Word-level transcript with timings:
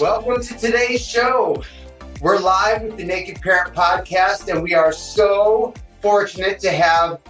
Welcome 0.00 0.40
to 0.40 0.56
today's 0.56 1.06
show. 1.06 1.62
We're 2.22 2.38
live 2.38 2.80
with 2.80 2.96
the 2.96 3.04
Naked 3.04 3.42
Parent 3.42 3.74
Podcast, 3.74 4.50
and 4.50 4.62
we 4.62 4.72
are 4.72 4.92
so 4.92 5.74
fortunate 6.00 6.58
to 6.60 6.70
have 6.70 7.22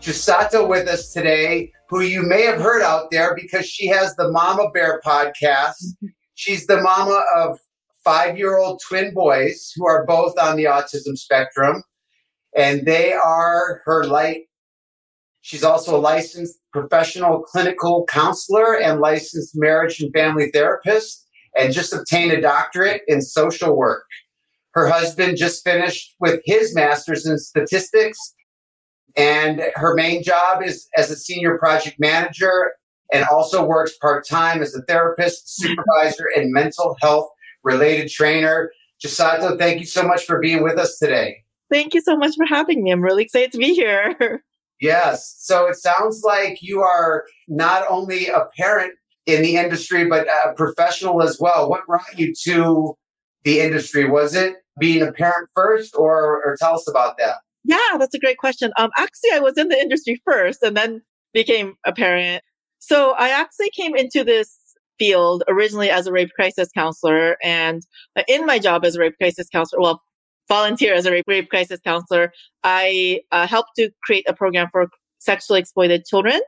Chisato 0.00 0.66
with 0.66 0.88
us 0.88 1.12
today, 1.12 1.70
who 1.90 2.00
you 2.00 2.22
may 2.22 2.40
have 2.44 2.58
heard 2.58 2.80
out 2.80 3.10
there 3.10 3.34
because 3.34 3.66
she 3.66 3.88
has 3.88 4.16
the 4.16 4.30
Mama 4.30 4.70
Bear 4.70 5.02
podcast. 5.04 5.84
She's 6.34 6.66
the 6.66 6.80
mama 6.80 7.22
of 7.36 7.58
five 8.02 8.38
year 8.38 8.56
old 8.56 8.80
twin 8.88 9.12
boys 9.12 9.70
who 9.76 9.86
are 9.86 10.06
both 10.06 10.38
on 10.38 10.56
the 10.56 10.64
autism 10.64 11.18
spectrum, 11.18 11.82
and 12.56 12.86
they 12.86 13.12
are 13.12 13.82
her 13.84 14.04
light. 14.04 14.44
She's 15.42 15.62
also 15.62 15.94
a 15.94 16.00
licensed 16.00 16.58
professional 16.72 17.42
clinical 17.42 18.06
counselor 18.06 18.80
and 18.80 18.98
licensed 18.98 19.54
marriage 19.54 20.00
and 20.00 20.10
family 20.14 20.50
therapist 20.52 21.23
and 21.56 21.72
just 21.72 21.92
obtained 21.92 22.32
a 22.32 22.40
doctorate 22.40 23.02
in 23.06 23.22
social 23.22 23.76
work. 23.76 24.04
Her 24.72 24.88
husband 24.88 25.36
just 25.36 25.62
finished 25.62 26.14
with 26.18 26.40
his 26.44 26.74
master's 26.74 27.26
in 27.26 27.38
statistics, 27.38 28.18
and 29.16 29.62
her 29.76 29.94
main 29.94 30.22
job 30.22 30.62
is 30.62 30.88
as 30.96 31.10
a 31.10 31.16
senior 31.16 31.56
project 31.58 32.00
manager 32.00 32.72
and 33.12 33.24
also 33.30 33.64
works 33.64 33.96
part 33.98 34.26
time 34.26 34.60
as 34.62 34.74
a 34.74 34.82
therapist, 34.82 35.56
supervisor, 35.56 36.26
and 36.34 36.52
mental 36.52 36.96
health 37.00 37.28
related 37.62 38.10
trainer. 38.10 38.72
Chisato, 39.04 39.56
thank 39.58 39.78
you 39.78 39.86
so 39.86 40.02
much 40.02 40.24
for 40.24 40.40
being 40.40 40.62
with 40.62 40.78
us 40.78 40.98
today. 40.98 41.44
Thank 41.70 41.94
you 41.94 42.00
so 42.00 42.16
much 42.16 42.34
for 42.36 42.46
having 42.46 42.82
me. 42.82 42.90
I'm 42.90 43.02
really 43.02 43.24
excited 43.24 43.52
to 43.52 43.58
be 43.58 43.74
here. 43.74 44.42
Yes. 44.80 45.36
So 45.38 45.66
it 45.66 45.76
sounds 45.76 46.22
like 46.24 46.58
you 46.60 46.82
are 46.82 47.24
not 47.48 47.84
only 47.88 48.26
a 48.26 48.48
parent 48.56 48.92
in 49.26 49.42
the 49.42 49.56
industry, 49.56 50.06
but 50.06 50.26
a 50.28 50.52
professional 50.54 51.22
as 51.22 51.38
well. 51.40 51.68
What 51.68 51.86
brought 51.86 52.18
you 52.18 52.34
to 52.44 52.94
the 53.44 53.60
industry? 53.60 54.08
Was 54.08 54.34
it 54.34 54.56
being 54.78 55.02
a 55.02 55.12
parent 55.12 55.48
first, 55.54 55.94
or, 55.96 56.42
or 56.44 56.56
tell 56.58 56.74
us 56.74 56.88
about 56.88 57.16
that? 57.18 57.36
Yeah, 57.64 57.96
that's 57.98 58.14
a 58.14 58.18
great 58.18 58.38
question. 58.38 58.72
Um, 58.76 58.90
actually, 58.98 59.30
I 59.32 59.40
was 59.40 59.56
in 59.56 59.68
the 59.68 59.78
industry 59.78 60.20
first 60.24 60.62
and 60.62 60.76
then 60.76 61.00
became 61.32 61.74
a 61.86 61.92
parent. 61.92 62.42
So 62.78 63.12
I 63.12 63.30
actually 63.30 63.70
came 63.70 63.96
into 63.96 64.24
this 64.24 64.58
field 64.98 65.42
originally 65.48 65.90
as 65.90 66.06
a 66.06 66.12
rape 66.12 66.30
crisis 66.36 66.68
counselor. 66.74 67.36
And 67.42 67.82
in 68.28 68.44
my 68.44 68.58
job 68.58 68.84
as 68.84 68.96
a 68.96 69.00
rape 69.00 69.16
crisis 69.16 69.48
counselor, 69.48 69.80
well, 69.80 70.02
volunteer 70.48 70.92
as 70.94 71.06
a 71.06 71.10
rape, 71.10 71.24
rape 71.26 71.48
crisis 71.48 71.80
counselor, 71.82 72.32
I 72.62 73.22
uh, 73.32 73.46
helped 73.46 73.70
to 73.76 73.90
create 74.02 74.28
a 74.28 74.34
program 74.34 74.68
for 74.70 74.88
sexually 75.18 75.60
exploited 75.60 76.04
children. 76.04 76.40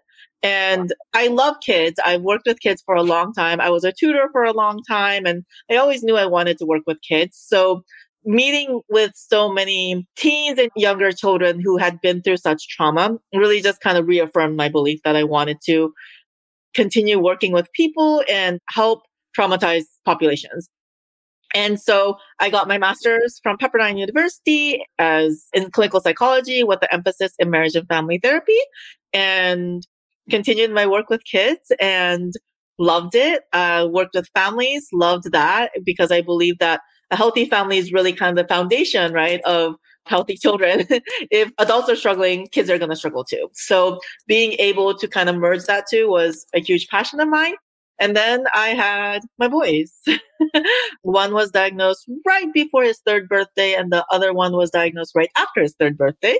And 0.42 0.92
I 1.14 1.28
love 1.28 1.56
kids. 1.64 1.98
I've 2.04 2.22
worked 2.22 2.46
with 2.46 2.60
kids 2.60 2.82
for 2.84 2.94
a 2.94 3.02
long 3.02 3.32
time. 3.32 3.60
I 3.60 3.70
was 3.70 3.84
a 3.84 3.92
tutor 3.92 4.28
for 4.32 4.44
a 4.44 4.52
long 4.52 4.82
time 4.82 5.26
and 5.26 5.44
I 5.70 5.76
always 5.76 6.02
knew 6.02 6.16
I 6.16 6.26
wanted 6.26 6.58
to 6.58 6.66
work 6.66 6.82
with 6.86 6.98
kids. 7.02 7.36
So 7.38 7.82
meeting 8.24 8.80
with 8.88 9.12
so 9.14 9.50
many 9.50 10.06
teens 10.16 10.58
and 10.58 10.70
younger 10.76 11.12
children 11.12 11.60
who 11.60 11.76
had 11.76 12.00
been 12.00 12.22
through 12.22 12.36
such 12.36 12.68
trauma 12.68 13.16
really 13.34 13.60
just 13.62 13.80
kind 13.80 13.96
of 13.96 14.06
reaffirmed 14.06 14.56
my 14.56 14.68
belief 14.68 15.00
that 15.04 15.16
I 15.16 15.24
wanted 15.24 15.58
to 15.66 15.92
continue 16.74 17.18
working 17.18 17.52
with 17.52 17.72
people 17.72 18.22
and 18.28 18.60
help 18.68 19.02
traumatized 19.36 19.86
populations. 20.04 20.68
And 21.54 21.80
so 21.80 22.18
I 22.40 22.50
got 22.50 22.68
my 22.68 22.76
master's 22.76 23.40
from 23.42 23.56
Pepperdine 23.56 23.98
University 23.98 24.84
as 24.98 25.46
in 25.54 25.70
clinical 25.70 26.00
psychology 26.00 26.64
with 26.64 26.80
the 26.80 26.92
emphasis 26.92 27.32
in 27.38 27.50
marriage 27.50 27.76
and 27.76 27.88
family 27.88 28.18
therapy 28.22 28.58
and 29.12 29.86
continued 30.30 30.72
my 30.72 30.86
work 30.86 31.10
with 31.10 31.24
kids 31.24 31.72
and 31.80 32.34
loved 32.78 33.14
it. 33.14 33.42
Uh, 33.52 33.88
worked 33.90 34.14
with 34.14 34.28
families, 34.34 34.88
loved 34.92 35.32
that 35.32 35.70
because 35.84 36.10
I 36.10 36.20
believe 36.20 36.58
that 36.58 36.80
a 37.10 37.16
healthy 37.16 37.44
family 37.44 37.78
is 37.78 37.92
really 37.92 38.12
kind 38.12 38.36
of 38.36 38.44
the 38.44 38.52
foundation, 38.52 39.12
right, 39.12 39.40
of 39.42 39.76
healthy 40.06 40.36
children. 40.36 40.86
if 41.30 41.52
adults 41.58 41.88
are 41.88 41.96
struggling, 41.96 42.48
kids 42.48 42.70
are 42.70 42.78
going 42.78 42.90
to 42.90 42.96
struggle 42.96 43.24
too. 43.24 43.48
So 43.54 44.00
being 44.26 44.52
able 44.58 44.96
to 44.96 45.08
kind 45.08 45.28
of 45.28 45.36
merge 45.36 45.64
that 45.64 45.86
too 45.88 46.08
was 46.08 46.46
a 46.54 46.60
huge 46.60 46.88
passion 46.88 47.20
of 47.20 47.28
mine. 47.28 47.54
And 47.98 48.14
then 48.14 48.44
I 48.54 48.68
had 48.68 49.22
my 49.38 49.48
boys. 49.48 49.92
one 51.02 51.32
was 51.32 51.50
diagnosed 51.50 52.06
right 52.26 52.52
before 52.52 52.82
his 52.82 53.00
third 53.06 53.26
birthday, 53.26 53.74
and 53.74 53.90
the 53.90 54.04
other 54.10 54.34
one 54.34 54.52
was 54.52 54.70
diagnosed 54.70 55.12
right 55.14 55.30
after 55.36 55.62
his 55.62 55.74
third 55.78 55.96
birthday. 55.96 56.38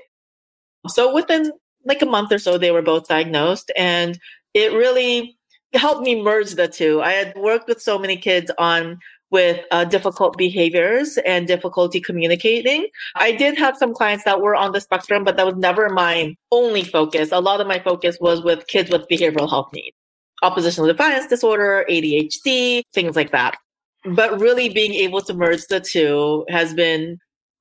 So 0.88 1.14
within 1.14 1.50
like 1.86 2.02
a 2.02 2.06
month 2.06 2.32
or 2.32 2.38
so, 2.38 2.58
they 2.58 2.70
were 2.70 2.82
both 2.82 3.08
diagnosed. 3.08 3.72
And 3.76 4.18
it 4.54 4.72
really 4.72 5.36
helped 5.74 6.02
me 6.02 6.22
merge 6.22 6.52
the 6.52 6.68
two. 6.68 7.00
I 7.02 7.12
had 7.12 7.34
worked 7.36 7.68
with 7.68 7.80
so 7.80 7.98
many 7.98 8.16
kids 8.16 8.50
on 8.58 8.98
with 9.30 9.64
uh, 9.70 9.84
difficult 9.84 10.36
behaviors 10.36 11.18
and 11.18 11.46
difficulty 11.46 12.00
communicating. 12.00 12.86
I 13.16 13.32
did 13.32 13.58
have 13.58 13.76
some 13.76 13.92
clients 13.92 14.24
that 14.24 14.40
were 14.40 14.54
on 14.54 14.72
the 14.72 14.80
spectrum, 14.80 15.24
but 15.24 15.36
that 15.36 15.46
was 15.46 15.56
never 15.56 15.88
my 15.88 16.34
only 16.52 16.84
focus. 16.84 17.30
A 17.32 17.40
lot 17.40 17.60
of 17.60 17.66
my 17.66 17.80
focus 17.80 18.18
was 18.20 18.42
with 18.42 18.66
kids 18.68 18.90
with 18.90 19.08
behavioral 19.08 19.48
health 19.48 19.68
needs, 19.72 19.96
oppositional 20.42 20.86
defiance 20.86 21.26
disorder, 21.26 21.84
ADHD, 21.90 22.82
things 22.94 23.16
like 23.16 23.32
that. 23.32 23.56
But 24.04 24.40
really 24.40 24.68
being 24.68 24.94
able 24.94 25.20
to 25.22 25.34
merge 25.34 25.66
the 25.66 25.80
two 25.80 26.44
has 26.48 26.72
been 26.72 27.18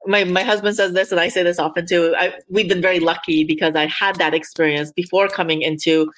my 0.08 0.24
my 0.24 0.44
husband 0.44 0.76
says 0.76 0.94
this 0.94 1.12
and 1.12 1.20
I 1.20 1.30
say 1.30 1.44
this 1.44 1.60
often 1.60 1.86
too. 1.86 2.16
I, 2.18 2.34
we've 2.50 2.70
been 2.70 2.82
very 2.82 3.00
lucky 3.00 3.44
because 3.44 3.76
I 3.76 3.88
had 3.88 4.16
that 4.16 4.34
experience 4.34 4.92
before 4.92 5.28
coming 5.28 5.62
into 5.62 6.12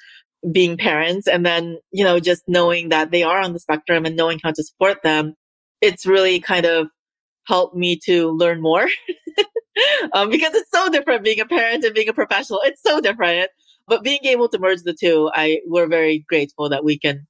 being 0.52 0.76
parents 0.76 1.26
and 1.26 1.44
then, 1.44 1.78
you 1.90 2.04
know, 2.04 2.20
just 2.20 2.42
knowing 2.46 2.90
that 2.90 3.10
they 3.10 3.22
are 3.22 3.40
on 3.40 3.52
the 3.52 3.58
spectrum 3.58 4.04
and 4.04 4.16
knowing 4.16 4.40
how 4.42 4.52
to 4.52 4.62
support 4.62 5.02
them, 5.02 5.34
it's 5.80 6.06
really 6.06 6.40
kind 6.40 6.64
of 6.64 6.88
helped 7.46 7.74
me 7.74 7.98
to 8.04 8.30
learn 8.30 8.60
more. 8.60 8.86
um, 10.12 10.30
because 10.30 10.54
it's 10.54 10.70
so 10.70 10.88
different 10.90 11.24
being 11.24 11.40
a 11.40 11.46
parent 11.46 11.84
and 11.84 11.94
being 11.94 12.08
a 12.08 12.12
professional. 12.12 12.60
It's 12.64 12.82
so 12.82 13.00
different. 13.00 13.50
But 13.86 14.02
being 14.02 14.20
able 14.24 14.48
to 14.50 14.58
merge 14.58 14.82
the 14.82 14.92
two, 14.92 15.30
I 15.34 15.60
we're 15.66 15.88
very 15.88 16.24
grateful 16.28 16.68
that 16.68 16.84
we 16.84 16.98
can 16.98 17.26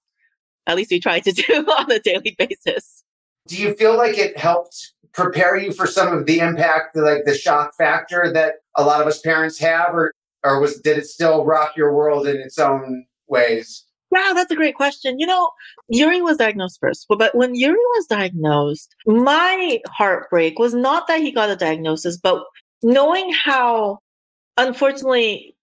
at 0.66 0.76
least 0.76 0.90
we 0.90 1.00
try 1.00 1.20
to 1.20 1.32
do 1.48 1.52
on 1.78 1.90
a 1.90 1.98
daily 1.98 2.36
basis. 2.38 3.04
Do 3.46 3.56
you 3.56 3.74
feel 3.74 3.96
like 3.96 4.18
it 4.18 4.36
helped 4.36 4.92
prepare 5.12 5.56
you 5.56 5.72
for 5.72 5.86
some 5.86 6.16
of 6.16 6.26
the 6.26 6.40
impact, 6.40 6.96
like 6.96 7.24
the 7.24 7.34
shock 7.34 7.74
factor 7.76 8.32
that 8.32 8.56
a 8.76 8.84
lot 8.84 9.00
of 9.00 9.06
us 9.06 9.20
parents 9.20 9.58
have, 9.58 9.94
or 9.94 10.12
or 10.44 10.60
was 10.60 10.80
did 10.80 10.98
it 10.98 11.06
still 11.06 11.44
rock 11.44 11.76
your 11.76 11.94
world 11.94 12.26
in 12.26 12.36
its 12.36 12.58
own 12.58 13.06
ways? 13.26 13.84
Yeah, 14.10 14.32
that's 14.34 14.50
a 14.50 14.56
great 14.56 14.74
question. 14.74 15.18
You 15.18 15.26
know, 15.26 15.50
Yuri 15.88 16.22
was 16.22 16.38
diagnosed 16.38 16.78
first, 16.80 17.06
but 17.08 17.34
when 17.34 17.54
Yuri 17.54 17.76
was 17.76 18.06
diagnosed, 18.06 18.94
my 19.06 19.80
heartbreak 19.88 20.58
was 20.58 20.72
not 20.72 21.08
that 21.08 21.20
he 21.20 21.30
got 21.30 21.50
a 21.50 21.56
diagnosis, 21.56 22.16
but 22.16 22.42
knowing 22.82 23.32
how, 23.32 23.98
unfortunately, 24.56 25.54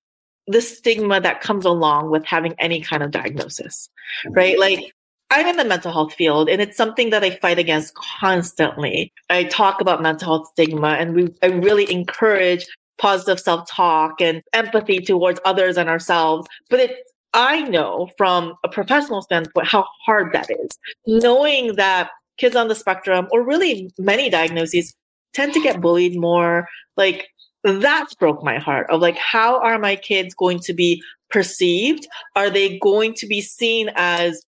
the 0.47 0.61
stigma 0.61 1.19
that 1.21 1.41
comes 1.41 1.65
along 1.65 2.11
with 2.11 2.23
having 2.23 2.53
any 2.59 2.81
kind 2.81 3.01
of 3.01 3.09
diagnosis, 3.09 3.89
right? 4.29 4.59
Like 4.59 4.93
I'm 5.31 5.47
in 5.47 5.57
the 5.57 5.65
mental 5.65 5.91
health 5.91 6.13
field 6.13 6.49
and 6.49 6.61
it's 6.61 6.77
something 6.77 7.09
that 7.09 7.23
I 7.23 7.31
fight 7.37 7.59
against 7.59 7.95
constantly. 7.95 9.11
I 9.29 9.45
talk 9.45 9.81
about 9.81 10.01
mental 10.01 10.27
health 10.27 10.47
stigma 10.51 10.89
and 10.89 11.15
we, 11.15 11.29
I 11.41 11.47
really 11.47 11.91
encourage 11.91 12.65
positive 12.97 13.39
self-talk 13.39 14.21
and 14.21 14.41
empathy 14.53 14.99
towards 14.99 15.39
others 15.43 15.77
and 15.77 15.89
ourselves. 15.89 16.47
But 16.69 16.79
it, 16.79 16.97
I 17.33 17.63
know 17.63 18.09
from 18.17 18.53
a 18.63 18.69
professional 18.69 19.21
standpoint 19.21 19.67
how 19.67 19.85
hard 20.05 20.31
that 20.33 20.49
is. 20.49 20.69
Knowing 21.05 21.75
that 21.75 22.11
kids 22.37 22.55
on 22.55 22.67
the 22.67 22.75
spectrum 22.75 23.27
or 23.31 23.45
really 23.45 23.91
many 23.97 24.29
diagnoses 24.29 24.95
tend 25.33 25.53
to 25.53 25.61
get 25.61 25.81
bullied 25.81 26.17
more, 26.17 26.67
like 26.95 27.27
that 27.63 28.05
broke 28.19 28.43
my 28.43 28.59
heart 28.59 28.87
of 28.89 29.01
like, 29.01 29.17
how 29.17 29.59
are 29.59 29.79
my 29.79 29.95
kids 29.95 30.33
going 30.35 30.59
to 30.59 30.73
be 30.73 31.01
perceived? 31.29 32.07
Are 32.35 32.49
they 32.49 32.77
going 32.79 33.13
to 33.15 33.27
be 33.27 33.41
seen 33.41 33.89
as 33.95 34.45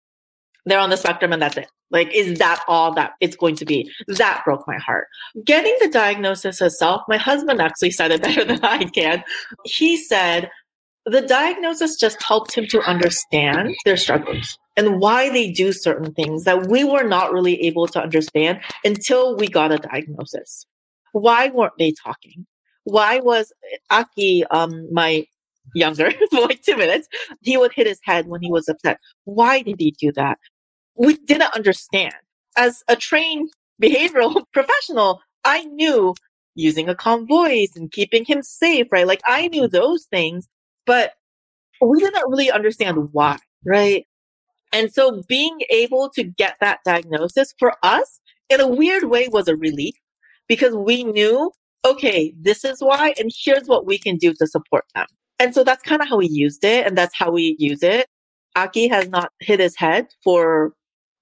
they're 0.66 0.78
on 0.78 0.90
the 0.90 0.96
spectrum 0.96 1.32
and 1.32 1.42
that's 1.42 1.56
it. 1.56 1.68
Like, 1.90 2.14
is 2.14 2.38
that 2.38 2.62
all 2.68 2.94
that 2.94 3.12
it's 3.20 3.36
going 3.36 3.56
to 3.56 3.64
be? 3.64 3.90
That 4.06 4.42
broke 4.44 4.66
my 4.66 4.78
heart. 4.78 5.08
Getting 5.44 5.74
the 5.80 5.88
diagnosis 5.88 6.60
itself, 6.60 7.02
my 7.08 7.16
husband 7.16 7.60
actually 7.60 7.90
said 7.90 8.12
it 8.12 8.22
better 8.22 8.44
than 8.44 8.64
I 8.64 8.84
can. 8.84 9.24
He 9.64 9.96
said 9.96 10.50
the 11.06 11.22
diagnosis 11.22 11.96
just 11.96 12.22
helped 12.22 12.54
him 12.54 12.66
to 12.68 12.80
understand 12.82 13.74
their 13.84 13.96
struggles 13.96 14.58
and 14.76 15.00
why 15.00 15.30
they 15.30 15.50
do 15.50 15.72
certain 15.72 16.12
things 16.12 16.44
that 16.44 16.68
we 16.68 16.84
were 16.84 17.04
not 17.04 17.32
really 17.32 17.60
able 17.62 17.86
to 17.88 18.00
understand 18.00 18.60
until 18.84 19.36
we 19.36 19.48
got 19.48 19.72
a 19.72 19.78
diagnosis. 19.78 20.66
Why 21.12 21.48
weren't 21.48 21.72
they 21.78 21.92
talking? 21.92 22.46
Why 22.84 23.18
was 23.18 23.52
Aki, 23.90 24.44
um, 24.50 24.92
my 24.92 25.26
younger, 25.74 26.10
for 26.30 26.40
like 26.40 26.62
two 26.62 26.76
minutes, 26.76 27.08
he 27.42 27.56
would 27.56 27.72
hit 27.72 27.86
his 27.86 28.00
head 28.02 28.26
when 28.26 28.42
he 28.42 28.50
was 28.50 28.68
upset. 28.68 28.98
Why 29.24 29.62
did 29.62 29.76
he 29.78 29.92
do 29.92 30.12
that? 30.12 30.38
We 30.96 31.16
didn't 31.16 31.54
understand. 31.54 32.14
As 32.56 32.82
a 32.88 32.96
trained 32.96 33.50
behavioral 33.82 34.44
professional, 34.52 35.20
I 35.44 35.64
knew 35.64 36.14
using 36.54 36.88
a 36.88 36.94
calm 36.94 37.26
voice 37.26 37.72
and 37.76 37.90
keeping 37.90 38.24
him 38.24 38.42
safe, 38.42 38.86
right? 38.90 39.06
Like 39.06 39.22
I 39.26 39.48
knew 39.48 39.68
those 39.68 40.06
things, 40.10 40.48
but 40.84 41.12
we 41.80 42.00
didn't 42.00 42.28
really 42.28 42.50
understand 42.50 43.08
why, 43.12 43.38
right? 43.64 44.04
And 44.72 44.92
so 44.92 45.22
being 45.28 45.60
able 45.70 46.10
to 46.10 46.22
get 46.22 46.56
that 46.60 46.80
diagnosis 46.84 47.54
for 47.58 47.74
us 47.82 48.20
in 48.48 48.60
a 48.60 48.68
weird 48.68 49.04
way 49.04 49.28
was 49.28 49.48
a 49.48 49.56
relief 49.56 49.94
because 50.48 50.74
we 50.74 51.04
knew, 51.04 51.50
okay, 51.84 52.34
this 52.38 52.64
is 52.64 52.80
why, 52.80 53.14
and 53.18 53.30
here's 53.44 53.66
what 53.66 53.86
we 53.86 53.98
can 53.98 54.16
do 54.16 54.34
to 54.34 54.46
support 54.46 54.84
them. 54.94 55.06
And 55.40 55.54
so 55.54 55.64
that's 55.64 55.82
kind 55.82 56.02
of 56.02 56.08
how 56.08 56.18
we 56.18 56.28
used 56.28 56.62
it. 56.64 56.86
And 56.86 56.96
that's 56.96 57.16
how 57.16 57.30
we 57.32 57.56
use 57.58 57.82
it. 57.82 58.06
Aki 58.56 58.88
has 58.88 59.08
not 59.08 59.32
hit 59.40 59.58
his 59.58 59.74
head 59.74 60.08
for 60.22 60.74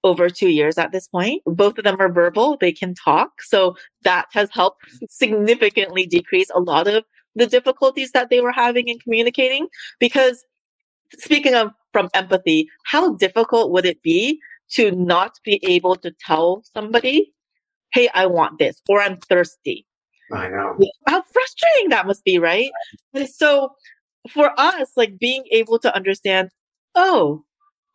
over 0.03 0.29
two 0.29 0.49
years 0.49 0.77
at 0.77 0.91
this 0.91 1.07
point. 1.07 1.41
Both 1.45 1.77
of 1.77 1.85
them 1.85 1.95
are 1.99 2.11
verbal. 2.11 2.57
They 2.59 2.73
can 2.73 2.93
talk. 2.95 3.41
So 3.41 3.77
that 4.03 4.27
has 4.33 4.49
helped 4.51 4.83
significantly 5.09 6.05
decrease 6.05 6.49
a 6.53 6.59
lot 6.59 6.87
of 6.87 7.05
the 7.35 7.47
difficulties 7.47 8.11
that 8.11 8.29
they 8.29 8.41
were 8.41 8.51
having 8.51 8.89
in 8.89 8.99
communicating. 8.99 9.67
Because 9.99 10.43
speaking 11.17 11.55
of 11.55 11.71
from 11.93 12.09
empathy, 12.13 12.67
how 12.85 13.15
difficult 13.15 13.71
would 13.71 13.85
it 13.85 14.01
be 14.03 14.39
to 14.71 14.91
not 14.91 15.39
be 15.45 15.59
able 15.63 15.95
to 15.95 16.11
tell 16.25 16.63
somebody, 16.73 17.33
Hey, 17.93 18.09
I 18.13 18.25
want 18.25 18.59
this 18.59 18.81
or 18.89 19.01
I'm 19.01 19.17
thirsty. 19.17 19.85
I 20.31 20.47
know. 20.49 20.77
How 21.07 21.23
frustrating 21.23 21.89
that 21.89 22.05
must 22.05 22.23
be, 22.23 22.37
right? 22.37 22.69
And 23.13 23.27
so 23.27 23.71
for 24.29 24.51
us, 24.57 24.91
like 24.95 25.17
being 25.17 25.43
able 25.51 25.79
to 25.79 25.95
understand, 25.95 26.49
oh, 26.95 27.43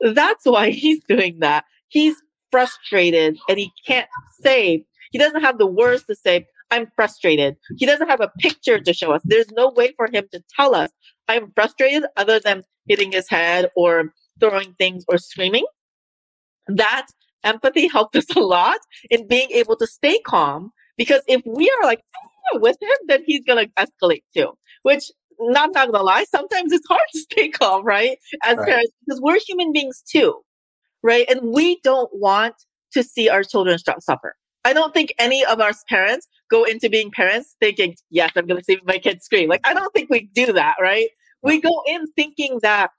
that's 0.01 0.45
why 0.45 0.71
he's 0.71 1.03
doing 1.09 1.39
that 1.41 1.65
he's 1.95 2.17
frustrated 2.51 3.39
and 3.49 3.59
he 3.59 3.73
can't 3.87 4.09
say, 4.41 4.85
he 5.13 5.19
doesn't 5.19 5.41
have 5.41 5.59
the 5.59 5.67
words 5.67 6.05
to 6.05 6.15
say, 6.15 6.47
I'm 6.71 6.91
frustrated. 6.97 7.57
He 7.77 7.87
doesn't 7.87 8.09
have 8.09 8.21
a 8.21 8.33
picture 8.41 8.81
to 8.81 8.93
show 8.93 9.13
us. 9.13 9.23
There's 9.25 9.51
no 9.53 9.71
way 9.71 9.93
for 9.97 10.09
him 10.13 10.27
to 10.33 10.43
tell 10.55 10.75
us, 10.75 10.91
I'm 11.29 11.53
frustrated, 11.55 12.05
other 12.17 12.41
than 12.41 12.65
hitting 12.87 13.13
his 13.13 13.29
head 13.29 13.71
or 13.77 14.13
throwing 14.41 14.75
things 14.75 15.05
or 15.09 15.19
screaming. 15.19 15.65
That 16.67 17.07
empathy 17.45 17.87
helped 17.87 18.17
us 18.21 18.27
a 18.35 18.41
lot 18.41 18.79
in 19.09 19.29
being 19.29 19.51
able 19.53 19.77
to 19.77 19.87
stay 19.87 20.19
calm 20.27 20.73
because 20.97 21.23
if 21.29 21.43
we 21.47 21.71
are 21.71 21.87
like 21.87 22.03
ah, 22.53 22.59
with 22.59 22.77
him, 22.83 22.97
then 23.07 23.23
he's 23.25 23.45
going 23.45 23.65
to 23.65 23.73
escalate 23.75 24.25
too, 24.37 24.53
which 24.83 25.13
not, 25.39 25.73
not 25.73 25.93
gonna 25.93 26.05
lie, 26.05 26.25
sometimes 26.25 26.73
it's 26.73 26.87
hard 26.89 27.01
to 27.13 27.21
stay 27.21 27.49
calm, 27.49 27.85
right? 27.85 28.19
As 28.45 28.57
right. 28.57 28.69
parents, 28.69 28.93
because 29.07 29.21
we're 29.21 29.39
human 29.47 29.73
beings 29.73 30.03
too 30.09 30.43
right? 31.05 31.27
And 31.29 31.53
we 31.53 31.79
don't 31.85 32.11
want 32.15 32.55
to 32.95 33.05
see 33.05 33.29
our 33.29 33.45
children 33.45 33.79
suffer. 33.79 34.35
I 34.65 34.73
don't 34.73 34.95
think 34.95 35.15
any 35.19 35.45
of 35.45 35.61
our 35.61 35.73
parents 35.89 36.27
go 36.51 36.65
into 36.65 36.89
being 36.89 37.11
parents 37.11 37.55
thinking, 37.61 37.95
yes, 38.11 38.33
I'm 38.35 38.47
going 38.47 38.59
to 38.59 38.65
see 38.65 38.81
my 38.85 38.99
kids 38.99 39.27
scream. 39.27 39.51
Like, 39.51 39.61
I 39.65 39.75
don't 39.75 39.93
think 39.93 40.09
we 40.09 40.31
do 40.35 40.53
that, 40.55 40.77
right? 40.81 41.09
We 41.43 41.61
go 41.61 41.83
in 41.87 42.11
thinking 42.13 42.59
that 42.63 42.91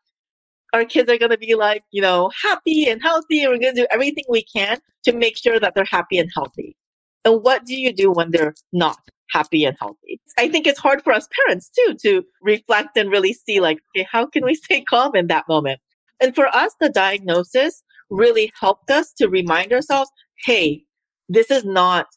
our 0.71 0.85
kids 0.85 1.11
are 1.11 1.17
going 1.17 1.31
to 1.31 1.37
be 1.37 1.55
like, 1.55 1.81
you 1.91 2.01
know, 2.01 2.29
happy 2.43 2.87
and 2.87 3.01
healthy, 3.01 3.41
and 3.41 3.51
we're 3.51 3.57
going 3.57 3.73
to 3.73 3.81
do 3.81 3.87
everything 3.89 4.25
we 4.29 4.43
can 4.43 4.79
to 5.05 5.13
make 5.13 5.35
sure 5.35 5.59
that 5.59 5.73
they're 5.73 5.85
happy 5.89 6.19
and 6.19 6.29
healthy. 6.35 6.77
And 7.23 7.41
what 7.41 7.65
do 7.65 7.75
you 7.75 7.91
do 7.91 8.11
when 8.11 8.29
they're 8.29 8.53
not 8.71 8.99
happy 9.29 9.65
and 9.65 9.77
healthy? 9.79 10.19
I 10.37 10.49
think 10.49 10.67
it's 10.67 10.79
hard 10.79 11.03
for 11.03 11.13
us 11.13 11.27
parents 11.45 11.69
too 11.69 11.95
to 12.01 12.23
reflect 12.41 12.97
and 12.97 13.11
really 13.11 13.33
see, 13.33 13.59
like, 13.59 13.79
okay, 13.95 14.07
how 14.11 14.25
can 14.25 14.45
we 14.45 14.55
stay 14.65 14.81
calm 14.81 15.15
in 15.15 15.27
that 15.27 15.45
moment? 15.47 15.79
And 16.21 16.33
for 16.33 16.47
us, 16.47 16.73
the 16.79 16.89
diagnosis 16.89 17.83
really 18.09 18.51
helped 18.59 18.89
us 18.89 19.11
to 19.13 19.27
remind 19.27 19.73
ourselves, 19.73 20.09
hey, 20.45 20.83
this 21.27 21.49
is 21.49 21.65
not 21.65 22.07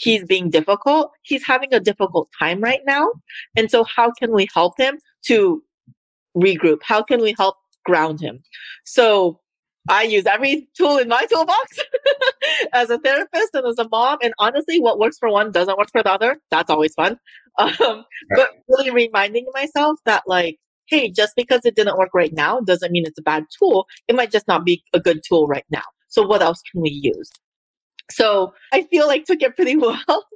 he's 0.00 0.24
being 0.24 0.50
difficult. 0.50 1.12
He's 1.22 1.46
having 1.46 1.72
a 1.74 1.80
difficult 1.80 2.28
time 2.38 2.60
right 2.60 2.80
now. 2.86 3.08
And 3.56 3.70
so 3.70 3.84
how 3.84 4.10
can 4.12 4.32
we 4.32 4.48
help 4.54 4.78
him 4.78 4.98
to 5.26 5.62
regroup? 6.36 6.78
How 6.82 7.02
can 7.02 7.20
we 7.20 7.34
help 7.36 7.56
ground 7.84 8.20
him? 8.20 8.38
So 8.84 9.40
I 9.88 10.04
use 10.04 10.26
every 10.26 10.68
tool 10.76 10.98
in 10.98 11.08
my 11.08 11.26
toolbox 11.26 11.78
as 12.72 12.90
a 12.90 12.98
therapist 12.98 13.54
and 13.54 13.66
as 13.66 13.78
a 13.78 13.88
mom. 13.88 14.18
And 14.22 14.34
honestly, 14.38 14.80
what 14.80 14.98
works 14.98 15.18
for 15.18 15.30
one 15.30 15.52
doesn't 15.52 15.78
work 15.78 15.90
for 15.90 16.02
the 16.02 16.12
other. 16.12 16.38
That's 16.50 16.70
always 16.70 16.94
fun. 16.94 17.18
Um, 17.58 18.04
but 18.36 18.50
really 18.68 18.90
reminding 18.90 19.44
myself 19.52 19.98
that 20.06 20.22
like, 20.26 20.56
hey, 20.86 21.10
just 21.10 21.34
because 21.36 21.60
it 21.64 21.74
didn't 21.74 21.98
work 21.98 22.10
right 22.14 22.32
now 22.32 22.60
doesn't 22.60 22.90
mean 22.90 23.04
it's 23.04 23.18
a 23.18 23.22
bad 23.22 23.44
tool. 23.58 23.86
It 24.08 24.14
might 24.16 24.30
just 24.30 24.48
not 24.48 24.64
be 24.64 24.82
a 24.94 25.00
good 25.00 25.20
tool 25.28 25.46
right 25.46 25.64
now. 25.68 25.82
So 26.08 26.26
what 26.26 26.40
else 26.40 26.62
can 26.70 26.80
we 26.80 26.90
use? 26.90 27.28
So 28.10 28.54
I 28.72 28.82
feel 28.84 29.06
like 29.06 29.24
took 29.24 29.42
it 29.42 29.56
pretty 29.56 29.76
well. 29.76 30.26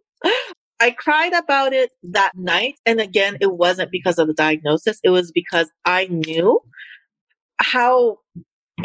I 0.81 0.90
cried 0.90 1.32
about 1.32 1.72
it 1.72 1.92
that 2.02 2.32
night. 2.36 2.75
And 2.84 3.00
again, 3.00 3.38
it 3.40 3.52
wasn't 3.52 3.90
because 3.90 4.19
of 4.19 4.26
the 4.26 4.34
diagnosis. 4.34 4.98
It 5.02 5.10
was 5.10 5.32
because 5.32 5.70
I 5.84 6.06
knew 6.06 6.60
how 7.58 8.19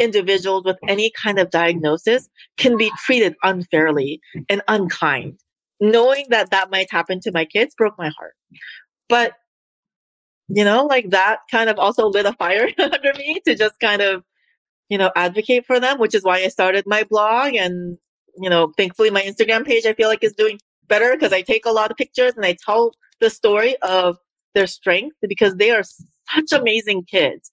individuals 0.00 0.64
with 0.64 0.78
any 0.88 1.10
kind 1.10 1.38
of 1.38 1.50
diagnosis 1.50 2.28
can 2.56 2.76
be 2.76 2.90
treated 3.04 3.36
unfairly 3.42 4.20
and 4.48 4.62
unkind. 4.66 5.38
Knowing 5.80 6.26
that 6.30 6.50
that 6.50 6.70
might 6.70 6.90
happen 6.90 7.20
to 7.20 7.32
my 7.32 7.44
kids 7.44 7.74
broke 7.74 7.98
my 7.98 8.10
heart. 8.10 8.34
But 9.08 9.34
you 10.52 10.64
know, 10.64 10.84
like 10.84 11.10
that 11.10 11.38
kind 11.50 11.70
of 11.70 11.78
also 11.78 12.08
lit 12.08 12.26
a 12.26 12.32
fire 12.32 12.68
under 12.78 13.12
me 13.16 13.40
to 13.46 13.54
just 13.54 13.78
kind 13.78 14.02
of, 14.02 14.24
you 14.88 14.98
know, 14.98 15.12
advocate 15.14 15.64
for 15.64 15.78
them, 15.78 15.98
which 15.98 16.14
is 16.14 16.24
why 16.24 16.38
I 16.38 16.48
started 16.48 16.84
my 16.86 17.04
blog. 17.04 17.54
And, 17.54 17.98
you 18.36 18.50
know, 18.50 18.72
thankfully 18.76 19.10
my 19.10 19.22
Instagram 19.22 19.64
page, 19.64 19.86
I 19.86 19.94
feel 19.94 20.08
like 20.08 20.24
is 20.24 20.32
doing 20.32 20.58
better 20.88 21.12
because 21.12 21.32
I 21.32 21.42
take 21.42 21.66
a 21.66 21.70
lot 21.70 21.90
of 21.90 21.96
pictures 21.96 22.32
and 22.36 22.44
I 22.44 22.56
tell 22.64 22.92
the 23.20 23.30
story 23.30 23.76
of 23.82 24.18
their 24.54 24.66
strength 24.66 25.16
because 25.22 25.54
they 25.54 25.70
are 25.70 25.84
such 25.84 26.52
amazing 26.52 27.04
kids. 27.04 27.50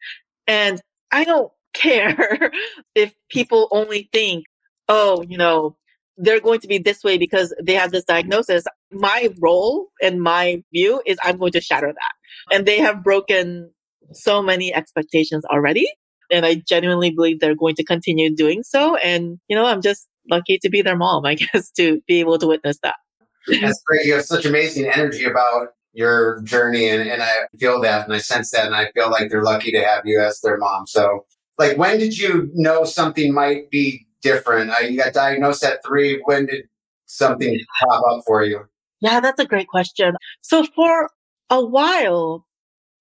And 0.48 0.82
I 1.12 1.24
don't 1.24 1.52
care 1.78 2.52
if 2.96 3.14
people 3.30 3.68
only 3.72 4.10
think, 4.12 4.46
oh, 4.90 5.24
you 5.28 5.38
know, 5.38 5.76
they're 6.18 6.40
going 6.40 6.60
to 6.62 6.68
be 6.68 6.80
this 6.80 7.04
way 7.04 7.18
because 7.18 7.54
they 7.62 7.74
have 7.74 7.92
this 7.92 8.04
diagnosis. 8.04 8.66
My 8.92 9.30
role 9.40 9.90
and 10.02 10.22
my 10.22 10.64
view 10.74 11.02
is 11.06 11.18
I'm 11.24 11.38
going 11.38 11.52
to 11.52 11.62
shatter 11.62 11.94
that. 11.94 12.56
And 12.56 12.66
they 12.66 12.80
have 12.80 13.04
broken 13.04 13.72
so 14.14 14.42
many 14.42 14.74
expectations 14.74 15.46
already. 15.46 15.88
And 16.32 16.46
I 16.46 16.56
genuinely 16.56 17.12
believe 17.12 17.40
they're 17.40 17.56
going 17.56 17.76
to 17.76 17.84
continue 17.84 18.36
doing 18.36 18.64
so. 18.64 18.98
And, 18.98 19.40
you 19.48 19.56
know, 19.56 19.66
I'm 19.66 19.82
just 19.82 20.08
lucky 20.30 20.58
to 20.60 20.70
be 20.70 20.82
their 20.82 20.98
mom, 20.98 21.26
I 21.28 21.36
guess, 21.36 21.72
to 21.72 22.02
be 22.08 22.20
able 22.20 22.38
to 22.40 22.48
witness 22.48 22.80
that. 22.84 22.96
That's 23.62 23.82
great. 23.86 24.06
You 24.06 24.16
have 24.16 24.26
such 24.26 24.46
amazing 24.46 24.88
energy 24.88 25.24
about 25.24 25.70
your 25.94 26.42
journey. 26.42 26.90
And, 26.90 27.10
and 27.10 27.24
I 27.24 27.34
feel 27.58 27.82
that 27.82 28.06
and 28.06 28.14
I 28.14 28.18
sense 28.18 28.52
that. 28.52 28.66
And 28.66 28.76
I 28.76 28.92
feel 28.92 29.10
like 29.10 29.30
they're 29.30 29.44
lucky 29.44 29.72
to 29.72 29.80
have 29.80 30.02
you 30.06 30.20
as 30.20 30.42
their 30.42 30.58
mom. 30.58 30.86
So, 30.86 31.26
like, 31.58 31.78
when 31.78 32.00
did 32.00 32.18
you 32.18 32.50
know 32.54 32.84
something 32.84 33.34
might 33.34 33.70
be 33.70 34.06
different? 34.22 34.72
Uh, 34.72 34.86
you 34.88 34.98
got 34.98 35.14
diagnosed 35.14 35.64
at 35.64 35.84
three. 35.86 36.22
When 36.26 36.46
did 36.46 36.66
something 37.06 37.60
pop 37.80 38.04
up 38.10 38.24
for 38.26 38.44
you? 38.44 38.66
Yeah, 39.02 39.20
that's 39.20 39.40
a 39.40 39.46
great 39.46 39.68
question. 39.68 40.16
So 40.42 40.66
for 40.76 41.10
a 41.50 41.64
while, 41.64 42.46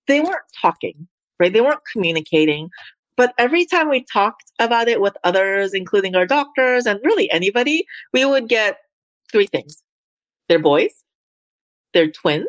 they 0.07 0.21
weren't 0.21 0.45
talking, 0.61 1.09
right? 1.41 1.53
They 1.53 1.61
weren't 1.61 1.81
communicating. 1.93 2.71
But 3.17 3.33
every 3.39 3.65
time 3.65 3.89
we 3.89 4.05
talked 4.05 4.53
about 4.59 4.89
it 4.89 5.01
with 5.01 5.17
others, 5.25 5.73
including 5.73 6.15
our 6.15 6.27
doctors 6.27 6.87
and 6.87 7.01
really 7.03 7.31
anybody, 7.31 7.87
we 8.13 8.25
would 8.25 8.49
get 8.49 8.79
three 9.33 9.47
things. 9.47 9.83
They're 10.49 10.59
boys. 10.59 10.93
They're 11.95 12.11
twins. 12.11 12.47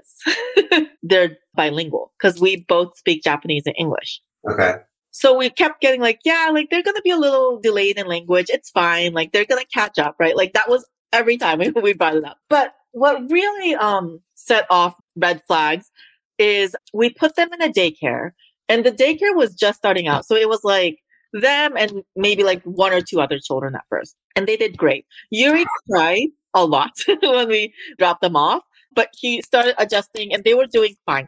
they're 1.03 1.37
bilingual 1.55 2.11
because 2.19 2.41
we 2.41 2.65
both 2.67 2.97
speak 2.97 3.23
Japanese 3.23 3.63
and 3.65 3.75
English. 3.77 4.21
Okay. 4.49 4.75
So 5.17 5.35
we 5.35 5.49
kept 5.49 5.81
getting 5.81 5.99
like, 5.99 6.19
yeah, 6.23 6.51
like 6.53 6.69
they're 6.69 6.83
going 6.83 6.95
to 6.95 7.01
be 7.01 7.09
a 7.09 7.17
little 7.17 7.59
delayed 7.59 7.97
in 7.97 8.05
language. 8.05 8.51
It's 8.51 8.69
fine. 8.69 9.13
Like 9.13 9.31
they're 9.31 9.45
going 9.45 9.59
to 9.59 9.67
catch 9.67 9.97
up, 9.97 10.15
right? 10.19 10.37
Like 10.37 10.53
that 10.53 10.69
was 10.69 10.85
every 11.11 11.37
time 11.37 11.59
we 11.81 11.93
brought 11.93 12.17
it 12.17 12.23
up. 12.23 12.37
But 12.49 12.73
what 12.91 13.27
really 13.31 13.73
um 13.73 14.21
set 14.35 14.67
off 14.69 14.93
red 15.15 15.41
flags 15.47 15.89
is 16.37 16.75
we 16.93 17.09
put 17.09 17.35
them 17.35 17.51
in 17.51 17.63
a 17.63 17.73
daycare 17.73 18.33
and 18.69 18.85
the 18.85 18.91
daycare 18.91 19.35
was 19.35 19.55
just 19.55 19.79
starting 19.79 20.07
out. 20.07 20.23
So 20.27 20.35
it 20.35 20.47
was 20.47 20.63
like 20.63 20.99
them 21.33 21.75
and 21.75 22.03
maybe 22.15 22.43
like 22.43 22.61
one 22.61 22.93
or 22.93 23.01
two 23.01 23.19
other 23.19 23.39
children 23.39 23.73
at 23.73 23.85
first. 23.89 24.15
And 24.35 24.45
they 24.45 24.55
did 24.55 24.77
great. 24.77 25.07
Yuri 25.31 25.65
cried 25.89 26.27
a 26.53 26.63
lot 26.63 26.91
when 27.23 27.49
we 27.49 27.73
dropped 27.97 28.21
them 28.21 28.35
off, 28.35 28.61
but 28.93 29.09
he 29.19 29.41
started 29.41 29.73
adjusting 29.79 30.31
and 30.31 30.43
they 30.43 30.53
were 30.53 30.67
doing 30.67 30.95
fine. 31.07 31.27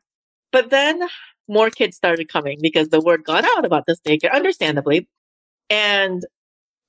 But 0.51 0.69
then 0.69 1.07
more 1.49 1.69
kids 1.69 1.97
started 1.97 2.29
coming 2.29 2.59
because 2.61 2.89
the 2.89 3.01
word 3.01 3.23
got 3.23 3.43
out 3.57 3.65
about 3.65 3.85
this 3.87 3.99
daycare, 3.99 4.33
understandably. 4.33 5.07
And 5.69 6.23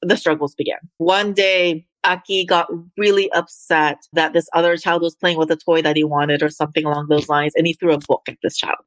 the 0.02 0.16
struggles 0.16 0.54
began. 0.54 0.78
One 0.98 1.32
day, 1.32 1.86
Aki 2.04 2.46
got 2.46 2.68
really 2.96 3.30
upset 3.32 3.98
that 4.12 4.32
this 4.32 4.48
other 4.54 4.76
child 4.76 5.02
was 5.02 5.14
playing 5.14 5.38
with 5.38 5.50
a 5.50 5.56
toy 5.56 5.82
that 5.82 5.96
he 5.96 6.04
wanted 6.04 6.42
or 6.42 6.48
something 6.48 6.84
along 6.84 7.08
those 7.08 7.28
lines, 7.28 7.52
and 7.54 7.66
he 7.66 7.74
threw 7.74 7.92
a 7.92 7.98
book 7.98 8.22
at 8.28 8.38
this 8.42 8.56
child. 8.56 8.78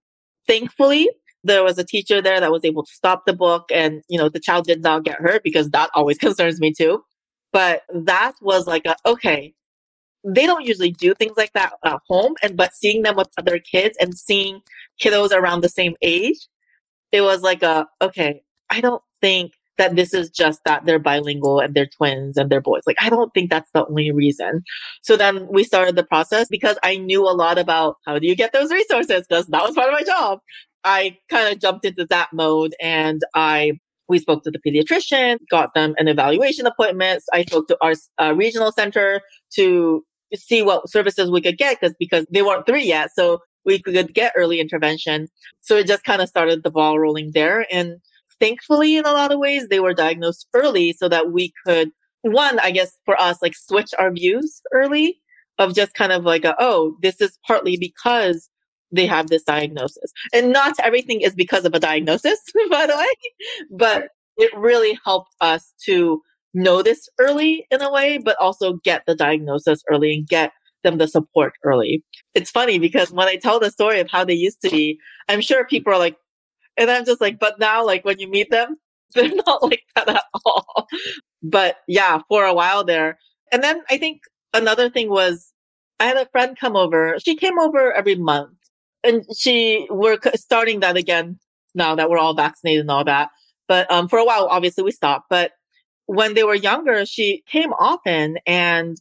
Thankfully, 0.48 1.10
there 1.44 1.64
was 1.64 1.78
a 1.78 1.84
teacher 1.84 2.22
there 2.22 2.40
that 2.40 2.52
was 2.52 2.66
able 2.66 2.84
to 2.84 2.92
stop 2.92 3.26
the 3.26 3.34
book, 3.34 3.70
and 3.72 4.02
you 4.10 4.18
know 4.18 4.30
the 4.30 4.40
child 4.40 4.66
did 4.66 4.82
not 4.82 5.04
get 5.04 5.20
hurt 5.20 5.44
because 5.44 5.70
that 5.70 5.90
always 5.94 6.18
concerns 6.28 6.60
me 6.60 6.74
too. 6.74 7.04
But 7.52 7.84
that 7.94 8.34
was 8.42 8.66
like 8.66 8.86
a 8.86 8.96
okay. 9.06 9.54
They 10.26 10.46
don't 10.46 10.66
usually 10.66 10.92
do 10.92 11.14
things 11.14 11.34
like 11.36 11.52
that 11.54 11.74
at 11.84 12.00
home, 12.08 12.34
and 12.42 12.58
but 12.58 12.74
seeing 12.74 13.04
them 13.04 13.16
with 13.16 13.28
other 13.38 13.60
kids 13.60 13.98
and 14.00 14.18
seeing 14.18 14.62
kiddos 15.02 15.32
around 15.32 15.62
the 15.62 15.70
same 15.70 15.96
age, 16.02 16.48
it 17.12 17.22
was 17.22 17.42
like 17.42 17.64
a 17.64 17.88
okay. 18.02 18.42
I 18.70 18.82
don't 18.82 19.04
think 19.22 19.54
that 19.78 19.96
this 19.96 20.14
is 20.14 20.30
just 20.30 20.62
that 20.66 20.86
they're 20.86 21.00
bilingual 21.00 21.60
and 21.60 21.74
they're 21.74 21.88
twins 21.88 22.38
and 22.38 22.50
they're 22.50 22.62
boys. 22.62 22.84
Like, 22.86 22.98
I 23.02 23.10
don't 23.10 23.34
think 23.34 23.50
that's 23.50 23.72
the 23.74 23.86
only 23.86 24.12
reason. 24.12 24.62
So 25.02 25.18
then 25.18 25.48
we 25.50 25.64
started 25.64 25.96
the 25.96 26.04
process 26.04 26.48
because 26.50 26.78
I 26.84 26.98
knew 26.98 27.28
a 27.28 27.34
lot 27.34 27.58
about 27.58 27.98
how 28.06 28.20
do 28.20 28.28
you 28.28 28.36
get 28.36 28.54
those 28.54 28.72
resources? 28.72 29.26
Because 29.28 29.48
that 29.48 29.64
was 29.64 29.76
part 29.76 29.88
of 29.88 29.94
my 29.94 30.04
job. 30.04 30.40
I 30.84 31.18
kind 31.30 31.52
of 31.52 31.60
jumped 31.60 31.86
into 31.86 32.06
that 32.10 32.30
mode 32.34 32.76
and 32.80 33.22
I 33.34 33.80
we 34.10 34.20
spoke 34.20 34.44
to 34.44 34.52
the 34.52 34.60
pediatrician, 34.60 35.38
got 35.50 35.74
them 35.74 35.96
an 35.98 36.10
evaluation 36.10 36.66
appointment. 36.66 37.24
I 37.32 37.46
spoke 37.46 37.68
to 37.70 37.78
our 37.82 37.94
uh, 38.22 38.34
regional 38.36 38.72
center 38.72 39.22
to 39.56 40.04
see 40.36 40.62
what 40.62 40.90
services 40.90 41.32
we 41.32 41.42
could 41.42 41.58
get 41.58 41.80
because 41.80 41.96
because 42.00 42.26
they 42.30 42.42
weren't 42.42 42.66
three 42.66 42.86
yet, 42.86 43.12
so 43.16 43.40
we 43.66 43.82
could 43.82 44.14
get 44.14 44.34
early 44.36 44.60
intervention. 44.60 45.28
So 45.62 45.78
it 45.78 45.88
just 45.88 46.04
kind 46.04 46.22
of 46.22 46.30
started 46.30 46.64
the 46.64 46.72
ball 46.72 47.00
rolling 47.00 47.32
there, 47.34 47.66
and 47.72 48.00
thankfully, 48.40 48.98
in 48.98 49.06
a 49.06 49.12
lot 49.12 49.32
of 49.32 49.40
ways, 49.40 49.68
they 49.70 49.80
were 49.80 49.94
diagnosed 49.94 50.48
early 50.54 50.94
so 50.94 51.08
that 51.10 51.32
we 51.32 51.54
could, 51.66 51.92
one, 52.22 52.60
I 52.60 52.72
guess 52.72 52.98
for 53.06 53.20
us, 53.20 53.42
like 53.42 53.56
switch 53.56 53.92
our 53.98 54.12
views 54.12 54.62
early 54.74 55.20
of 55.60 55.76
just 55.76 55.94
kind 55.94 56.12
of 56.12 56.24
like, 56.26 56.44
a, 56.44 56.56
oh, 56.60 56.96
this 57.02 57.22
is 57.22 57.38
partly 57.48 57.78
because 57.78 58.50
they 58.92 59.06
have 59.06 59.28
this 59.28 59.44
diagnosis. 59.44 60.12
And 60.34 60.52
not 60.52 60.76
everything 60.84 61.22
is 61.22 61.34
because 61.34 61.66
of 61.66 61.74
a 61.74 61.80
diagnosis, 61.80 62.40
by 62.70 62.86
the 62.86 62.98
way, 62.98 63.66
but 63.72 64.10
it 64.38 64.52
really 64.58 65.00
helped 65.06 65.34
us 65.42 65.74
to 65.86 66.22
know 66.54 66.84
this 66.84 67.08
early 67.20 67.66
in 67.72 67.82
a 67.82 67.92
way, 67.92 68.18
but 68.18 68.36
also 68.40 68.74
get 68.84 69.04
the 69.08 69.16
diagnosis 69.16 69.82
early 69.90 70.14
and 70.14 70.28
get 70.28 70.52
them 70.84 70.98
the 70.98 71.08
support 71.08 71.54
early. 71.64 72.04
It's 72.34 72.52
funny 72.52 72.80
because 72.80 73.12
when 73.12 73.28
I 73.28 73.38
tell 73.38 73.60
the 73.60 73.72
story 73.72 74.00
of 74.00 74.10
how 74.10 74.24
they 74.24 74.34
used 74.34 74.62
to 74.62 74.70
be, 74.70 75.00
I'm 75.28 75.42
sure 75.42 75.66
people 75.66 75.94
are 75.94 76.00
like, 76.00 76.18
and 76.78 76.90
I'm 76.90 77.06
just 77.06 77.22
like, 77.22 77.40
but 77.40 77.60
now, 77.60 77.86
like 77.86 78.06
when 78.06 78.20
you 78.20 78.28
meet 78.28 78.50
them, 78.50 78.76
they're 79.16 79.30
not 79.46 79.64
like 79.64 79.84
that 79.96 80.10
at 80.10 80.24
all. 80.46 80.88
But 81.42 81.78
yeah, 81.88 82.22
for 82.28 82.46
a 82.46 82.54
while 82.54 82.84
there. 82.84 83.18
And 83.52 83.64
then 83.64 83.82
I 83.90 83.98
think 83.98 84.22
another 84.54 84.90
thing 84.90 85.10
was 85.10 85.52
I 86.00 86.06
had 86.06 86.18
a 86.18 86.26
friend 86.28 86.58
come 86.60 86.76
over. 86.76 87.18
She 87.24 87.36
came 87.36 87.60
over 87.60 87.92
every 87.94 88.16
month 88.16 88.58
and 89.04 89.24
she, 89.38 89.88
we're 89.90 90.18
starting 90.36 90.80
that 90.80 90.98
again 90.98 91.40
now 91.76 91.96
that 91.96 92.10
we're 92.10 92.18
all 92.18 92.34
vaccinated 92.34 92.82
and 92.82 92.92
all 92.92 93.04
that. 93.04 93.30
But 93.68 93.90
um, 93.92 94.08
for 94.08 94.20
a 94.20 94.26
while, 94.26 94.48
obviously 94.50 94.84
we 94.84 94.92
stopped. 94.92 95.28
But 95.30 95.52
when 96.06 96.34
they 96.34 96.44
were 96.44 96.56
younger, 96.56 97.06
she 97.06 97.44
came 97.48 97.74
often 97.74 98.38
and 98.46 98.98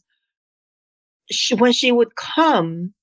she, 1.33 1.55
when 1.55 1.71
she 1.71 1.91
would 1.91 2.15
come, 2.15 2.93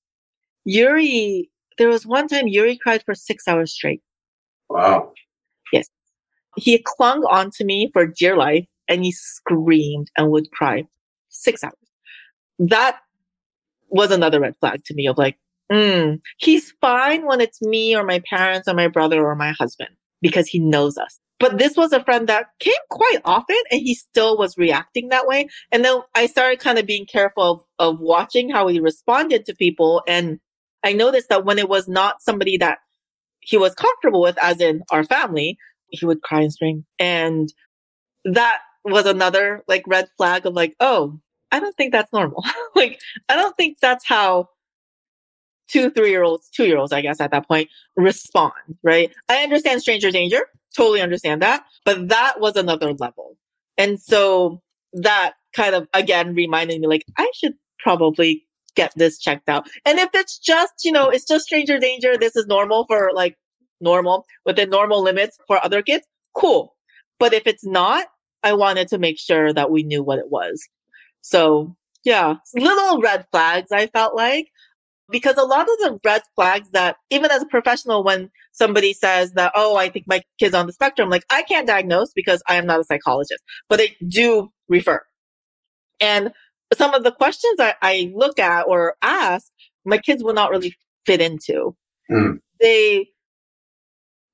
Yuri, 0.65 1.49
there 1.77 1.89
was 1.89 2.05
one 2.05 2.27
time 2.27 2.47
Yuri 2.47 2.77
cried 2.77 3.03
for 3.03 3.15
six 3.15 3.47
hours 3.47 3.73
straight. 3.73 4.01
Wow. 4.69 5.11
Yes. 5.73 5.89
He 6.57 6.83
clung 6.85 7.23
on 7.25 7.51
to 7.51 7.63
me 7.63 7.89
for 7.93 8.05
dear 8.05 8.35
life 8.35 8.67
and 8.87 9.03
he 9.03 9.11
screamed 9.11 10.09
and 10.17 10.31
would 10.31 10.51
cry 10.51 10.85
six 11.29 11.63
hours. 11.63 11.73
That 12.59 12.99
was 13.89 14.11
another 14.11 14.39
red 14.39 14.55
flag 14.59 14.83
to 14.85 14.93
me 14.93 15.07
of 15.07 15.17
like, 15.17 15.37
mm, 15.71 16.19
he's 16.37 16.71
fine 16.81 17.25
when 17.25 17.41
it's 17.41 17.61
me 17.61 17.95
or 17.95 18.03
my 18.03 18.21
parents 18.29 18.67
or 18.67 18.73
my 18.73 18.87
brother 18.87 19.25
or 19.25 19.35
my 19.35 19.51
husband 19.51 19.89
because 20.21 20.47
he 20.47 20.59
knows 20.59 20.97
us. 20.97 21.19
But 21.41 21.57
this 21.57 21.75
was 21.75 21.91
a 21.91 22.03
friend 22.03 22.27
that 22.27 22.49
came 22.59 22.73
quite 22.91 23.19
often 23.25 23.57
and 23.71 23.81
he 23.81 23.95
still 23.95 24.37
was 24.37 24.59
reacting 24.59 25.09
that 25.09 25.25
way. 25.25 25.49
And 25.71 25.83
then 25.83 26.01
I 26.13 26.27
started 26.27 26.59
kind 26.59 26.77
of 26.77 26.85
being 26.85 27.07
careful 27.07 27.43
of, 27.43 27.63
of 27.79 27.99
watching 27.99 28.49
how 28.49 28.67
he 28.67 28.79
responded 28.79 29.47
to 29.47 29.55
people. 29.55 30.03
And 30.07 30.39
I 30.83 30.93
noticed 30.93 31.29
that 31.29 31.43
when 31.43 31.57
it 31.57 31.67
was 31.67 31.87
not 31.87 32.21
somebody 32.21 32.57
that 32.57 32.77
he 33.39 33.57
was 33.57 33.73
comfortable 33.73 34.21
with, 34.21 34.37
as 34.39 34.61
in 34.61 34.83
our 34.91 35.03
family, 35.03 35.57
he 35.89 36.05
would 36.05 36.21
cry 36.21 36.41
and 36.41 36.53
scream. 36.53 36.85
And 36.99 37.51
that 38.23 38.59
was 38.85 39.07
another 39.07 39.63
like 39.67 39.83
red 39.87 40.09
flag 40.17 40.45
of 40.45 40.53
like, 40.53 40.75
oh, 40.79 41.19
I 41.51 41.59
don't 41.59 41.75
think 41.75 41.91
that's 41.91 42.13
normal. 42.13 42.45
like, 42.75 43.01
I 43.29 43.35
don't 43.35 43.57
think 43.57 43.79
that's 43.81 44.05
how 44.05 44.49
two, 45.67 45.89
three 45.89 46.11
year 46.11 46.23
olds, 46.23 46.49
two 46.49 46.65
year 46.65 46.77
olds, 46.77 46.93
I 46.93 47.01
guess 47.01 47.19
at 47.19 47.31
that 47.31 47.47
point 47.47 47.69
respond, 47.95 48.53
right? 48.83 49.11
I 49.27 49.41
understand 49.43 49.81
stranger 49.81 50.11
danger. 50.11 50.45
Totally 50.75 51.01
understand 51.01 51.41
that. 51.41 51.63
But 51.85 52.09
that 52.09 52.39
was 52.39 52.55
another 52.55 52.93
level. 52.93 53.37
And 53.77 53.99
so 53.99 54.61
that 54.93 55.33
kind 55.55 55.75
of 55.75 55.87
again 55.93 56.33
reminded 56.33 56.81
me 56.81 56.87
like, 56.87 57.05
I 57.17 57.29
should 57.35 57.53
probably 57.79 58.45
get 58.75 58.93
this 58.95 59.19
checked 59.19 59.49
out. 59.49 59.67
And 59.85 59.99
if 59.99 60.09
it's 60.13 60.37
just, 60.37 60.73
you 60.83 60.91
know, 60.91 61.09
it's 61.09 61.27
just 61.27 61.45
stranger 61.45 61.79
danger, 61.79 62.17
this 62.17 62.35
is 62.35 62.47
normal 62.47 62.85
for 62.85 63.11
like 63.13 63.37
normal 63.81 64.25
within 64.45 64.69
normal 64.69 65.01
limits 65.01 65.37
for 65.47 65.63
other 65.63 65.81
kids, 65.81 66.05
cool. 66.35 66.75
But 67.19 67.33
if 67.33 67.47
it's 67.47 67.65
not, 67.65 68.07
I 68.43 68.53
wanted 68.53 68.87
to 68.89 68.97
make 68.97 69.19
sure 69.19 69.53
that 69.53 69.71
we 69.71 69.83
knew 69.83 70.03
what 70.03 70.19
it 70.19 70.29
was. 70.29 70.61
So 71.21 71.75
yeah, 72.03 72.35
little 72.55 73.01
red 73.01 73.25
flags, 73.31 73.71
I 73.71 73.87
felt 73.87 74.15
like. 74.15 74.47
Because 75.11 75.37
a 75.37 75.43
lot 75.43 75.61
of 75.61 75.77
the 75.79 75.99
red 76.05 76.21
flags 76.35 76.69
that 76.71 76.95
even 77.09 77.31
as 77.31 77.41
a 77.41 77.47
professional, 77.47 78.03
when 78.03 78.29
somebody 78.51 78.93
says 78.93 79.33
that, 79.33 79.51
oh, 79.55 79.75
I 79.77 79.89
think 79.89 80.05
my 80.07 80.21
kid's 80.39 80.55
on 80.55 80.67
the 80.67 80.73
spectrum, 80.73 81.09
like 81.09 81.25
I 81.29 81.43
can't 81.43 81.67
diagnose 81.67 82.11
because 82.13 82.41
I 82.47 82.55
am 82.55 82.65
not 82.65 82.79
a 82.79 82.83
psychologist, 82.83 83.43
but 83.69 83.77
they 83.77 83.95
do 84.07 84.49
refer. 84.69 85.01
And 85.99 86.31
some 86.73 86.93
of 86.93 87.03
the 87.03 87.11
questions 87.11 87.59
I, 87.59 87.75
I 87.81 88.11
look 88.15 88.39
at 88.39 88.63
or 88.67 88.95
ask, 89.01 89.47
my 89.85 89.97
kids 89.97 90.23
will 90.23 90.33
not 90.33 90.51
really 90.51 90.75
fit 91.05 91.21
into. 91.21 91.75
Mm. 92.09 92.39
They 92.59 93.09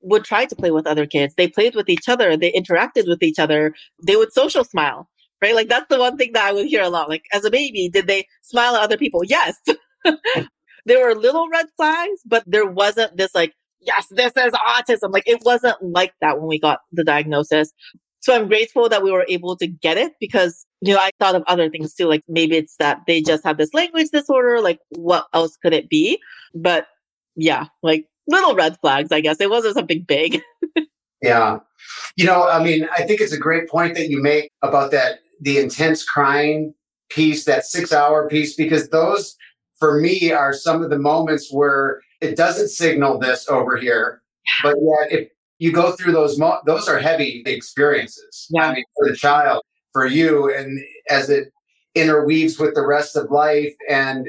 would 0.02 0.24
try 0.24 0.46
to 0.46 0.56
play 0.56 0.72
with 0.72 0.88
other 0.88 1.06
kids. 1.06 1.34
They 1.36 1.48
played 1.48 1.76
with 1.76 1.90
each 1.90 2.08
other. 2.08 2.38
They 2.38 2.52
interacted 2.52 3.08
with 3.08 3.24
each 3.24 3.40
other. 3.40 3.74
They 4.06 4.16
would 4.16 4.32
social 4.32 4.64
smile, 4.64 5.10
right? 5.42 5.56
Like 5.56 5.68
that's 5.68 5.88
the 5.90 6.00
one 6.00 6.18
thing 6.18 6.32
that 6.34 6.46
I 6.46 6.54
would 6.54 6.68
hear 6.68 6.84
a 6.84 6.90
lot. 6.90 7.10
Like 7.10 7.24
as 7.34 7.46
a 7.46 7.52
baby, 7.52 7.90
did 7.90 8.08
they 8.08 8.28
smile 8.42 8.76
at 8.76 8.84
other 8.84 8.98
people? 8.98 9.24
Yes. 9.24 9.60
there 10.88 11.06
were 11.06 11.16
little 11.16 11.50
red 11.50 11.68
flags, 11.76 12.22
but 12.26 12.44
there 12.48 12.66
wasn't 12.66 13.16
this 13.18 13.36
like, 13.36 13.54
yes, 13.82 14.08
this 14.10 14.32
is 14.36 14.54
autism. 14.54 15.12
Like 15.12 15.28
it 15.28 15.42
wasn't 15.44 15.76
like 15.82 16.14
that 16.22 16.40
when 16.40 16.48
we 16.48 16.60
got 16.60 16.80
the 16.94 17.04
diagnosis. 17.04 17.74
So 18.22 18.34
I'm 18.34 18.48
grateful 18.48 18.90
that 18.90 19.04
we 19.04 19.12
were 19.12 19.26
able 19.28 19.56
to 19.58 19.68
get 19.68 19.98
it 19.98 20.14
because, 20.20 20.66
you 20.82 20.94
know, 20.94 21.00
I 21.00 21.12
thought 21.20 21.36
of 21.36 21.44
other 21.48 21.70
things 21.70 21.94
too. 21.94 22.08
Like 22.08 22.24
maybe 22.28 22.56
it's 22.56 22.76
that 22.78 23.02
they 23.06 23.22
just 23.22 23.44
have 23.44 23.58
this 23.58 23.74
language 23.74 24.08
disorder. 24.12 24.62
Like 24.62 24.80
what 24.90 25.28
else 25.34 25.58
could 25.58 25.74
it 25.74 25.90
be? 25.90 26.20
But 26.56 26.88
yeah, 27.36 27.66
like 27.84 28.06
little 28.28 28.56
red 28.56 28.80
flags, 28.80 29.12
I 29.12 29.20
guess. 29.20 29.42
It 29.42 29.50
wasn't 29.50 29.76
something 29.76 30.04
big. 30.08 30.42
yeah. 31.22 31.60
You 32.16 32.26
know, 32.26 32.48
I 32.48 32.64
mean, 32.64 32.88
I 32.98 33.04
think 33.04 33.20
it's 33.20 33.34
a 33.34 33.38
great 33.38 33.68
point 33.70 33.96
that 33.96 34.10
you 34.10 34.22
make 34.22 34.50
about 34.62 34.92
that, 34.92 35.20
the 35.42 35.60
intense 35.60 36.04
crying 36.04 36.74
piece, 37.10 37.44
that 37.46 37.66
six 37.66 37.92
hour 37.92 38.28
piece, 38.30 38.56
because 38.56 38.90
those 38.90 39.36
for 39.80 40.00
me 40.00 40.32
are 40.32 40.54
some 40.54 40.84
of 40.84 40.90
the 40.90 41.00
moments 41.00 41.52
where 41.52 42.02
it 42.22 42.36
doesn't 42.36 42.70
signal 42.70 43.20
this 43.20 43.48
over 43.48 43.78
here. 43.78 44.22
But 44.64 44.76
yet, 44.82 45.12
if 45.12 45.30
you 45.60 45.72
go 45.72 45.92
through 45.92 46.14
those 46.14 46.38
mo- 46.38 46.62
those 46.66 46.88
are 46.88 47.00
heavy 47.00 47.44
experiences 47.46 48.48
yeah. 48.50 48.68
i 48.68 48.74
mean 48.76 48.84
for 48.96 49.10
the 49.10 49.16
child 49.16 49.64
for 49.92 50.06
you 50.06 50.54
and 50.54 50.80
as 51.10 51.30
it 51.30 51.52
interweaves 51.96 52.60
with 52.60 52.76
the 52.76 52.86
rest 52.86 53.16
of 53.16 53.32
life 53.32 53.74
and 53.90 54.28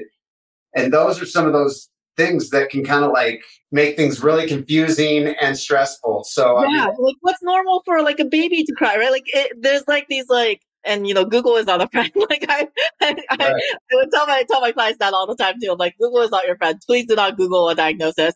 and 0.74 0.92
those 0.92 1.20
are 1.20 1.26
some 1.26 1.46
of 1.46 1.52
those 1.52 1.88
things 2.16 2.50
that 2.50 2.68
can 2.70 2.84
kind 2.84 3.04
of 3.04 3.12
like 3.12 3.42
make 3.70 3.96
things 3.96 4.22
really 4.22 4.46
confusing 4.46 5.34
and 5.40 5.56
stressful 5.56 6.24
so 6.24 6.60
yeah 6.60 6.84
I 6.84 6.86
mean, 6.86 6.96
like 6.98 7.16
what's 7.20 7.42
normal 7.42 7.82
for 7.84 8.02
like 8.02 8.20
a 8.20 8.24
baby 8.24 8.64
to 8.64 8.72
cry 8.74 8.96
right 8.96 9.10
like 9.10 9.26
it, 9.26 9.52
there's 9.60 9.86
like 9.86 10.08
these 10.08 10.28
like 10.28 10.62
and 10.84 11.06
you 11.06 11.14
know 11.14 11.24
google 11.24 11.56
is 11.56 11.66
not 11.66 11.82
a 11.82 11.88
friend 11.92 12.10
like 12.30 12.44
i 12.48 12.68
I, 13.00 13.10
right. 13.10 13.24
I, 13.30 13.36
I 13.36 13.94
would 13.94 14.10
tell 14.12 14.26
my 14.26 14.44
tell 14.48 14.60
my 14.60 14.72
clients 14.72 14.98
that 14.98 15.12
all 15.12 15.26
the 15.26 15.36
time 15.36 15.54
too 15.62 15.72
I'm 15.72 15.78
like 15.78 15.96
google 15.98 16.20
is 16.22 16.30
not 16.30 16.46
your 16.46 16.56
friend 16.56 16.80
please 16.86 17.06
do 17.06 17.14
not 17.14 17.36
google 17.36 17.68
a 17.68 17.74
diagnosis 17.74 18.34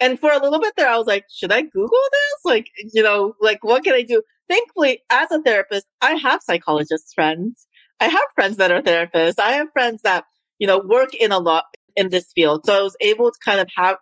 and 0.00 0.18
for 0.18 0.30
a 0.30 0.42
little 0.42 0.60
bit 0.60 0.72
there, 0.76 0.88
I 0.88 0.96
was 0.96 1.06
like, 1.06 1.26
should 1.30 1.52
I 1.52 1.60
Google 1.60 1.90
this? 1.90 2.44
Like, 2.44 2.66
you 2.92 3.02
know, 3.02 3.34
like 3.40 3.62
what 3.62 3.84
can 3.84 3.94
I 3.94 4.02
do? 4.02 4.22
Thankfully, 4.48 5.00
as 5.10 5.30
a 5.30 5.42
therapist, 5.42 5.86
I 6.00 6.14
have 6.14 6.42
psychologist 6.42 7.12
friends. 7.14 7.66
I 8.00 8.06
have 8.06 8.22
friends 8.34 8.56
that 8.56 8.72
are 8.72 8.80
therapists. 8.80 9.38
I 9.38 9.52
have 9.52 9.68
friends 9.72 10.00
that, 10.02 10.24
you 10.58 10.66
know, 10.66 10.78
work 10.78 11.14
in 11.14 11.32
a 11.32 11.38
lot 11.38 11.64
in 11.96 12.08
this 12.08 12.32
field. 12.34 12.64
So 12.64 12.78
I 12.78 12.82
was 12.82 12.96
able 13.00 13.30
to 13.30 13.38
kind 13.44 13.60
of 13.60 13.68
have 13.76 13.98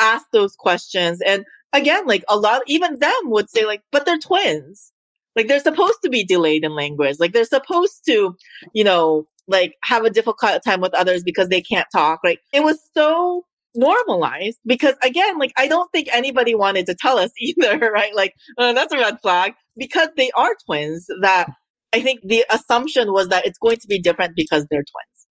ask 0.00 0.26
those 0.32 0.56
questions. 0.56 1.20
And 1.24 1.44
again, 1.72 2.06
like 2.06 2.24
a 2.28 2.36
lot, 2.36 2.62
even 2.66 2.98
them 2.98 3.12
would 3.24 3.48
say 3.48 3.64
like, 3.64 3.82
but 3.92 4.04
they're 4.04 4.18
twins. 4.18 4.92
Like 5.36 5.48
they're 5.48 5.60
supposed 5.60 5.98
to 6.02 6.08
be 6.08 6.24
delayed 6.24 6.64
in 6.64 6.74
language. 6.74 7.16
Like 7.20 7.32
they're 7.32 7.44
supposed 7.44 8.04
to, 8.06 8.34
you 8.72 8.84
know, 8.84 9.26
like 9.46 9.74
have 9.84 10.04
a 10.04 10.10
difficult 10.10 10.64
time 10.64 10.80
with 10.80 10.94
others 10.94 11.22
because 11.22 11.48
they 11.48 11.60
can't 11.60 11.86
talk. 11.92 12.20
Like 12.24 12.40
it 12.52 12.64
was 12.64 12.80
so 12.96 13.44
normalized 13.74 14.58
because 14.64 14.94
again, 15.02 15.38
like 15.38 15.52
I 15.56 15.68
don't 15.68 15.90
think 15.92 16.08
anybody 16.12 16.54
wanted 16.54 16.86
to 16.86 16.96
tell 16.98 17.18
us 17.18 17.30
either, 17.38 17.78
right? 17.78 18.14
Like 18.14 18.32
oh, 18.58 18.72
that's 18.72 18.92
a 18.92 18.98
red 18.98 19.20
flag 19.20 19.52
because 19.76 20.08
they 20.16 20.30
are 20.32 20.54
twins 20.64 21.06
that 21.20 21.50
I 21.92 22.00
think 22.00 22.20
the 22.24 22.44
assumption 22.50 23.12
was 23.12 23.28
that 23.28 23.46
it's 23.46 23.58
going 23.58 23.76
to 23.76 23.86
be 23.86 24.00
different 24.00 24.34
because 24.36 24.66
they're 24.70 24.84
twins, 24.84 25.26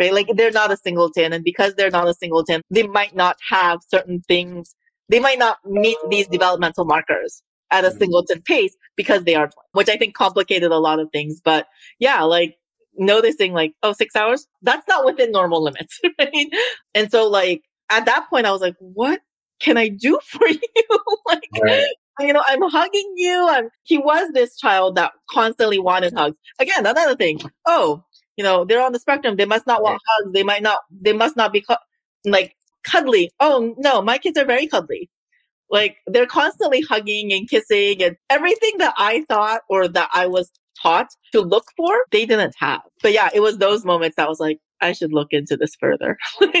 right? 0.00 0.12
Like 0.12 0.36
they're 0.36 0.50
not 0.50 0.72
a 0.72 0.76
singleton 0.76 1.32
and 1.32 1.44
because 1.44 1.74
they're 1.74 1.90
not 1.90 2.08
a 2.08 2.14
singleton, 2.14 2.62
they 2.70 2.86
might 2.86 3.14
not 3.14 3.36
have 3.48 3.78
certain 3.88 4.22
things. 4.26 4.74
They 5.08 5.20
might 5.20 5.38
not 5.38 5.58
meet 5.64 5.98
these 6.10 6.26
developmental 6.26 6.84
markers 6.84 7.42
at 7.70 7.84
a 7.84 7.88
mm-hmm. 7.88 7.98
singleton 7.98 8.42
pace 8.42 8.76
because 8.96 9.24
they 9.24 9.34
are 9.34 9.50
which 9.72 9.88
I 9.88 9.96
think 9.96 10.14
complicated 10.14 10.70
a 10.70 10.78
lot 10.78 11.00
of 11.00 11.10
things. 11.10 11.40
But 11.44 11.66
yeah, 11.98 12.22
like 12.22 12.56
noticing 12.98 13.52
like, 13.52 13.74
oh, 13.82 13.92
six 13.92 14.16
hours, 14.16 14.46
that's 14.62 14.86
not 14.88 15.04
within 15.04 15.32
normal 15.32 15.62
limits. 15.62 16.00
Right? 16.18 16.48
And 16.94 17.10
so 17.10 17.28
like 17.28 17.62
at 17.90 18.06
that 18.06 18.28
point, 18.30 18.46
I 18.46 18.52
was 18.52 18.60
like, 18.60 18.76
what 18.78 19.20
can 19.60 19.76
I 19.76 19.88
do 19.88 20.18
for 20.24 20.48
you? 20.48 20.60
like, 21.26 21.48
right. 21.62 21.86
you 22.20 22.32
know, 22.32 22.42
I'm 22.46 22.62
hugging 22.62 23.12
you. 23.16 23.48
I'm, 23.48 23.68
he 23.84 23.98
was 23.98 24.32
this 24.32 24.56
child 24.56 24.96
that 24.96 25.12
constantly 25.30 25.78
wanted 25.78 26.14
hugs. 26.14 26.36
Again, 26.58 26.86
another 26.86 27.16
thing. 27.16 27.40
Oh, 27.66 28.02
you 28.36 28.44
know, 28.44 28.64
they're 28.64 28.82
on 28.82 28.92
the 28.92 28.98
spectrum. 28.98 29.36
They 29.36 29.46
must 29.46 29.66
not 29.66 29.82
want 29.82 30.00
hugs. 30.08 30.32
They 30.32 30.42
might 30.42 30.62
not, 30.62 30.80
they 30.90 31.12
must 31.12 31.36
not 31.36 31.52
be 31.52 31.62
cu- 31.62 31.74
like 32.24 32.56
cuddly. 32.84 33.30
Oh 33.40 33.74
no, 33.78 34.02
my 34.02 34.18
kids 34.18 34.38
are 34.38 34.44
very 34.44 34.66
cuddly. 34.66 35.10
Like 35.70 35.96
they're 36.06 36.26
constantly 36.26 36.80
hugging 36.82 37.32
and 37.32 37.48
kissing 37.48 38.02
and 38.02 38.16
everything 38.30 38.72
that 38.78 38.94
I 38.96 39.24
thought 39.28 39.62
or 39.68 39.88
that 39.88 40.08
I 40.14 40.26
was 40.26 40.50
taught 40.80 41.08
to 41.32 41.40
look 41.40 41.64
for, 41.76 41.92
they 42.12 42.26
didn't 42.26 42.54
have. 42.58 42.82
But 43.02 43.12
yeah, 43.12 43.30
it 43.34 43.40
was 43.40 43.58
those 43.58 43.84
moments 43.84 44.16
that 44.16 44.28
was 44.28 44.40
like, 44.40 44.58
I 44.80 44.92
should 44.92 45.12
look 45.12 45.28
into 45.30 45.56
this 45.56 45.74
further. 45.80 46.18
like, 46.40 46.54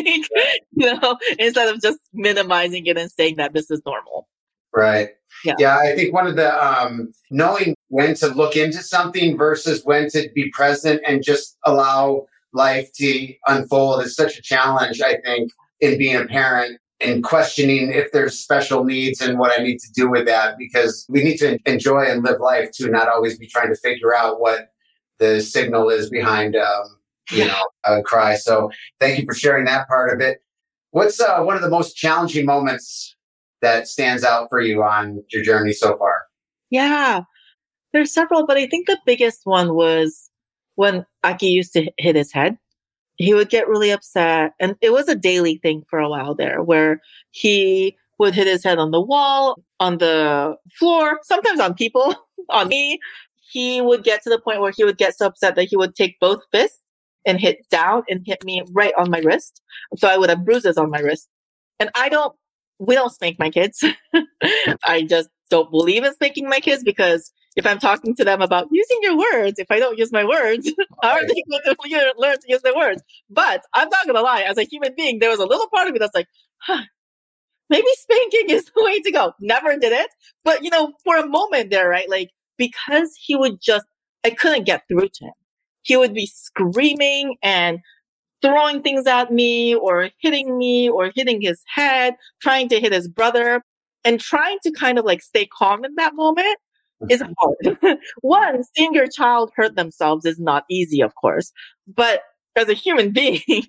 you 0.72 1.00
know, 1.00 1.18
instead 1.38 1.72
of 1.72 1.80
just 1.80 1.98
minimizing 2.12 2.86
it 2.86 2.96
and 2.96 3.10
saying 3.10 3.36
that 3.36 3.52
this 3.52 3.70
is 3.70 3.82
normal. 3.84 4.28
Right. 4.74 5.10
Yeah. 5.44 5.54
yeah. 5.58 5.78
I 5.78 5.94
think 5.94 6.12
one 6.12 6.26
of 6.26 6.36
the 6.36 6.64
um, 6.64 7.12
knowing 7.30 7.74
when 7.88 8.14
to 8.16 8.28
look 8.28 8.56
into 8.56 8.82
something 8.82 9.36
versus 9.36 9.82
when 9.84 10.08
to 10.10 10.28
be 10.34 10.50
present 10.50 11.02
and 11.06 11.22
just 11.22 11.56
allow 11.64 12.26
life 12.52 12.90
to 12.94 13.34
unfold 13.46 14.02
is 14.02 14.16
such 14.16 14.38
a 14.38 14.42
challenge, 14.42 15.00
I 15.00 15.16
think, 15.24 15.50
in 15.80 15.98
being 15.98 16.16
a 16.16 16.26
parent 16.26 16.78
and 17.00 17.22
questioning 17.22 17.92
if 17.92 18.10
there's 18.12 18.38
special 18.38 18.84
needs 18.84 19.20
and 19.20 19.38
what 19.38 19.58
I 19.58 19.62
need 19.62 19.78
to 19.78 19.92
do 19.92 20.10
with 20.10 20.26
that 20.26 20.56
because 20.56 21.04
we 21.08 21.22
need 21.22 21.36
to 21.38 21.58
enjoy 21.66 22.04
and 22.04 22.22
live 22.22 22.40
life 22.40 22.70
too, 22.72 22.88
not 22.88 23.08
always 23.08 23.38
be 23.38 23.46
trying 23.46 23.68
to 23.68 23.76
figure 23.76 24.14
out 24.14 24.40
what 24.40 24.70
the 25.18 25.40
signal 25.40 25.90
is 25.90 26.08
behind, 26.08 26.56
um, 26.56 26.98
you 27.30 27.46
know, 27.46 27.62
a 27.84 28.02
cry. 28.02 28.36
So 28.36 28.70
thank 28.98 29.18
you 29.18 29.26
for 29.26 29.34
sharing 29.34 29.66
that 29.66 29.88
part 29.88 30.12
of 30.12 30.20
it. 30.20 30.38
What's 30.90 31.20
uh, 31.20 31.42
one 31.42 31.56
of 31.56 31.62
the 31.62 31.68
most 31.68 31.96
challenging 31.96 32.46
moments 32.46 33.14
that 33.60 33.88
stands 33.88 34.24
out 34.24 34.48
for 34.48 34.60
you 34.60 34.82
on 34.82 35.22
your 35.30 35.42
journey 35.42 35.72
so 35.72 35.96
far? 35.96 36.24
Yeah, 36.70 37.22
there's 37.92 38.12
several, 38.12 38.46
but 38.46 38.56
I 38.56 38.66
think 38.66 38.86
the 38.86 38.98
biggest 39.04 39.40
one 39.44 39.74
was 39.74 40.30
when 40.76 41.04
Aki 41.24 41.48
used 41.48 41.72
to 41.74 41.90
hit 41.98 42.16
his 42.16 42.32
head 42.32 42.56
he 43.16 43.34
would 43.34 43.48
get 43.48 43.68
really 43.68 43.90
upset. 43.90 44.52
And 44.60 44.76
it 44.80 44.92
was 44.92 45.08
a 45.08 45.14
daily 45.14 45.58
thing 45.58 45.82
for 45.88 45.98
a 45.98 46.08
while 46.08 46.34
there 46.34 46.62
where 46.62 47.00
he 47.30 47.96
would 48.18 48.34
hit 48.34 48.46
his 48.46 48.64
head 48.64 48.78
on 48.78 48.90
the 48.90 49.00
wall, 49.00 49.62
on 49.80 49.98
the 49.98 50.56
floor, 50.78 51.18
sometimes 51.22 51.60
on 51.60 51.74
people, 51.74 52.14
on 52.50 52.68
me. 52.68 52.98
He 53.52 53.80
would 53.80 54.04
get 54.04 54.22
to 54.22 54.30
the 54.30 54.40
point 54.40 54.60
where 54.60 54.72
he 54.76 54.84
would 54.84 54.98
get 54.98 55.16
so 55.16 55.26
upset 55.26 55.54
that 55.56 55.68
he 55.68 55.76
would 55.76 55.94
take 55.94 56.18
both 56.20 56.40
fists 56.52 56.82
and 57.24 57.40
hit 57.40 57.68
down 57.70 58.02
and 58.08 58.22
hit 58.24 58.44
me 58.44 58.62
right 58.72 58.92
on 58.96 59.10
my 59.10 59.18
wrist. 59.18 59.62
So 59.96 60.08
I 60.08 60.16
would 60.16 60.30
have 60.30 60.44
bruises 60.44 60.76
on 60.76 60.90
my 60.90 61.00
wrist. 61.00 61.28
And 61.78 61.90
I 61.94 62.08
don't, 62.08 62.34
we 62.78 62.94
don't 62.94 63.12
spank 63.12 63.38
my 63.38 63.50
kids. 63.50 63.82
I 64.84 65.02
just 65.02 65.28
don't 65.50 65.70
believe 65.70 66.04
in 66.04 66.12
spanking 66.14 66.48
my 66.48 66.60
kids 66.60 66.82
because 66.82 67.32
if 67.56 67.66
I'm 67.66 67.78
talking 67.78 68.14
to 68.16 68.24
them 68.24 68.42
about 68.42 68.68
using 68.70 68.98
your 69.02 69.16
words, 69.16 69.58
if 69.58 69.70
I 69.70 69.78
don't 69.78 69.98
use 69.98 70.12
my 70.12 70.24
words, 70.24 70.70
how 71.02 71.10
are 71.10 71.26
they 71.26 71.42
going 71.48 71.62
to 71.64 72.14
learn 72.18 72.36
to 72.38 72.46
use 72.46 72.62
their 72.62 72.76
words? 72.76 73.02
But 73.30 73.64
I'm 73.74 73.88
not 73.88 74.04
going 74.04 74.16
to 74.16 74.22
lie. 74.22 74.42
As 74.42 74.58
a 74.58 74.64
human 74.64 74.94
being, 74.96 75.18
there 75.18 75.30
was 75.30 75.40
a 75.40 75.46
little 75.46 75.68
part 75.68 75.88
of 75.88 75.94
me 75.94 75.98
that's 75.98 76.14
like, 76.14 76.28
huh, 76.58 76.82
maybe 77.70 77.86
spanking 77.94 78.50
is 78.50 78.64
the 78.76 78.84
way 78.84 79.00
to 79.00 79.10
go. 79.10 79.32
Never 79.40 79.76
did 79.78 79.92
it. 79.92 80.10
But, 80.44 80.62
you 80.62 80.70
know, 80.70 80.92
for 81.04 81.16
a 81.16 81.26
moment 81.26 81.70
there, 81.70 81.88
right? 81.88 82.08
Like, 82.08 82.30
because 82.58 83.14
he 83.18 83.36
would 83.36 83.60
just, 83.60 83.86
I 84.24 84.30
couldn't 84.30 84.64
get 84.64 84.82
through 84.88 85.08
to 85.08 85.24
him. 85.24 85.32
He 85.82 85.96
would 85.96 86.14
be 86.14 86.26
screaming 86.26 87.36
and 87.42 87.78
throwing 88.42 88.82
things 88.82 89.06
at 89.06 89.32
me 89.32 89.74
or 89.74 90.10
hitting 90.18 90.58
me 90.58 90.90
or 90.90 91.10
hitting 91.14 91.40
his 91.40 91.62
head, 91.66 92.16
trying 92.42 92.68
to 92.68 92.80
hit 92.80 92.92
his 92.92 93.08
brother 93.08 93.62
and 94.06 94.20
trying 94.20 94.58
to 94.62 94.70
kind 94.70 94.98
of 94.98 95.04
like 95.04 95.20
stay 95.20 95.46
calm 95.46 95.84
in 95.84 95.96
that 95.96 96.14
moment 96.14 96.56
is 97.10 97.22
hard. 97.38 97.98
One, 98.22 98.62
seeing 98.74 98.94
your 98.94 99.08
child 99.08 99.50
hurt 99.54 99.76
themselves 99.76 100.24
is 100.24 100.38
not 100.38 100.64
easy, 100.70 101.02
of 101.02 101.14
course. 101.14 101.52
But 101.86 102.22
as 102.54 102.68
a 102.68 102.74
human 102.74 103.10
being, 103.12 103.64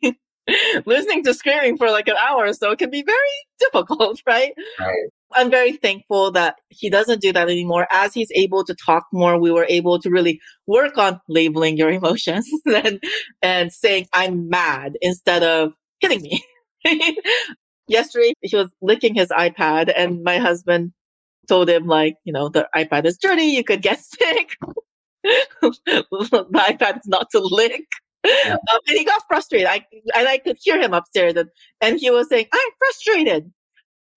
listening 0.86 1.23
to 1.23 1.34
screaming 1.34 1.78
for 1.78 1.89
like 1.89 2.08
an 2.08 2.15
hour 2.26 2.45
or 2.45 2.54
so 2.54 2.76
can 2.76 2.89
be 2.89 3.04
very 3.04 3.17
difficult, 3.60 4.21
right? 4.26 4.54
Right. 4.80 5.10
I'm 5.34 5.50
very 5.50 5.73
thankful 5.73 6.32
that 6.32 6.56
he 6.69 6.89
doesn't 6.89 7.19
do 7.19 7.34
that 7.34 7.50
anymore. 7.50 7.88
As 7.91 8.13
he's 8.13 8.32
able 8.34 8.63
to 8.63 8.76
talk 8.76 9.08
more, 9.12 9.38
we 9.38 9.52
were 9.52 9.65
able 9.67 10.00
to 10.00 10.10
really 10.10 10.39
work 10.67 10.97
on 10.97 11.19
labeling 11.28 11.78
your 11.78 11.89
emotions 11.89 12.47
and, 12.65 13.04
and 13.41 13.73
saying, 13.73 14.08
I'm 14.13 14.47
mad 14.47 14.97
instead 15.02 15.43
of 15.43 15.73
hitting 16.00 16.21
me. 16.21 16.43
Yesterday, 17.88 18.34
he 18.41 18.56
was 18.56 18.69
licking 18.82 19.15
his 19.15 19.30
iPad 19.30 19.91
and 19.95 20.23
my 20.23 20.38
husband 20.38 20.93
told 21.47 21.69
him 21.69 21.88
like, 21.88 22.15
you 22.26 22.34
know, 22.34 22.50
the 22.50 22.67
iPad 22.76 23.06
is 23.06 23.17
dirty. 23.17 23.43
You 23.43 23.63
could 23.63 23.82
get 23.82 24.00
sick. 24.19 24.58
the 25.23 26.45
iPad 26.54 26.97
is 27.00 27.08
not 27.08 27.30
to 27.32 27.39
lick. 27.39 27.86
Yeah. 28.26 28.54
Um, 28.54 28.80
and 28.88 28.97
he 28.97 29.06
got 29.06 29.21
frustrated. 29.28 29.67
I 29.67 29.86
and 30.15 30.28
I 30.28 30.38
could 30.39 30.58
hear 30.60 30.82
him 30.82 30.93
upstairs, 30.93 31.36
and, 31.36 31.50
and 31.82 32.00
he 32.00 32.10
was 32.10 32.28
saying, 32.28 32.47
"I'm 32.52 32.71
frustrated," 32.78 33.52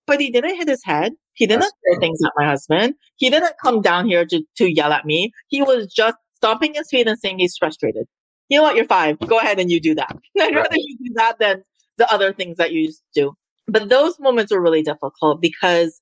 but 0.06 0.20
he 0.20 0.30
didn't 0.30 0.56
hit 0.56 0.68
his 0.68 0.82
head. 0.84 1.12
He 1.34 1.46
didn't 1.46 1.62
throw 1.62 2.00
things 2.00 2.18
at 2.24 2.32
my 2.36 2.46
husband. 2.46 2.94
He 3.16 3.30
didn't 3.30 3.54
come 3.62 3.80
down 3.82 4.06
here 4.06 4.24
to 4.26 4.42
to 4.56 4.72
yell 4.72 4.92
at 4.92 5.04
me. 5.04 5.32
He 5.48 5.62
was 5.62 5.92
just 5.92 6.16
stomping 6.36 6.74
his 6.74 6.88
feet 6.90 7.06
and 7.06 7.18
saying 7.18 7.38
he's 7.38 7.56
frustrated. 7.56 8.06
You 8.48 8.58
know 8.58 8.62
what? 8.64 8.74
You're 8.74 8.86
five. 8.86 9.18
Go 9.20 9.38
ahead 9.38 9.60
and 9.60 9.70
you 9.70 9.80
do 9.80 9.94
that. 9.94 10.16
I'd 10.40 10.54
rather 10.54 10.76
you 10.76 10.96
do 11.04 11.14
that 11.14 11.38
than 11.38 11.62
the 11.98 12.12
other 12.12 12.32
things 12.32 12.56
that 12.56 12.72
you 12.72 12.80
used 12.80 13.02
to 13.14 13.20
do. 13.20 13.32
But 13.70 13.88
those 13.88 14.18
moments 14.18 14.52
were 14.52 14.60
really 14.60 14.82
difficult 14.82 15.40
because 15.40 16.00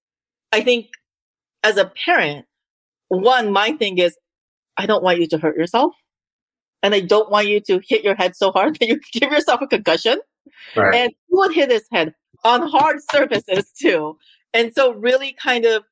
I 0.52 0.62
think 0.62 0.88
as 1.62 1.76
a 1.76 1.92
parent, 2.04 2.46
one, 3.08 3.52
my 3.52 3.72
thing 3.72 3.98
is, 3.98 4.16
I 4.76 4.86
don't 4.86 5.02
want 5.02 5.18
you 5.18 5.26
to 5.28 5.38
hurt 5.38 5.56
yourself. 5.56 5.94
And 6.82 6.94
I 6.94 7.00
don't 7.00 7.30
want 7.30 7.48
you 7.48 7.60
to 7.60 7.80
hit 7.86 8.04
your 8.04 8.14
head 8.14 8.36
so 8.36 8.52
hard 8.52 8.76
that 8.80 8.88
you 8.88 9.00
give 9.12 9.30
yourself 9.30 9.60
a 9.60 9.66
concussion. 9.66 10.20
Right. 10.76 10.94
And 10.94 11.10
he 11.10 11.34
would 11.36 11.52
hit 11.52 11.70
his 11.70 11.84
head 11.92 12.14
on 12.44 12.68
hard 12.68 12.98
surfaces 13.10 13.70
too. 13.80 14.16
And 14.54 14.72
so 14.74 14.94
really 14.94 15.36
kind 15.42 15.64
of 15.64 15.84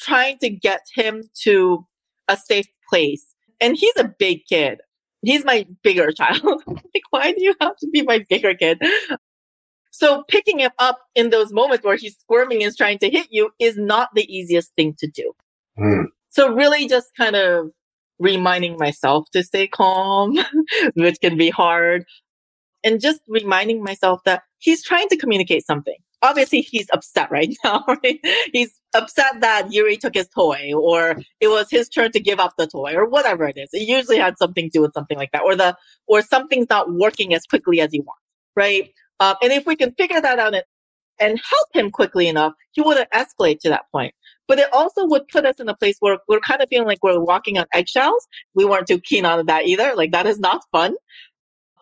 trying 0.00 0.38
to 0.38 0.50
get 0.50 0.82
him 0.94 1.24
to 1.42 1.84
a 2.28 2.36
safe 2.36 2.66
place. 2.88 3.26
And 3.60 3.76
he's 3.76 3.96
a 3.96 4.14
big 4.18 4.42
kid. 4.48 4.80
He's 5.22 5.44
my 5.44 5.66
bigger 5.82 6.12
child. 6.16 6.62
like, 6.66 7.02
why 7.10 7.32
do 7.32 7.42
you 7.42 7.54
have 7.60 7.76
to 7.78 7.88
be 7.88 8.02
my 8.02 8.24
bigger 8.28 8.54
kid? 8.54 8.80
So 9.98 10.22
picking 10.28 10.60
him 10.60 10.70
up 10.78 11.00
in 11.16 11.30
those 11.30 11.52
moments 11.52 11.84
where 11.84 11.96
he's 11.96 12.16
squirming 12.16 12.62
and 12.62 12.76
trying 12.76 13.00
to 13.00 13.10
hit 13.10 13.26
you 13.30 13.50
is 13.58 13.76
not 13.76 14.10
the 14.14 14.32
easiest 14.32 14.72
thing 14.74 14.94
to 15.00 15.08
do. 15.08 15.32
Mm. 15.76 16.04
So 16.28 16.54
really 16.54 16.86
just 16.86 17.16
kind 17.16 17.34
of 17.34 17.72
reminding 18.20 18.78
myself 18.78 19.28
to 19.32 19.42
stay 19.42 19.66
calm, 19.66 20.38
which 20.94 21.20
can 21.20 21.36
be 21.36 21.50
hard. 21.50 22.04
And 22.84 23.00
just 23.00 23.22
reminding 23.26 23.82
myself 23.82 24.20
that 24.24 24.44
he's 24.58 24.84
trying 24.84 25.08
to 25.08 25.16
communicate 25.16 25.66
something. 25.66 25.96
Obviously, 26.22 26.60
he's 26.60 26.86
upset 26.92 27.28
right 27.32 27.52
now, 27.64 27.84
right? 27.88 28.20
He's 28.52 28.78
upset 28.94 29.40
that 29.40 29.72
Yuri 29.72 29.96
took 29.96 30.14
his 30.14 30.28
toy 30.28 30.72
or 30.76 31.16
it 31.40 31.48
was 31.48 31.66
his 31.72 31.88
turn 31.88 32.12
to 32.12 32.20
give 32.20 32.38
up 32.38 32.54
the 32.56 32.68
toy 32.68 32.94
or 32.94 33.04
whatever 33.04 33.48
it 33.48 33.56
is. 33.56 33.70
It 33.72 33.88
usually 33.88 34.18
had 34.18 34.38
something 34.38 34.66
to 34.66 34.70
do 34.70 34.82
with 34.82 34.92
something 34.92 35.18
like 35.18 35.32
that 35.32 35.42
or 35.42 35.56
the, 35.56 35.76
or 36.06 36.22
something's 36.22 36.68
not 36.70 36.92
working 36.92 37.34
as 37.34 37.46
quickly 37.46 37.80
as 37.80 37.90
he 37.90 37.98
wants, 37.98 38.22
right? 38.54 38.92
Um, 39.20 39.36
and 39.42 39.52
if 39.52 39.66
we 39.66 39.76
can 39.76 39.92
figure 39.92 40.20
that 40.20 40.38
out 40.38 40.54
and, 40.54 40.64
and 41.18 41.30
help 41.38 41.68
him 41.74 41.90
quickly 41.90 42.28
enough, 42.28 42.52
he 42.72 42.80
wouldn't 42.80 43.10
escalate 43.10 43.58
to 43.60 43.68
that 43.70 43.84
point. 43.92 44.14
But 44.46 44.58
it 44.58 44.72
also 44.72 45.06
would 45.06 45.28
put 45.28 45.44
us 45.44 45.56
in 45.58 45.68
a 45.68 45.76
place 45.76 45.96
where 46.00 46.18
we're 46.28 46.40
kind 46.40 46.62
of 46.62 46.68
feeling 46.68 46.86
like 46.88 47.02
we're 47.02 47.20
walking 47.20 47.58
on 47.58 47.66
eggshells. 47.74 48.26
We 48.54 48.64
weren't 48.64 48.86
too 48.86 49.00
keen 49.00 49.26
on 49.26 49.44
that 49.46 49.66
either. 49.66 49.92
Like 49.94 50.12
that 50.12 50.26
is 50.26 50.38
not 50.38 50.62
fun. 50.72 50.94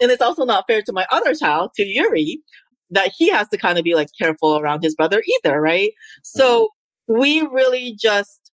And 0.01 0.11
it's 0.11 0.23
also 0.23 0.45
not 0.45 0.65
fair 0.67 0.83
to 0.83 0.93
my 0.93 1.07
other 1.11 1.35
child, 1.35 1.71
to 1.77 1.85
Yuri, 1.85 2.41
that 2.91 3.13
he 3.17 3.31
has 3.31 3.49
to 3.49 3.57
kind 3.57 3.79
of 3.79 3.85
be 3.85 3.95
like 3.95 4.09
careful 4.19 4.59
around 4.59 4.83
his 4.83 4.95
brother 4.95 5.23
either, 5.27 5.61
right? 5.61 5.93
So 6.23 6.71
we 7.07 7.43
really 7.43 7.97
just 7.99 8.51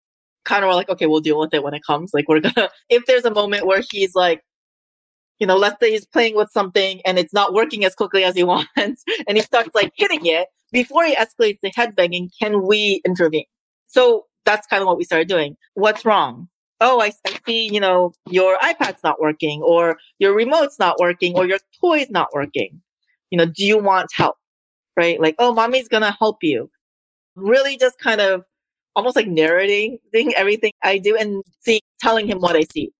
kind 0.44 0.64
of 0.64 0.68
were 0.68 0.74
like, 0.74 0.88
okay, 0.88 1.06
we'll 1.06 1.20
deal 1.20 1.38
with 1.38 1.54
it 1.54 1.62
when 1.62 1.74
it 1.74 1.82
comes. 1.86 2.10
Like 2.12 2.28
we're 2.28 2.40
gonna, 2.40 2.70
if 2.88 3.06
there's 3.06 3.24
a 3.24 3.32
moment 3.32 3.66
where 3.66 3.82
he's 3.90 4.14
like, 4.14 4.42
you 5.40 5.46
know, 5.46 5.56
let's 5.56 5.80
say 5.80 5.90
he's 5.90 6.06
playing 6.06 6.36
with 6.36 6.50
something 6.52 7.00
and 7.04 7.18
it's 7.18 7.32
not 7.32 7.54
working 7.54 7.84
as 7.84 7.94
quickly 7.94 8.22
as 8.22 8.36
he 8.36 8.44
wants 8.52 8.68
and 8.76 9.36
he 9.36 9.40
starts 9.40 9.70
like 9.74 9.92
hitting 9.96 10.26
it 10.26 10.48
before 10.72 11.04
he 11.04 11.16
escalates 11.16 11.58
the 11.62 11.72
headbanging, 11.72 12.30
can 12.40 12.64
we 12.64 13.00
intervene? 13.04 13.46
So 13.88 14.26
that's 14.44 14.66
kind 14.66 14.82
of 14.82 14.86
what 14.86 14.98
we 14.98 15.04
started 15.04 15.28
doing. 15.28 15.56
What's 15.74 16.04
wrong? 16.04 16.48
Oh, 16.80 17.00
I, 17.00 17.12
I 17.26 17.38
see, 17.46 17.72
you 17.72 17.80
know, 17.80 18.12
your 18.30 18.56
iPad's 18.58 19.02
not 19.02 19.20
working 19.20 19.62
or 19.62 19.98
your 20.18 20.34
remote's 20.34 20.78
not 20.78 20.98
working 20.98 21.36
or 21.36 21.46
your 21.46 21.58
toy's 21.80 22.10
not 22.10 22.28
working. 22.32 22.80
You 23.30 23.38
know, 23.38 23.46
do 23.46 23.64
you 23.64 23.78
want 23.78 24.10
help? 24.14 24.36
Right? 24.96 25.20
Like, 25.20 25.34
oh, 25.38 25.52
mommy's 25.52 25.88
going 25.88 26.02
to 26.02 26.16
help 26.18 26.38
you. 26.42 26.70
Really 27.36 27.76
just 27.76 27.98
kind 27.98 28.20
of 28.20 28.44
almost 28.96 29.16
like 29.16 29.28
narrating 29.28 29.98
everything 30.36 30.72
I 30.82 30.98
do 30.98 31.16
and 31.16 31.42
see, 31.60 31.80
telling 32.00 32.26
him 32.28 32.38
what 32.38 32.56
I 32.56 32.64
see. 32.72 32.92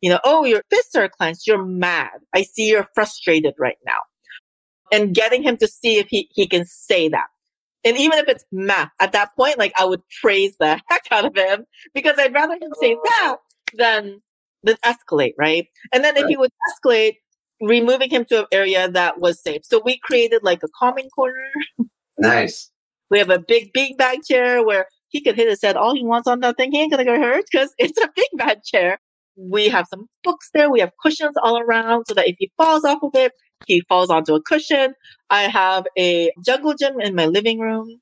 You 0.00 0.10
know, 0.10 0.20
oh, 0.24 0.44
your 0.44 0.62
fists 0.70 0.94
are 0.94 1.08
clenched. 1.08 1.46
You're 1.46 1.64
mad. 1.64 2.10
I 2.34 2.42
see 2.42 2.68
you're 2.68 2.88
frustrated 2.94 3.54
right 3.58 3.78
now. 3.84 3.98
And 4.92 5.14
getting 5.14 5.42
him 5.42 5.56
to 5.58 5.68
see 5.68 5.98
if 5.98 6.06
he, 6.08 6.28
he 6.32 6.46
can 6.46 6.64
say 6.64 7.08
that. 7.08 7.26
And 7.84 7.96
even 7.96 8.18
if 8.18 8.28
it's 8.28 8.44
math 8.50 8.90
at 9.00 9.12
that 9.12 9.30
point, 9.36 9.58
like 9.58 9.72
I 9.78 9.84
would 9.84 10.02
praise 10.20 10.56
the 10.58 10.80
heck 10.88 11.02
out 11.10 11.24
of 11.24 11.36
him 11.36 11.64
because 11.94 12.14
I'd 12.18 12.34
rather 12.34 12.54
him 12.54 12.72
say 12.80 12.96
oh. 12.96 13.02
that 13.04 13.36
than, 13.74 14.20
than 14.62 14.76
escalate, 14.84 15.34
right? 15.38 15.66
And 15.92 16.04
then 16.04 16.16
if 16.16 16.26
he 16.26 16.36
would 16.36 16.50
escalate, 16.70 17.16
removing 17.60 18.10
him 18.10 18.24
to 18.26 18.40
an 18.40 18.46
area 18.52 18.88
that 18.88 19.20
was 19.20 19.42
safe. 19.42 19.62
So 19.64 19.80
we 19.84 19.98
created 19.98 20.42
like 20.42 20.62
a 20.62 20.68
calming 20.78 21.08
corner. 21.10 21.50
Nice. 22.18 22.70
We 23.10 23.18
have 23.18 23.30
a 23.30 23.38
big 23.38 23.72
big 23.72 23.96
bag 23.96 24.24
chair 24.28 24.64
where 24.64 24.86
he 25.08 25.22
could 25.22 25.36
hit 25.36 25.48
his 25.48 25.62
head 25.62 25.76
all 25.76 25.94
he 25.94 26.04
wants 26.04 26.28
on 26.28 26.40
that 26.40 26.56
thing. 26.56 26.72
He 26.72 26.80
ain't 26.80 26.90
gonna 26.90 27.04
get 27.04 27.18
hurt 27.18 27.44
because 27.50 27.72
it's 27.78 27.98
a 28.00 28.10
big 28.14 28.28
bag 28.34 28.62
chair. 28.64 28.98
We 29.38 29.68
have 29.68 29.86
some 29.88 30.06
books 30.24 30.50
there. 30.52 30.70
We 30.70 30.80
have 30.80 30.90
cushions 31.00 31.36
all 31.42 31.60
around 31.60 32.06
so 32.08 32.14
that 32.14 32.28
if 32.28 32.36
he 32.38 32.50
falls 32.56 32.84
off 32.84 33.02
of 33.02 33.14
it, 33.14 33.32
he 33.66 33.82
falls 33.88 34.10
onto 34.10 34.34
a 34.34 34.42
cushion. 34.42 34.94
I 35.30 35.42
have 35.42 35.86
a 35.96 36.32
jungle 36.44 36.74
gym 36.74 37.00
in 37.00 37.14
my 37.14 37.26
living 37.26 37.58
room. 37.58 38.00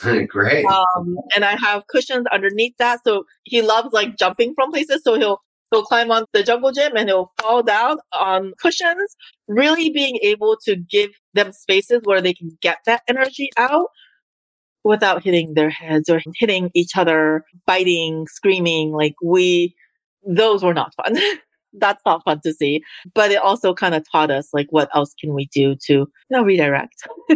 Great. 0.28 0.64
Um, 0.64 1.16
and 1.34 1.44
I 1.44 1.56
have 1.56 1.86
cushions 1.88 2.26
underneath 2.32 2.74
that. 2.78 3.00
So 3.04 3.24
he 3.44 3.62
loves 3.62 3.92
like 3.92 4.16
jumping 4.16 4.54
from 4.54 4.70
places. 4.70 5.02
So 5.04 5.14
he'll, 5.18 5.38
he'll 5.70 5.84
climb 5.84 6.10
on 6.10 6.24
the 6.32 6.42
jungle 6.42 6.72
gym 6.72 6.96
and 6.96 7.08
he'll 7.08 7.30
fall 7.40 7.62
down 7.62 7.98
on 8.18 8.52
cushions, 8.60 9.16
really 9.48 9.90
being 9.90 10.18
able 10.22 10.56
to 10.64 10.76
give 10.76 11.10
them 11.34 11.52
spaces 11.52 12.00
where 12.04 12.20
they 12.20 12.32
can 12.32 12.56
get 12.62 12.78
that 12.86 13.02
energy 13.08 13.50
out 13.58 13.88
without 14.84 15.22
hitting 15.22 15.54
their 15.54 15.70
heads 15.70 16.08
or 16.08 16.20
hitting 16.36 16.70
each 16.74 16.96
other, 16.96 17.44
biting, 17.66 18.26
screaming. 18.26 18.92
Like 18.92 19.14
we, 19.22 19.74
those 20.26 20.62
were 20.62 20.74
not 20.74 20.94
fun. 20.94 21.16
That's 21.74 22.02
not 22.04 22.22
fun 22.24 22.40
to 22.44 22.52
see. 22.52 22.82
But 23.14 23.30
it 23.30 23.38
also 23.38 23.72
kind 23.72 23.94
of 23.94 24.04
taught 24.10 24.30
us 24.30 24.48
like 24.52 24.66
what 24.70 24.90
else 24.94 25.14
can 25.18 25.34
we 25.34 25.46
do 25.46 25.74
to 25.86 25.92
you 25.92 26.06
know 26.30 26.42
redirect. 26.42 27.06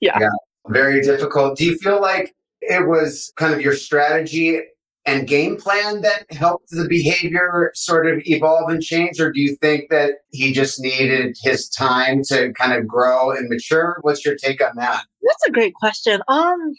yeah. 0.00 0.18
yeah. 0.18 0.28
Very 0.68 1.02
difficult. 1.02 1.58
Do 1.58 1.64
you 1.64 1.76
feel 1.76 2.00
like 2.00 2.34
it 2.60 2.88
was 2.88 3.32
kind 3.36 3.52
of 3.52 3.60
your 3.60 3.74
strategy 3.74 4.60
and 5.04 5.26
game 5.26 5.56
plan 5.56 6.00
that 6.02 6.24
helped 6.30 6.70
the 6.70 6.86
behavior 6.88 7.72
sort 7.74 8.06
of 8.06 8.22
evolve 8.24 8.70
and 8.70 8.82
change? 8.82 9.20
Or 9.20 9.32
do 9.32 9.40
you 9.40 9.56
think 9.56 9.90
that 9.90 10.12
he 10.30 10.52
just 10.52 10.80
needed 10.80 11.36
his 11.42 11.68
time 11.68 12.22
to 12.28 12.52
kind 12.52 12.72
of 12.72 12.86
grow 12.86 13.30
and 13.30 13.48
mature? 13.48 13.98
What's 14.02 14.24
your 14.24 14.36
take 14.36 14.62
on 14.62 14.76
that? 14.76 15.04
That's 15.22 15.46
a 15.48 15.50
great 15.50 15.74
question. 15.74 16.22
Um, 16.28 16.74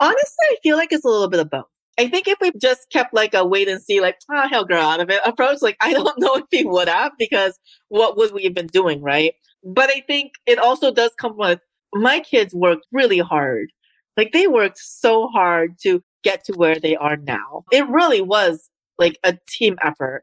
honestly, 0.00 0.46
I 0.50 0.56
feel 0.62 0.76
like 0.76 0.92
it's 0.92 1.04
a 1.04 1.08
little 1.08 1.28
bit 1.28 1.40
of 1.40 1.50
both. 1.50 1.64
I 1.98 2.08
think 2.08 2.28
if 2.28 2.38
we 2.40 2.52
just 2.60 2.90
kept 2.90 3.14
like 3.14 3.34
a 3.34 3.46
wait 3.46 3.68
and 3.68 3.80
see, 3.82 4.00
like, 4.00 4.18
ah, 4.30 4.42
oh, 4.44 4.48
he'll 4.48 4.64
grow 4.66 4.80
out 4.80 5.00
of 5.00 5.10
it 5.10 5.20
approach, 5.24 5.62
like, 5.62 5.76
I 5.80 5.92
don't 5.94 6.18
know 6.18 6.34
if 6.36 6.44
he 6.50 6.64
would 6.64 6.88
have 6.88 7.12
because 7.18 7.58
what 7.88 8.16
would 8.16 8.32
we 8.32 8.44
have 8.44 8.54
been 8.54 8.66
doing, 8.66 9.02
right? 9.02 9.34
But 9.64 9.90
I 9.90 10.00
think 10.00 10.32
it 10.46 10.58
also 10.58 10.92
does 10.92 11.12
come 11.18 11.36
with 11.36 11.60
my 11.94 12.20
kids 12.20 12.54
worked 12.54 12.86
really 12.92 13.18
hard. 13.18 13.70
Like 14.16 14.32
they 14.32 14.46
worked 14.46 14.78
so 14.78 15.28
hard 15.28 15.78
to 15.82 16.02
get 16.22 16.44
to 16.44 16.52
where 16.52 16.78
they 16.78 16.96
are 16.96 17.16
now. 17.16 17.64
It 17.72 17.88
really 17.88 18.22
was 18.22 18.70
like 18.98 19.18
a 19.24 19.38
team 19.48 19.76
effort. 19.82 20.22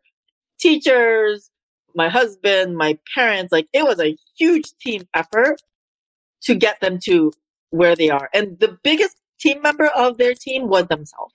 Teachers, 0.60 1.50
my 1.96 2.10
husband, 2.10 2.78
my 2.78 2.98
parents, 3.14 3.52
like 3.52 3.68
it 3.74 3.84
was 3.84 4.00
a 4.00 4.18
huge 4.38 4.72
team 4.82 5.08
effort 5.14 5.62
to 6.44 6.56
get 6.56 6.80
them 6.82 7.00
to 7.04 7.32
where 7.70 7.96
they 7.96 8.10
are. 8.10 8.30
And 8.34 8.60
the 8.60 8.78
biggest 8.84 9.18
team 9.40 9.62
member 9.62 9.88
of 9.88 10.18
their 10.18 10.34
team 10.34 10.68
was 10.68 10.88
themselves. 10.88 11.34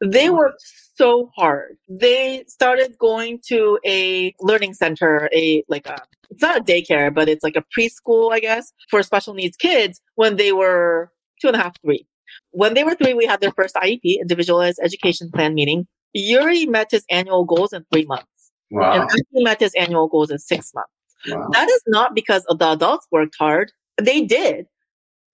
They 0.00 0.26
mm-hmm. 0.26 0.36
worked 0.36 0.62
so 0.94 1.30
hard. 1.36 1.76
They 1.88 2.44
started 2.46 2.96
going 2.98 3.40
to 3.48 3.78
a 3.84 4.34
learning 4.40 4.74
center, 4.74 5.28
a 5.34 5.64
like 5.68 5.86
a 5.86 5.98
it's 6.30 6.42
not 6.42 6.58
a 6.58 6.62
daycare, 6.62 7.12
but 7.12 7.28
it's 7.28 7.42
like 7.42 7.56
a 7.56 7.64
preschool, 7.76 8.32
I 8.32 8.40
guess, 8.40 8.72
for 8.90 9.02
special 9.02 9.34
needs 9.34 9.56
kids 9.56 10.00
when 10.14 10.36
they 10.36 10.52
were 10.52 11.10
two 11.40 11.48
and 11.48 11.56
a 11.56 11.60
half, 11.60 11.74
three. 11.82 12.06
When 12.50 12.74
they 12.74 12.84
were 12.84 12.94
three, 12.94 13.14
we 13.14 13.26
had 13.26 13.40
their 13.40 13.52
first 13.52 13.74
IEP, 13.76 14.20
individualized 14.20 14.78
education 14.82 15.30
plan 15.30 15.54
meeting. 15.54 15.86
Yuri 16.12 16.66
met 16.66 16.88
his 16.90 17.04
annual 17.10 17.44
goals 17.44 17.72
in 17.72 17.84
three 17.92 18.04
months. 18.04 18.26
Wow. 18.70 19.02
And 19.02 19.10
he 19.32 19.42
met 19.42 19.60
his 19.60 19.74
annual 19.74 20.08
goals 20.08 20.30
in 20.30 20.38
six 20.38 20.72
months. 20.74 20.90
Wow. 21.26 21.48
That 21.52 21.68
is 21.68 21.82
not 21.86 22.14
because 22.14 22.44
the 22.48 22.72
adults 22.72 23.06
worked 23.10 23.36
hard. 23.38 23.72
They 24.00 24.24
did, 24.24 24.66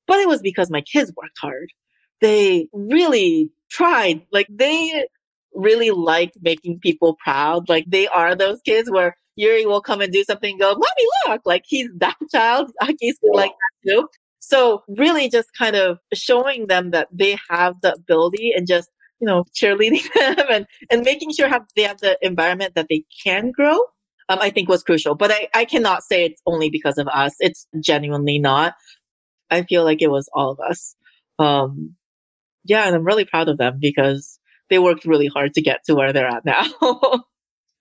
but 0.07 0.18
it 0.18 0.29
was 0.29 0.40
because 0.40 0.70
my 0.70 0.81
kids 0.81 1.12
worked 1.16 1.38
hard. 1.40 1.68
They 2.20 2.68
really 2.72 3.50
tried. 3.74 4.22
Like 4.32 4.46
they 4.48 5.06
really 5.54 5.90
like 5.90 6.32
making 6.40 6.80
people 6.80 7.16
proud. 7.22 7.68
Like 7.68 7.84
they 7.88 8.06
are 8.08 8.34
those 8.34 8.60
kids 8.62 8.90
where 8.90 9.16
Yuri 9.37 9.66
will 9.66 9.80
come 9.80 10.00
and 10.00 10.12
do 10.12 10.24
something 10.24 10.52
and 10.52 10.60
go, 10.60 10.72
mommy, 10.72 11.08
look, 11.28 11.42
like 11.44 11.64
he's 11.66 11.90
that 11.98 12.16
child. 12.32 12.70
He's 13.00 13.18
like 13.22 13.50
that 13.50 13.90
too. 13.90 14.08
So 14.38 14.82
really 14.88 15.28
just 15.28 15.48
kind 15.56 15.74
of 15.74 15.98
showing 16.12 16.66
them 16.66 16.90
that 16.90 17.08
they 17.10 17.38
have 17.48 17.80
the 17.80 17.94
ability 17.94 18.52
and 18.54 18.66
just, 18.66 18.90
you 19.20 19.26
know, 19.26 19.44
cheerleading 19.54 20.02
them 20.14 20.46
and, 20.50 20.66
and 20.90 21.02
making 21.02 21.32
sure 21.32 21.48
have, 21.48 21.64
they 21.76 21.82
have 21.82 22.00
the 22.00 22.18
environment 22.22 22.74
that 22.74 22.87
they 22.88 23.04
can 23.24 23.50
grow. 23.50 23.78
Um, 24.28 24.38
I 24.40 24.48
think 24.48 24.70
was 24.70 24.82
crucial, 24.82 25.14
but 25.14 25.30
I, 25.30 25.48
I 25.54 25.64
cannot 25.66 26.02
say 26.02 26.24
it's 26.24 26.40
only 26.46 26.70
because 26.70 26.96
of 26.96 27.06
us. 27.08 27.34
It's 27.40 27.66
genuinely 27.80 28.38
not. 28.38 28.74
I 29.50 29.62
feel 29.64 29.84
like 29.84 30.00
it 30.00 30.10
was 30.10 30.30
all 30.32 30.50
of 30.50 30.60
us. 30.60 30.96
Um, 31.38 31.94
yeah, 32.64 32.87
and 32.87 32.94
I'm 32.94 33.05
really 33.05 33.24
proud 33.24 33.48
of 33.48 33.59
them 33.59 33.79
because 33.81 34.38
they 34.70 34.79
worked 34.79 35.05
really 35.05 35.27
hard 35.27 35.55
to 35.55 35.62
get 35.62 35.85
to 35.85 35.94
where 35.94 36.12
they're 36.12 36.29
at 36.29 36.44
now. 36.44 36.64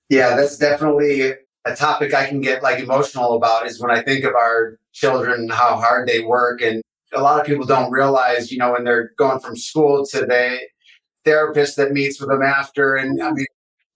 yeah, 0.10 0.36
that's 0.36 0.58
definitely 0.58 1.34
a 1.66 1.76
topic 1.76 2.14
I 2.14 2.28
can 2.28 2.42
get 2.42 2.62
like 2.62 2.80
emotional 2.80 3.34
about 3.34 3.68
is 3.68 3.82
when 3.82 3.92
I 3.92 4.02
think 4.02 4.26
of 4.26 4.34
our 4.36 4.78
children, 4.92 5.50
how 5.50 5.78
hard 5.78 6.08
they 6.08 6.22
work. 6.22 6.62
And 6.62 6.82
a 7.14 7.22
lot 7.22 7.40
of 7.40 7.46
people 7.46 7.66
don't 7.66 7.92
realize, 7.92 8.52
you 8.52 8.58
know, 8.58 8.74
when 8.74 8.84
they're 8.84 9.12
going 9.18 9.40
from 9.40 9.56
school 9.56 10.06
to 10.08 10.20
the 10.26 10.60
therapist 11.24 11.78
that 11.78 11.92
meets 11.92 12.20
with 12.20 12.30
them 12.30 12.42
after. 12.42 12.96
And 12.96 13.22
I 13.22 13.32
mm. 13.32 13.36
mean, 13.36 13.46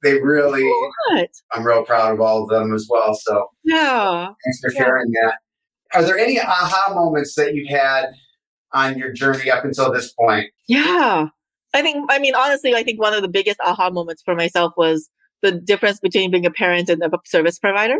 they 0.03 0.21
really, 0.21 0.63
what? 1.09 1.29
I'm 1.51 1.65
real 1.65 1.83
proud 1.83 2.13
of 2.13 2.21
all 2.21 2.43
of 2.43 2.49
them 2.49 2.73
as 2.73 2.87
well. 2.89 3.15
So 3.15 3.47
yeah, 3.63 4.27
thanks 4.45 4.59
for 4.61 4.69
sharing 4.69 5.11
that. 5.23 5.39
Are 5.93 6.03
there 6.03 6.17
any 6.17 6.39
aha 6.39 6.93
moments 6.93 7.35
that 7.35 7.55
you've 7.55 7.69
had 7.69 8.13
on 8.73 8.97
your 8.97 9.11
journey 9.11 9.49
up 9.49 9.63
until 9.63 9.91
this 9.91 10.11
point? 10.13 10.51
Yeah. 10.67 11.27
I 11.73 11.81
think, 11.81 12.05
I 12.09 12.19
mean, 12.19 12.35
honestly, 12.35 12.75
I 12.75 12.83
think 12.83 12.99
one 12.99 13.13
of 13.13 13.21
the 13.21 13.27
biggest 13.27 13.59
aha 13.63 13.89
moments 13.89 14.21
for 14.23 14.35
myself 14.35 14.73
was 14.77 15.09
the 15.41 15.51
difference 15.51 15.99
between 15.99 16.31
being 16.31 16.45
a 16.45 16.51
parent 16.51 16.89
and 16.89 17.01
a 17.03 17.11
service 17.25 17.59
provider. 17.59 17.97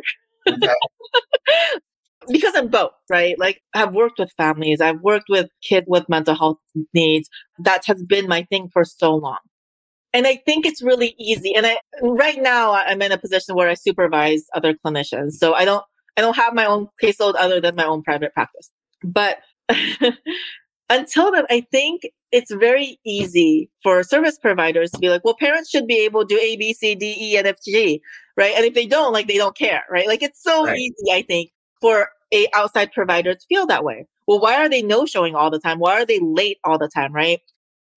Okay. 0.47 0.67
because 2.30 2.56
I'm 2.56 2.67
both, 2.67 2.91
right? 3.10 3.38
Like 3.39 3.62
I've 3.73 3.93
worked 3.93 4.19
with 4.19 4.32
families, 4.38 4.82
I've 4.82 5.01
worked 5.01 5.27
with 5.30 5.49
kids 5.62 5.86
with 5.88 6.08
mental 6.10 6.36
health 6.36 6.58
needs. 6.93 7.30
That 7.60 7.86
has 7.86 8.03
been 8.03 8.27
my 8.27 8.43
thing 8.43 8.69
for 8.71 8.84
so 8.84 9.15
long. 9.15 9.38
And 10.13 10.25
I 10.25 10.38
think 10.45 10.65
it's 10.65 10.82
really 10.82 11.15
easy. 11.19 11.53
And 11.53 11.65
I, 11.65 11.77
right 12.01 12.41
now 12.41 12.73
I'm 12.73 13.01
in 13.01 13.12
a 13.12 13.17
position 13.17 13.56
where 13.56 13.69
I 13.69 13.73
supervise 13.75 14.45
other 14.56 14.73
clinicians. 14.73 15.34
So 15.34 15.53
I 15.53 15.65
don't, 15.65 15.84
I 16.15 16.21
don't 16.21 16.36
have 16.36 16.53
my 16.53 16.65
own 16.65 16.88
caseload 17.03 17.36
other 17.38 17.62
than 17.62 17.75
my 17.75 17.86
own 17.86 18.01
private 18.01 18.34
practice. 18.34 18.71
But 19.03 19.38
until 20.89 21.32
then, 21.32 21.45
I 21.49 21.62
think 21.71 22.03
it's 22.32 22.53
very 22.53 22.99
easy 23.06 23.69
for 23.84 24.03
service 24.03 24.38
providers 24.38 24.91
to 24.91 24.99
be 24.99 25.10
like, 25.10 25.23
well, 25.23 25.36
parents 25.39 25.69
should 25.69 25.88
be 25.88 25.99
able 25.99 26.25
to 26.25 26.36
do 26.36 26.41
A, 26.41 26.58
B, 26.58 26.73
C, 26.73 26.95
D, 26.95 27.15
E, 27.19 27.38
and 27.38 27.47
F, 27.47 27.58
G, 27.63 28.01
right? 28.36 28.53
And 28.56 28.65
if 28.65 28.73
they 28.73 28.86
don't, 28.86 29.13
like, 29.13 29.27
they 29.27 29.38
don't 29.38 29.56
care, 29.56 29.84
right? 29.89 30.08
Like, 30.08 30.21
it's 30.21 30.41
so 30.41 30.65
right. 30.65 30.77
easy, 30.77 31.12
I 31.12 31.21
think, 31.21 31.51
for 31.80 32.10
a 32.34 32.47
outside 32.53 32.91
provider 32.91 33.34
to 33.34 33.45
feel 33.47 33.65
that 33.67 33.84
way. 33.84 34.06
Well, 34.27 34.39
why 34.39 34.56
are 34.56 34.69
they 34.69 34.82
no 34.82 35.06
showing 35.06 35.36
all 35.36 35.49
the 35.49 35.60
time? 35.60 35.80
Why 35.80 36.01
are 36.01 36.06
they 36.06 36.19
late 36.19 36.58
all 36.63 36.77
the 36.77 36.89
time, 36.89 37.13
right? 37.13 37.39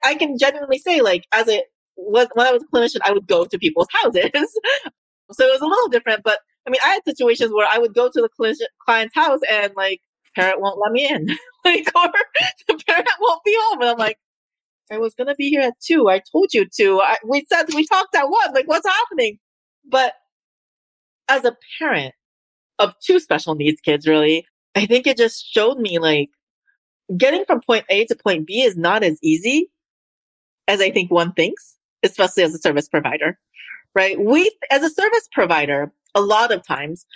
I 0.05 0.15
can 0.15 0.39
genuinely 0.39 0.79
say, 0.79 1.01
like, 1.01 1.25
as 1.33 1.49
a 1.49 1.63
when 1.97 2.27
I 2.39 2.53
was 2.53 2.63
a 2.63 2.67
clinician, 2.75 3.01
I 3.05 3.13
would 3.13 3.27
go 3.27 3.45
to 3.45 3.59
people's 3.59 3.89
houses. 4.03 4.31
so 4.33 5.45
it 5.47 5.53
was 5.53 5.61
a 5.61 5.67
little 5.67 5.89
different, 5.89 6.23
but 6.23 6.39
I 6.67 6.71
mean, 6.71 6.81
I 6.85 6.91
had 6.91 7.05
situations 7.05 7.53
where 7.53 7.69
I 7.71 7.79
would 7.79 7.95
go 7.95 8.09
to 8.09 8.21
the 8.21 8.29
clinician, 8.39 8.67
client's 8.85 9.15
house 9.15 9.41
and 9.51 9.73
like 9.77 10.01
parent 10.35 10.61
won't 10.61 10.81
let 10.81 10.93
me 10.93 11.09
in. 11.09 11.27
like, 11.65 11.91
or 11.95 12.11
the 12.69 12.83
parent 12.87 13.09
won't 13.21 13.45
be 13.45 13.57
home. 13.59 13.81
And 13.81 13.91
I'm 13.91 13.99
like, 13.99 14.19
I 14.91 14.99
was 14.99 15.15
to 15.15 15.35
be 15.37 15.51
here 15.51 15.61
at 15.61 15.81
two. 15.81 16.09
I 16.09 16.21
told 16.33 16.53
you 16.53 16.67
to. 16.77 17.01
I, 17.01 17.17
we 17.25 17.47
said 17.53 17.67
we 17.75 17.87
talked 17.87 18.15
at 18.17 18.29
one. 18.29 18.53
Like, 18.53 18.67
what's 18.67 18.87
happening? 18.87 19.39
But 19.89 20.15
as 21.29 21.45
a 21.45 21.57
parent 21.79 22.15
of 22.79 22.95
two 23.05 23.21
special 23.21 23.55
needs 23.55 23.81
kids, 23.81 24.07
really, 24.07 24.45
I 24.75 24.87
think 24.87 25.07
it 25.07 25.17
just 25.17 25.47
showed 25.47 25.79
me 25.79 25.99
like 25.99 26.31
getting 27.17 27.45
from 27.45 27.61
point 27.61 27.85
A 27.89 28.05
to 28.07 28.17
point 28.17 28.47
B 28.47 28.63
is 28.63 28.77
not 28.77 29.03
as 29.03 29.19
easy 29.23 29.71
as 30.69 30.81
I 30.81 30.91
think 30.91 31.11
one 31.11 31.33
thinks, 31.33 31.77
especially 32.03 32.43
as 32.43 32.55
a 32.55 32.59
service 32.59 32.89
provider, 32.89 33.39
right? 33.95 34.19
We, 34.21 34.51
as 34.71 34.83
a 34.83 34.91
service 34.91 35.29
provider, 35.33 35.93
a 36.15 36.21
lot 36.21 36.53
of 36.53 36.67
times 36.67 37.07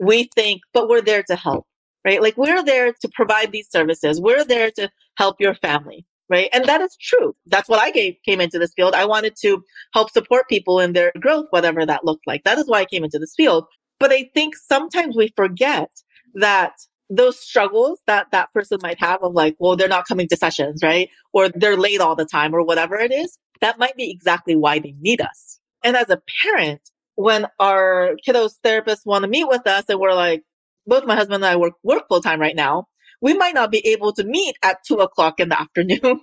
we 0.00 0.28
think, 0.34 0.62
but 0.72 0.88
we're 0.88 1.00
there 1.00 1.22
to 1.24 1.36
help, 1.36 1.66
right? 2.04 2.22
Like 2.22 2.36
we're 2.36 2.62
there 2.62 2.92
to 2.92 3.08
provide 3.14 3.52
these 3.52 3.70
services. 3.70 4.20
We're 4.20 4.44
there 4.44 4.70
to 4.72 4.90
help 5.16 5.36
your 5.40 5.54
family, 5.54 6.04
right? 6.28 6.48
And 6.52 6.64
that 6.66 6.80
is 6.80 6.96
true. 7.00 7.34
That's 7.46 7.68
what 7.68 7.80
I 7.80 7.90
gave, 7.90 8.16
came 8.24 8.40
into 8.40 8.58
this 8.58 8.72
field. 8.74 8.94
I 8.94 9.06
wanted 9.06 9.34
to 9.42 9.62
help 9.92 10.10
support 10.10 10.48
people 10.48 10.80
in 10.80 10.92
their 10.92 11.12
growth, 11.20 11.46
whatever 11.50 11.84
that 11.84 12.04
looked 12.04 12.26
like. 12.26 12.44
That 12.44 12.58
is 12.58 12.68
why 12.68 12.80
I 12.80 12.84
came 12.84 13.04
into 13.04 13.18
this 13.18 13.34
field. 13.36 13.66
But 13.98 14.12
I 14.12 14.30
think 14.34 14.56
sometimes 14.56 15.16
we 15.16 15.32
forget 15.36 15.88
that 16.34 16.72
those 17.10 17.38
struggles 17.38 18.00
that 18.06 18.26
that 18.32 18.52
person 18.52 18.78
might 18.82 18.98
have 19.00 19.22
of 19.22 19.34
like, 19.34 19.56
well, 19.58 19.76
they're 19.76 19.88
not 19.88 20.06
coming 20.06 20.28
to 20.28 20.36
sessions, 20.36 20.80
right? 20.82 21.08
Or 21.32 21.48
they're 21.48 21.76
late 21.76 22.00
all 22.00 22.16
the 22.16 22.24
time 22.24 22.54
or 22.54 22.64
whatever 22.64 22.96
it 22.96 23.12
is, 23.12 23.38
that 23.60 23.78
might 23.78 23.96
be 23.96 24.10
exactly 24.10 24.56
why 24.56 24.78
they 24.78 24.94
need 25.00 25.20
us. 25.20 25.60
And 25.84 25.96
as 25.96 26.10
a 26.10 26.20
parent, 26.42 26.80
when 27.14 27.46
our 27.60 28.16
kiddos 28.26 28.54
therapists 28.64 29.06
want 29.06 29.22
to 29.22 29.28
meet 29.28 29.46
with 29.46 29.66
us 29.66 29.84
and 29.88 30.00
we're 30.00 30.14
like, 30.14 30.42
both 30.86 31.06
my 31.06 31.14
husband 31.14 31.36
and 31.36 31.46
I 31.46 31.56
work, 31.56 31.74
work 31.82 32.08
full 32.08 32.20
time 32.20 32.40
right 32.40 32.56
now, 32.56 32.86
we 33.20 33.34
might 33.34 33.54
not 33.54 33.70
be 33.70 33.86
able 33.88 34.12
to 34.14 34.24
meet 34.24 34.56
at 34.62 34.78
two 34.86 34.96
o'clock 34.96 35.40
in 35.40 35.48
the 35.48 35.60
afternoon. 35.60 36.20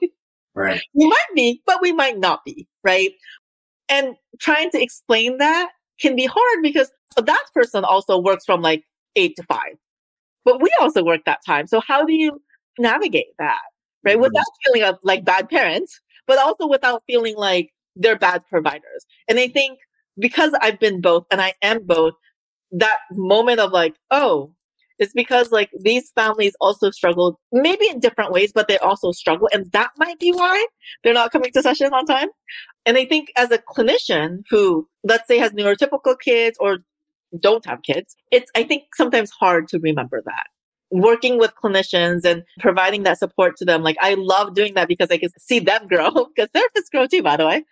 Right. 0.54 0.82
we 0.94 1.08
might 1.08 1.36
be, 1.36 1.62
but 1.66 1.82
we 1.82 1.94
might 1.94 2.20
not 2.20 2.42
be, 2.46 2.68
right? 2.84 3.12
And 3.88 4.16
trying 4.40 4.70
to 4.72 4.82
explain 4.82 5.38
that 5.38 5.70
can 6.00 6.16
be 6.16 6.26
hard 6.26 6.62
because 6.62 6.92
that 7.16 7.44
person 7.54 7.86
also 7.86 8.20
works 8.20 8.46
from 8.46 8.62
like 8.62 8.84
eight 9.16 9.36
to 9.38 9.44
five 9.44 9.76
but 10.46 10.62
we 10.62 10.70
also 10.80 11.04
work 11.04 11.22
that 11.26 11.40
time. 11.46 11.68
So 11.68 11.82
how 11.86 12.06
do 12.06 12.14
you 12.14 12.42
navigate 12.80 13.34
that? 13.40 13.60
Right. 14.04 14.14
Mm-hmm. 14.14 14.22
Without 14.22 14.46
feeling 14.66 14.84
of 14.84 14.98
like 15.04 15.24
bad 15.24 15.50
parents, 15.50 16.00
but 16.28 16.40
also 16.40 16.68
without 16.68 17.04
feeling 17.08 17.36
like 17.38 17.72
they're 17.96 18.18
bad 18.18 18.44
providers. 18.50 19.06
And 19.28 19.40
I 19.40 19.48
think 19.48 19.80
because 20.18 20.54
I've 20.60 20.80
been 20.80 21.02
both 21.02 21.26
and 21.32 21.42
I 21.42 21.54
am 21.62 21.86
both, 21.86 22.14
that 22.72 22.98
moment 23.12 23.60
of 23.60 23.72
like, 23.72 23.96
oh, 24.12 24.54
it's 25.02 25.14
because 25.14 25.52
like 25.52 25.72
these 25.80 26.12
families 26.12 26.56
also 26.62 26.92
struggle, 26.92 27.40
maybe 27.52 27.88
in 27.90 28.00
different 28.00 28.32
ways, 28.32 28.52
but 28.54 28.68
they 28.68 28.78
also 28.78 29.12
struggle. 29.12 29.50
And 29.52 29.72
that 29.72 29.90
might 29.98 30.20
be 30.20 30.32
why 30.32 30.68
they're 31.04 31.14
not 31.14 31.32
coming 31.32 31.52
to 31.54 31.64
sessions 31.64 31.92
on 31.92 32.06
time. 32.06 32.30
And 32.86 32.98
I 32.98 33.06
think 33.06 33.32
as 33.36 33.50
a 33.52 33.58
clinician 33.58 34.44
who, 34.50 34.88
let's 35.04 35.28
say, 35.28 35.40
has 35.40 35.52
neurotypical 35.54 36.20
kids 36.20 36.56
or 36.60 36.78
don't 37.42 37.66
have 37.66 37.82
kids, 37.82 38.16
it's, 38.32 38.52
I 38.56 38.64
think, 38.64 38.84
sometimes 38.94 39.32
hard 39.32 39.68
to 39.70 39.80
remember 39.80 40.22
that. 40.24 40.46
Working 40.92 41.40
with 41.40 41.54
clinicians 41.64 42.24
and 42.24 42.44
providing 42.60 43.02
that 43.04 43.18
support 43.18 43.58
to 43.58 43.66
them. 43.66 43.82
Like, 43.82 43.98
I 44.02 44.14
love 44.16 44.54
doing 44.54 44.76
that 44.76 44.88
because 44.88 45.10
I 45.10 45.18
can 45.18 45.32
see 45.40 45.58
them 45.58 45.88
grow, 45.88 46.12
because 46.36 46.50
therapists 46.56 46.92
grow 46.92 47.08
too, 47.08 47.24
by 47.24 47.38
the 47.38 47.48
way. 47.48 47.64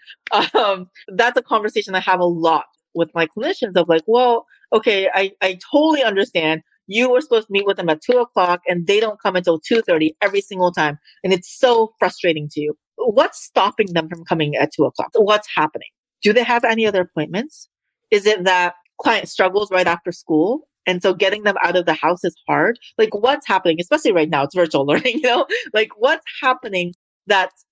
Um, 0.56 0.90
that's 1.10 1.38
a 1.38 1.44
conversation 1.44 1.94
I 1.94 2.00
have 2.00 2.22
a 2.22 2.26
lot 2.26 2.66
with 2.96 3.14
my 3.14 3.28
clinicians 3.28 3.76
of 3.76 3.88
like, 3.88 4.04
well, 4.08 4.48
okay, 4.74 5.10
I, 5.14 5.32
I 5.42 5.60
totally 5.72 6.04
understand. 6.04 6.62
You 6.88 7.12
were 7.12 7.22
supposed 7.22 7.48
to 7.48 7.54
meet 7.54 7.68
with 7.68 7.78
them 7.78 7.90
at 7.90 8.02
two 8.02 8.18
o'clock 8.18 8.62
and 8.68 8.88
they 8.88 9.00
don't 9.00 9.22
come 9.22 9.36
until 9.36 9.60
2.30 9.60 10.12
every 10.22 10.42
single 10.42 10.72
time. 10.72 10.98
And 11.24 11.32
it's 11.32 11.56
so 11.56 11.94
frustrating 12.00 12.50
to 12.52 12.62
you. 12.62 12.74
What's 12.98 13.44
stopping 13.44 13.94
them 13.94 14.10
from 14.10 14.26
coming 14.26 14.56
at 14.56 14.74
two 14.74 14.86
o'clock? 14.86 15.12
What's 15.14 15.48
happening? 15.56 15.90
Do 16.24 16.34
they 16.34 16.44
have 16.44 16.64
any 16.64 16.88
other 16.88 17.02
appointments? 17.02 17.70
Is 18.12 18.26
it 18.26 18.44
that 18.46 18.74
client 19.00 19.30
struggles 19.30 19.72
right 19.72 19.88
after 19.88 20.12
school. 20.12 20.68
And 20.86 21.02
so 21.02 21.14
getting 21.14 21.44
them 21.44 21.56
out 21.64 21.76
of 21.76 21.86
the 21.86 21.94
house 21.94 22.24
is 22.24 22.36
hard. 22.48 22.80
Like 22.98 23.14
what's 23.14 23.48
happening, 23.48 23.78
especially 23.80 24.12
right 24.12 24.30
now, 24.30 24.44
it's 24.44 24.56
virtual 24.56 24.86
learning, 24.88 25.20
you 25.20 25.30
know, 25.30 25.46
like 25.74 25.90
what's 25.98 26.26
happening 26.42 26.94
that's 27.28 27.66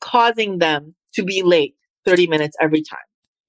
causing 0.00 0.58
them 0.58 0.94
to 1.14 1.24
be 1.24 1.42
late 1.42 1.74
30 2.04 2.26
minutes 2.26 2.56
every 2.60 2.82
time? 2.82 2.98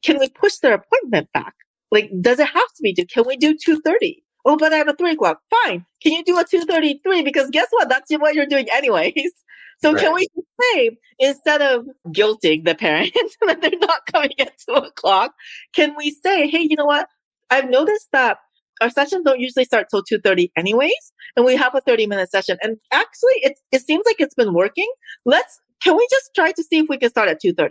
Can 0.04 0.20
we 0.20 0.30
push 0.30 0.58
their 0.58 0.74
appointment 0.74 1.32
back? 1.34 1.54
Like, 1.92 2.12
does 2.22 2.40
it 2.40 2.48
have 2.48 2.54
to 2.56 2.82
be? 2.82 2.94
Can 3.06 3.24
we 3.26 3.38
do 3.38 3.56
2.30? 3.56 4.16
Oh, 4.46 4.58
but 4.58 4.74
I 4.74 4.78
have 4.78 4.88
a 4.88 4.94
three 4.94 5.12
o'clock. 5.12 5.42
Fine. 5.66 5.86
Can 6.02 6.14
you 6.14 6.24
do 6.24 6.38
a 6.40 6.46
2.33? 6.46 7.24
Because 7.24 7.50
guess 7.50 7.68
what? 7.72 7.90
That's 7.90 8.12
what 8.12 8.36
you're 8.36 8.46
doing 8.46 8.68
anyways. 8.72 9.14
So 9.80 9.94
right. 9.94 10.02
can 10.02 10.14
we 10.16 10.28
say 10.60 10.98
instead 11.20 11.62
of 11.62 11.86
guilting 12.08 12.66
the 12.66 12.74
parent 12.74 13.12
that 13.46 13.62
they're 13.62 13.78
not 13.80 14.08
coming 14.12 14.32
at 14.40 14.54
two 14.68 14.74
o'clock, 14.74 15.34
can 15.76 15.96
we 15.96 16.10
say, 16.10 16.48
hey, 16.48 16.62
you 16.68 16.76
know 16.76 16.86
what? 16.86 17.08
I've 17.52 17.70
noticed 17.70 18.08
that 18.12 18.40
our 18.82 18.90
sessions 18.90 19.24
don't 19.26 19.40
usually 19.40 19.66
start 19.66 19.88
till 19.90 20.04
2.30 20.04 20.50
anyways 20.56 21.14
and 21.36 21.46
we 21.46 21.56
have 21.56 21.76
a 21.76 21.82
30 21.82 22.08
minute 22.08 22.30
session 22.30 22.58
and 22.62 22.78
actually 22.92 23.34
it, 23.38 23.60
it 23.72 23.82
seems 23.82 24.04
like 24.06 24.18
it's 24.20 24.36
been 24.36 24.54
working 24.54 24.88
let's 25.26 25.60
can 25.82 25.96
we 25.96 26.08
just 26.12 26.32
try 26.36 26.52
to 26.52 26.64
see 26.64 26.80
if 26.80 26.90
we 26.90 26.98
can 26.98 27.10
start 27.10 27.30
at 27.30 27.42
2.30 27.42 27.70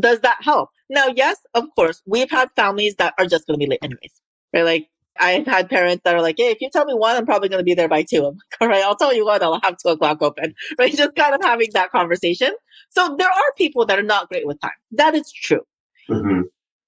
does 0.00 0.20
that 0.20 0.38
help 0.40 0.70
now 0.90 1.06
yes 1.14 1.38
of 1.54 1.64
course 1.74 2.02
we've 2.06 2.30
had 2.30 2.50
families 2.52 2.94
that 2.96 3.14
are 3.18 3.26
just 3.26 3.46
going 3.46 3.58
to 3.58 3.64
be 3.64 3.70
late 3.70 3.80
anyways 3.82 4.12
right 4.52 4.64
like 4.64 4.88
I've 5.20 5.46
had 5.46 5.68
parents 5.68 6.04
that 6.04 6.14
are 6.14 6.22
like, 6.22 6.36
Hey, 6.38 6.50
if 6.50 6.60
you 6.60 6.70
tell 6.70 6.84
me 6.84 6.94
one, 6.94 7.16
I'm 7.16 7.26
probably 7.26 7.48
going 7.48 7.58
to 7.58 7.64
be 7.64 7.74
there 7.74 7.88
by 7.88 8.02
two. 8.02 8.18
I'm 8.18 8.34
like, 8.34 8.60
all 8.60 8.68
right, 8.68 8.84
I'll 8.84 8.96
tell 8.96 9.14
you 9.14 9.24
what, 9.24 9.42
I'll 9.42 9.60
have 9.62 9.76
two 9.76 9.88
o'clock 9.88 10.22
open, 10.22 10.54
right? 10.78 10.94
Just 10.94 11.16
kind 11.16 11.34
of 11.34 11.40
having 11.42 11.70
that 11.74 11.90
conversation. 11.90 12.52
So 12.90 13.16
there 13.16 13.28
are 13.28 13.52
people 13.56 13.84
that 13.86 13.98
are 13.98 14.02
not 14.02 14.28
great 14.28 14.46
with 14.46 14.60
time. 14.60 14.70
That 14.92 15.14
is 15.14 15.32
true. 15.32 15.62
Mm-hmm. 16.08 16.42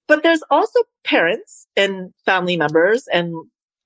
But 0.07 0.23
there's 0.23 0.43
also 0.51 0.79
parents 1.05 1.67
and 1.77 2.13
family 2.25 2.57
members 2.57 3.07
and 3.13 3.35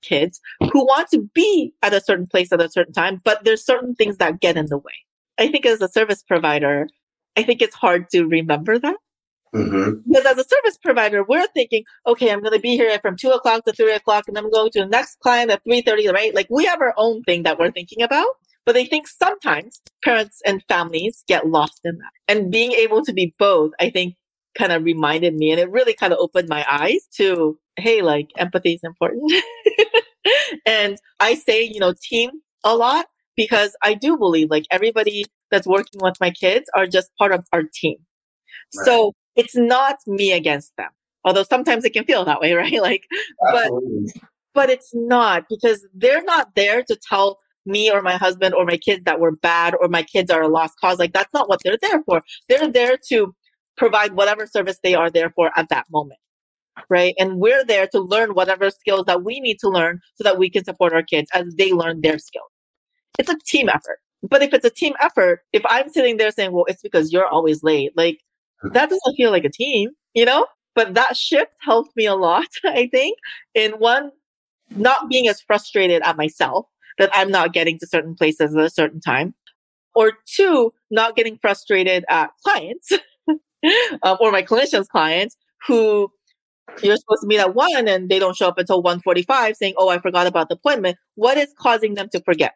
kids 0.01 0.39
who 0.71 0.85
want 0.85 1.09
to 1.09 1.29
be 1.33 1.73
at 1.81 1.93
a 1.93 2.01
certain 2.01 2.27
place 2.27 2.51
at 2.51 2.61
a 2.61 2.69
certain 2.69 2.93
time, 2.93 3.21
but 3.23 3.43
there's 3.43 3.65
certain 3.65 3.95
things 3.95 4.17
that 4.17 4.39
get 4.39 4.57
in 4.57 4.67
the 4.67 4.77
way. 4.77 4.93
I 5.37 5.49
think 5.49 5.65
as 5.65 5.81
a 5.81 5.89
service 5.89 6.23
provider, 6.23 6.87
I 7.35 7.43
think 7.43 7.61
it's 7.61 7.75
hard 7.75 8.09
to 8.11 8.25
remember 8.25 8.79
that. 8.79 8.95
Mm-hmm. 9.53 10.09
Because 10.09 10.25
as 10.25 10.37
a 10.37 10.43
service 10.43 10.77
provider, 10.81 11.23
we're 11.23 11.47
thinking, 11.47 11.83
okay, 12.07 12.31
I'm 12.31 12.41
going 12.41 12.53
to 12.53 12.59
be 12.59 12.75
here 12.75 12.97
from 12.99 13.15
two 13.15 13.29
o'clock 13.29 13.65
to 13.65 13.73
three 13.73 13.93
o'clock, 13.93 14.25
and 14.27 14.37
I'm 14.37 14.49
going 14.49 14.71
to 14.71 14.81
the 14.81 14.87
next 14.87 15.19
client 15.19 15.51
at 15.51 15.63
three 15.63 15.81
thirty, 15.81 16.07
right? 16.09 16.33
Like 16.33 16.47
we 16.49 16.65
have 16.65 16.81
our 16.81 16.93
own 16.97 17.23
thing 17.23 17.43
that 17.43 17.59
we're 17.59 17.71
thinking 17.71 18.01
about. 18.01 18.27
But 18.65 18.75
I 18.75 18.85
think 18.85 19.07
sometimes 19.07 19.79
parents 20.03 20.41
and 20.45 20.63
families 20.67 21.23
get 21.27 21.47
lost 21.47 21.81
in 21.83 21.97
that. 21.97 22.11
And 22.27 22.51
being 22.51 22.71
able 22.71 23.05
to 23.05 23.13
be 23.13 23.33
both, 23.37 23.71
I 23.79 23.91
think, 23.91 24.15
kind 24.57 24.71
of 24.71 24.83
reminded 24.83 25.35
me 25.35 25.51
and 25.51 25.59
it 25.59 25.69
really 25.69 25.93
kind 25.93 26.13
of 26.13 26.19
opened 26.19 26.49
my 26.49 26.65
eyes 26.69 27.07
to, 27.17 27.59
hey, 27.77 28.01
like 28.01 28.31
empathy 28.37 28.73
is 28.73 28.83
important. 28.83 29.31
and 30.65 30.97
I 31.19 31.35
say, 31.35 31.63
you 31.63 31.79
know, 31.79 31.93
team 32.01 32.31
a 32.63 32.75
lot 32.75 33.05
because 33.35 33.75
I 33.83 33.93
do 33.93 34.17
believe 34.17 34.49
like 34.49 34.65
everybody 34.71 35.25
that's 35.51 35.67
working 35.67 36.01
with 36.01 36.15
my 36.19 36.31
kids 36.31 36.69
are 36.75 36.87
just 36.87 37.15
part 37.17 37.33
of 37.33 37.45
our 37.53 37.63
team. 37.71 37.97
Right. 38.75 38.85
So 38.85 39.13
it's 39.35 39.55
not 39.55 39.97
me 40.07 40.31
against 40.31 40.75
them. 40.77 40.89
Although 41.23 41.43
sometimes 41.43 41.83
it 41.83 41.93
can 41.93 42.05
feel 42.05 42.23
that 42.25 42.39
way, 42.39 42.53
right? 42.61 42.81
Like, 42.81 43.03
Absolutely. 43.47 44.11
but, 44.13 44.23
but 44.53 44.69
it's 44.69 44.91
not 44.93 45.45
because 45.49 45.85
they're 45.93 46.23
not 46.23 46.55
there 46.55 46.83
to 46.83 46.95
tell 46.95 47.39
me 47.65 47.91
or 47.91 48.01
my 48.01 48.15
husband 48.15 48.53
or 48.53 48.65
my 48.65 48.77
kids 48.77 49.03
that 49.05 49.19
we're 49.19 49.31
bad 49.31 49.73
or 49.81 49.87
my 49.87 50.03
kids 50.03 50.29
are 50.29 50.43
a 50.43 50.47
lost 50.47 50.75
cause. 50.79 50.99
Like 50.99 51.13
that's 51.13 51.33
not 51.33 51.49
what 51.49 51.61
they're 51.63 51.77
there 51.81 52.03
for. 52.03 52.21
They're 52.47 52.71
there 52.71 52.97
to 53.09 53.35
provide 53.75 54.13
whatever 54.13 54.45
service 54.45 54.79
they 54.83 54.93
are 54.93 55.09
there 55.09 55.31
for 55.31 55.51
at 55.57 55.69
that 55.69 55.85
moment. 55.91 56.19
Right. 56.89 57.15
And 57.17 57.37
we're 57.37 57.63
there 57.63 57.87
to 57.87 57.99
learn 57.99 58.35
whatever 58.35 58.69
skills 58.69 59.05
that 59.05 59.23
we 59.23 59.39
need 59.39 59.59
to 59.59 59.69
learn 59.69 60.01
so 60.15 60.23
that 60.25 60.37
we 60.37 60.49
can 60.49 60.63
support 60.63 60.93
our 60.93 61.03
kids 61.03 61.29
as 61.33 61.55
they 61.55 61.71
learn 61.71 62.01
their 62.01 62.19
skills. 62.19 62.49
It's 63.17 63.29
a 63.29 63.37
team 63.45 63.69
effort. 63.69 63.99
But 64.29 64.41
if 64.41 64.53
it's 64.53 64.65
a 64.65 64.69
team 64.69 64.93
effort, 64.99 65.41
if 65.53 65.63
I'm 65.67 65.89
sitting 65.89 66.17
there 66.17 66.31
saying, 66.31 66.51
well, 66.51 66.65
it's 66.67 66.81
because 66.81 67.13
you're 67.13 67.27
always 67.27 67.63
late, 67.63 67.91
like 67.95 68.19
that 68.73 68.89
doesn't 68.89 69.15
feel 69.15 69.31
like 69.31 69.45
a 69.45 69.49
team, 69.49 69.89
you 70.13 70.25
know? 70.25 70.47
But 70.75 70.93
that 70.95 71.15
shift 71.15 71.53
helped 71.61 71.95
me 71.95 72.05
a 72.05 72.15
lot, 72.15 72.47
I 72.65 72.87
think, 72.87 73.17
in 73.53 73.73
one, 73.73 74.11
not 74.75 75.09
being 75.09 75.27
as 75.27 75.41
frustrated 75.41 76.01
at 76.03 76.17
myself 76.17 76.67
that 76.97 77.09
I'm 77.13 77.29
not 77.29 77.53
getting 77.53 77.79
to 77.79 77.87
certain 77.87 78.15
places 78.15 78.55
at 78.55 78.63
a 78.63 78.69
certain 78.69 79.01
time, 79.01 79.33
or 79.95 80.13
two, 80.25 80.71
not 80.91 81.15
getting 81.15 81.37
frustrated 81.37 82.05
at 82.09 82.29
clients 82.43 82.91
um, 84.03 84.17
or 84.19 84.31
my 84.31 84.41
clinicians 84.43 84.87
clients 84.87 85.37
who 85.67 86.09
you're 86.81 86.97
supposed 86.97 87.21
to 87.21 87.27
meet 87.27 87.39
at 87.39 87.55
one 87.55 87.87
and 87.87 88.09
they 88.09 88.19
don't 88.19 88.35
show 88.35 88.47
up 88.47 88.57
until 88.57 88.81
145 88.81 89.55
saying, 89.55 89.73
Oh, 89.77 89.89
I 89.89 89.99
forgot 89.99 90.27
about 90.27 90.49
the 90.49 90.55
appointment. 90.55 90.97
What 91.15 91.37
is 91.37 91.53
causing 91.57 91.93
them 91.95 92.09
to 92.09 92.21
forget? 92.21 92.55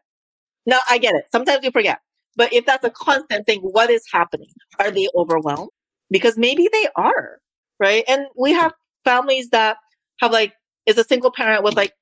Now 0.65 0.79
I 0.89 0.97
get 0.97 1.15
it. 1.15 1.25
Sometimes 1.31 1.61
we 1.63 1.71
forget, 1.71 1.99
but 2.35 2.53
if 2.53 2.65
that's 2.65 2.83
a 2.83 2.89
constant 2.89 3.45
thing, 3.45 3.61
what 3.61 3.89
is 3.89 4.03
happening? 4.11 4.49
Are 4.79 4.91
they 4.91 5.07
overwhelmed? 5.15 5.69
Because 6.09 6.37
maybe 6.37 6.67
they 6.71 6.87
are, 6.95 7.39
right? 7.79 8.03
And 8.07 8.25
we 8.37 8.51
have 8.53 8.73
families 9.03 9.49
that 9.49 9.77
have 10.19 10.31
like, 10.31 10.53
is 10.85 10.97
a 10.97 11.03
single 11.03 11.31
parent 11.31 11.63
with 11.63 11.75
like 11.75 11.93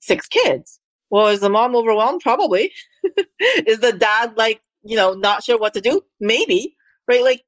six 0.00 0.26
kids. 0.26 0.80
Well, 1.10 1.26
is 1.28 1.40
the 1.40 1.50
mom 1.50 1.76
overwhelmed? 1.76 2.20
Probably. 2.22 2.72
is 3.66 3.80
the 3.80 3.92
dad 3.92 4.36
like, 4.36 4.60
you 4.82 4.96
know, 4.96 5.12
not 5.12 5.42
sure 5.42 5.58
what 5.58 5.74
to 5.74 5.80
do? 5.80 6.02
Maybe, 6.20 6.76
right? 7.08 7.22
Like 7.22 7.42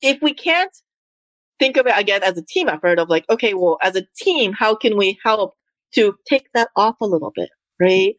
if 0.00 0.20
we 0.20 0.34
can't 0.34 0.74
think 1.58 1.76
of 1.76 1.86
it 1.86 1.96
again 1.96 2.22
as 2.22 2.36
a 2.36 2.42
team 2.42 2.68
effort 2.68 2.98
of 2.98 3.08
like, 3.08 3.24
okay, 3.30 3.54
well, 3.54 3.78
as 3.82 3.94
a 3.94 4.06
team, 4.16 4.52
how 4.52 4.74
can 4.74 4.96
we 4.96 5.18
help 5.24 5.54
to 5.94 6.16
take 6.28 6.50
that 6.54 6.70
off 6.74 6.96
a 7.00 7.06
little 7.06 7.32
bit, 7.34 7.50
right? 7.80 8.16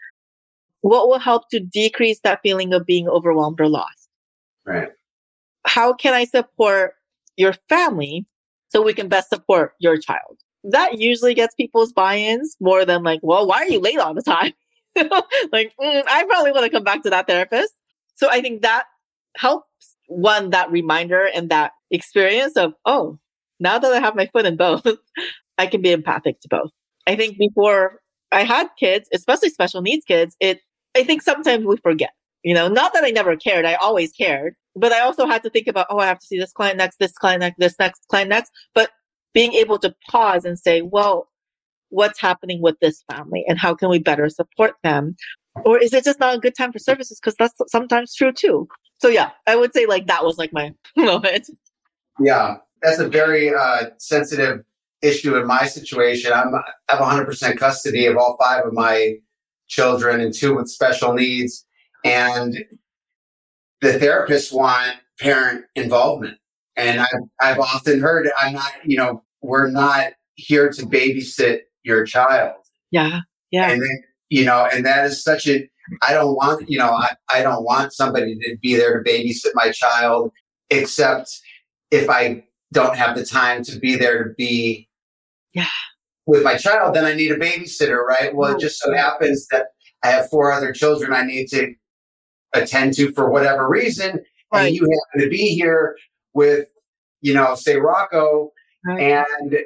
What 0.82 1.08
will 1.08 1.20
help 1.20 1.50
to 1.50 1.60
decrease 1.60 2.20
that 2.24 2.40
feeling 2.42 2.74
of 2.74 2.86
being 2.86 3.08
overwhelmed 3.08 3.60
or 3.60 3.68
lost? 3.68 4.10
Right. 4.66 4.90
How 5.66 5.94
can 5.94 6.14
I 6.14 6.26
support 6.26 6.94
your 7.38 7.54
family 7.69 8.26
so 8.69 8.82
we 8.82 8.93
can 8.93 9.08
best 9.08 9.30
support 9.30 9.74
your 9.80 9.98
child? 9.98 10.39
That 10.63 11.00
usually 11.00 11.34
gets 11.34 11.56
people's 11.56 11.91
buy-ins 11.91 12.56
more 12.60 12.86
than 12.86 13.04
like, 13.04 13.19
well, 13.22 13.46
why 13.48 13.58
are 13.58 13.67
you 13.67 13.80
late 13.80 14.00
all 14.00 14.13
the 14.13 14.22
time? 14.22 14.54
like, 15.52 15.74
mm, 15.80 16.04
I 16.08 16.24
probably 16.26 16.52
want 16.52 16.65
to 16.65 16.69
come 16.69 16.84
back 16.84 17.04
to 17.04 17.10
that 17.10 17.28
therapist. 17.28 17.74
So 18.15 18.30
I 18.30 18.41
think 18.41 18.62
that 18.62 18.86
helps 19.36 19.67
one, 20.08 20.52
that 20.52 20.72
reminder 20.72 21.28
and 21.34 21.50
that 21.50 21.72
experience 21.91 22.56
of, 22.56 22.74
oh, 22.86 23.19
now 23.60 23.80
that 23.80 23.91
I 23.91 24.00
have 24.00 24.15
my 24.15 24.28
foot 24.28 24.46
in 24.46 24.58
both, 24.58 24.86
I 25.58 25.67
can 25.67 25.82
be 25.82 25.91
empathic 25.91 26.39
to 26.41 26.48
both. 26.50 26.72
I 27.08 27.15
think 27.15 27.38
before 27.38 28.00
I 28.32 28.43
had 28.43 28.69
kids, 28.80 29.10
especially 29.13 29.50
special 29.50 29.82
needs 29.82 30.06
kids, 30.06 30.36
it, 30.39 30.60
I 30.96 31.04
think 31.04 31.22
sometimes 31.22 31.65
we 31.65 31.78
forget, 31.78 32.12
you 32.43 32.54
know, 32.54 32.67
not 32.67 32.93
that 32.93 33.04
I 33.04 33.12
never 33.12 33.36
cared. 33.36 33.65
I 33.65 33.76
always 33.76 34.12
cared, 34.12 34.56
but 34.76 34.92
I 34.92 35.02
also 35.02 35.26
had 35.26 35.44
to 35.44 35.50
think 35.50 35.68
about, 35.68 35.88
oh, 35.90 36.00
I 36.00 36.06
have 36.06 36.20
to 36.20 36.26
see 36.26 36.40
this 36.40 36.52
client 36.52 36.78
next, 36.78 36.98
this 36.98 37.14
client 37.14 37.42
next, 37.42 37.58
this 37.60 37.76
next 37.80 38.08
client 38.08 38.30
next. 38.30 38.52
But 38.74 38.92
being 39.34 39.54
able 39.54 39.80
to 39.80 39.96
pause 40.10 40.46
and 40.46 40.58
say, 40.58 40.82
well, 40.82 41.30
what's 41.90 42.20
happening 42.20 42.62
with 42.62 42.80
this 42.80 43.04
family 43.12 43.46
and 43.48 43.60
how 43.60 43.76
can 43.76 43.90
we 43.90 44.00
better 44.00 44.30
support 44.30 44.74
them? 44.84 45.16
Or 45.64 45.78
is 45.78 45.94
it 45.94 46.04
just 46.04 46.20
not 46.20 46.36
a 46.36 46.40
good 46.40 46.56
time 46.56 46.72
for 46.72 46.80
services? 46.80 47.20
Because 47.20 47.36
that's 47.36 47.54
sometimes 47.68 48.16
true 48.16 48.32
too. 48.32 48.68
So 49.00 49.10
yeah, 49.10 49.32
I 49.46 49.56
would 49.56 49.74
say 49.74 49.86
like 49.86 50.08
that 50.08 50.24
was 50.24 50.38
like 50.38 50.52
my 50.54 50.74
moment. 50.96 51.50
Yeah, 52.20 52.58
that's 52.82 53.00
a 53.00 53.08
very 53.08 53.54
uh, 53.54 53.86
sensitive 53.98 54.64
issue 55.02 55.36
in 55.36 55.46
my 55.46 55.66
situation. 55.66 56.32
I'm 56.34 56.56
I 56.56 56.62
have 56.90 57.00
100% 57.00 57.58
custody 57.58 58.08
of 58.08 58.18
all 58.18 58.38
five 58.42 58.66
of 58.66 58.74
my 58.74 59.16
children 59.68 60.20
and 60.22 60.34
two 60.34 60.56
with 60.56 60.70
special 60.70 61.14
needs, 61.14 61.66
and 62.04 62.56
the 63.84 64.00
therapists 64.00 64.52
want 64.52 64.96
parent 65.19 65.65
involvement. 65.76 66.38
And 66.76 67.02
I've, 67.02 67.08
I've 67.39 67.60
often 67.60 68.00
heard, 68.00 68.28
I'm 68.41 68.54
not, 68.54 68.72
you 68.84 68.98
know, 68.98 69.24
we're 69.41 69.69
not 69.69 70.13
here 70.36 70.72
to 70.72 70.86
babysit 70.86 71.60
your 71.84 72.06
child. 72.06 72.56
Yeah. 72.89 73.19
Yeah. 73.52 73.69
And 73.69 73.82
then, 73.82 74.04
you 74.30 74.46
know, 74.46 74.67
and 74.74 74.86
that 74.86 75.06
is 75.06 75.22
such 75.22 75.48
a, 75.48 75.69
I 76.02 76.13
don't 76.13 76.34
want, 76.36 76.69
you 76.69 76.80
know, 76.80 76.91
I, 76.91 77.15
I 77.32 77.43
don't 77.43 77.63
want 77.63 77.93
somebody 77.93 78.36
to 78.36 78.58
be 78.62 78.76
there 78.76 79.04
to 79.04 79.08
babysit 79.08 79.52
my 79.54 79.69
child, 79.72 80.32
except 80.69 81.30
if 81.91 82.10
I 82.10 82.43
don't 82.72 82.96
have 82.96 83.15
the 83.15 83.26
time 83.26 83.63
to 83.65 83.78
be 83.78 83.96
there 83.96 84.24
to 84.24 84.34
be 84.36 84.89
yeah. 85.54 85.67
with 86.26 86.43
my 86.43 86.56
child, 86.56 86.96
then 86.96 87.06
I 87.06 87.13
need 87.13 87.32
a 87.32 87.38
babysitter, 87.38 88.04
right? 88.04 88.34
Well, 88.34 88.56
it 88.56 88.60
just 88.62 88.80
so 88.80 88.93
happens 88.93 89.46
that 89.52 89.67
I 90.04 90.08
have 90.08 90.30
four 90.30 90.52
other 90.52 90.72
children 90.72 91.13
I 91.13 91.24
need 91.24 91.50
to 91.50 91.76
attend 92.54 92.94
to 92.96 93.12
for 93.13 93.30
whatever 93.30 93.70
reason. 93.70 94.20
Right. 94.52 94.68
And 94.68 94.76
you 94.76 94.82
happen 94.82 95.26
to 95.26 95.30
be 95.30 95.56
here 95.56 95.98
with, 96.34 96.68
you 97.22 97.34
know, 97.34 97.56
say 97.56 97.78
Rocco, 97.78 98.52
right. 98.86 99.26
and 99.42 99.58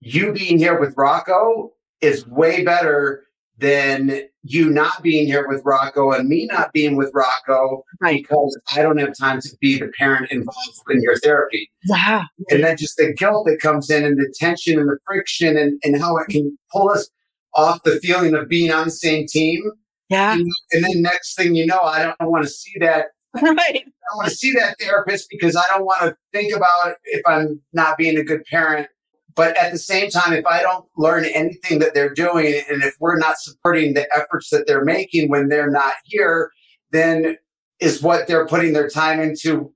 you 0.00 0.32
being 0.32 0.58
here 0.58 0.78
with 0.78 0.94
Rocco 0.96 1.72
is 2.00 2.26
way 2.26 2.64
better 2.64 3.24
than 3.58 4.22
you 4.42 4.68
not 4.70 5.02
being 5.02 5.26
here 5.26 5.48
with 5.48 5.62
Rocco 5.64 6.12
and 6.12 6.28
me 6.28 6.46
not 6.46 6.72
being 6.72 6.96
with 6.96 7.10
Rocco 7.14 7.82
right. 8.00 8.22
because 8.22 8.58
I 8.74 8.82
don't 8.82 8.98
have 8.98 9.16
time 9.16 9.40
to 9.40 9.56
be 9.60 9.78
the 9.78 9.90
parent 9.98 10.30
involved 10.30 10.82
in 10.90 11.02
your 11.02 11.18
therapy. 11.18 11.70
Yeah. 11.84 12.24
And 12.50 12.62
then 12.62 12.76
just 12.76 12.96
the 12.96 13.14
guilt 13.14 13.46
that 13.46 13.60
comes 13.60 13.90
in 13.90 14.04
and 14.04 14.18
the 14.18 14.32
tension 14.38 14.78
and 14.78 14.88
the 14.88 14.98
friction 15.06 15.56
and, 15.56 15.80
and 15.82 16.00
how 16.00 16.16
it 16.18 16.28
can 16.28 16.56
pull 16.70 16.90
us 16.90 17.08
off 17.54 17.82
the 17.82 17.98
feeling 18.00 18.34
of 18.34 18.48
being 18.48 18.70
on 18.70 18.84
the 18.84 18.90
same 18.90 19.26
team. 19.26 19.62
Yeah. 20.08 20.34
And, 20.34 20.46
and 20.72 20.84
then 20.84 21.02
next 21.02 21.34
thing 21.34 21.54
you 21.54 21.66
know, 21.66 21.80
I 21.82 22.02
don't 22.02 22.30
want 22.30 22.44
to 22.44 22.50
see 22.50 22.74
that. 22.80 23.06
Right. 23.42 23.84
I 23.84 24.16
want 24.16 24.30
to 24.30 24.34
see 24.34 24.52
that 24.52 24.76
therapist 24.80 25.26
because 25.28 25.56
I 25.56 25.62
don't 25.68 25.84
want 25.84 26.00
to 26.00 26.16
think 26.32 26.56
about 26.56 26.94
if 27.04 27.20
I'm 27.26 27.60
not 27.74 27.98
being 27.98 28.16
a 28.16 28.24
good 28.24 28.44
parent 28.46 28.88
but 29.36 29.54
at 29.58 29.70
the 29.70 29.78
same 29.78 30.08
time, 30.08 30.32
if 30.32 30.46
I 30.46 30.62
don't 30.62 30.86
learn 30.96 31.26
anything 31.26 31.78
that 31.80 31.92
they're 31.94 32.12
doing, 32.12 32.62
and 32.68 32.82
if 32.82 32.96
we're 32.98 33.18
not 33.18 33.38
supporting 33.38 33.92
the 33.92 34.08
efforts 34.16 34.48
that 34.48 34.66
they're 34.66 34.84
making 34.84 35.28
when 35.28 35.48
they're 35.48 35.70
not 35.70 35.92
here, 36.04 36.50
then 36.90 37.36
is 37.78 38.02
what 38.02 38.26
they're 38.26 38.46
putting 38.46 38.72
their 38.72 38.88
time 38.88 39.20
into 39.20 39.72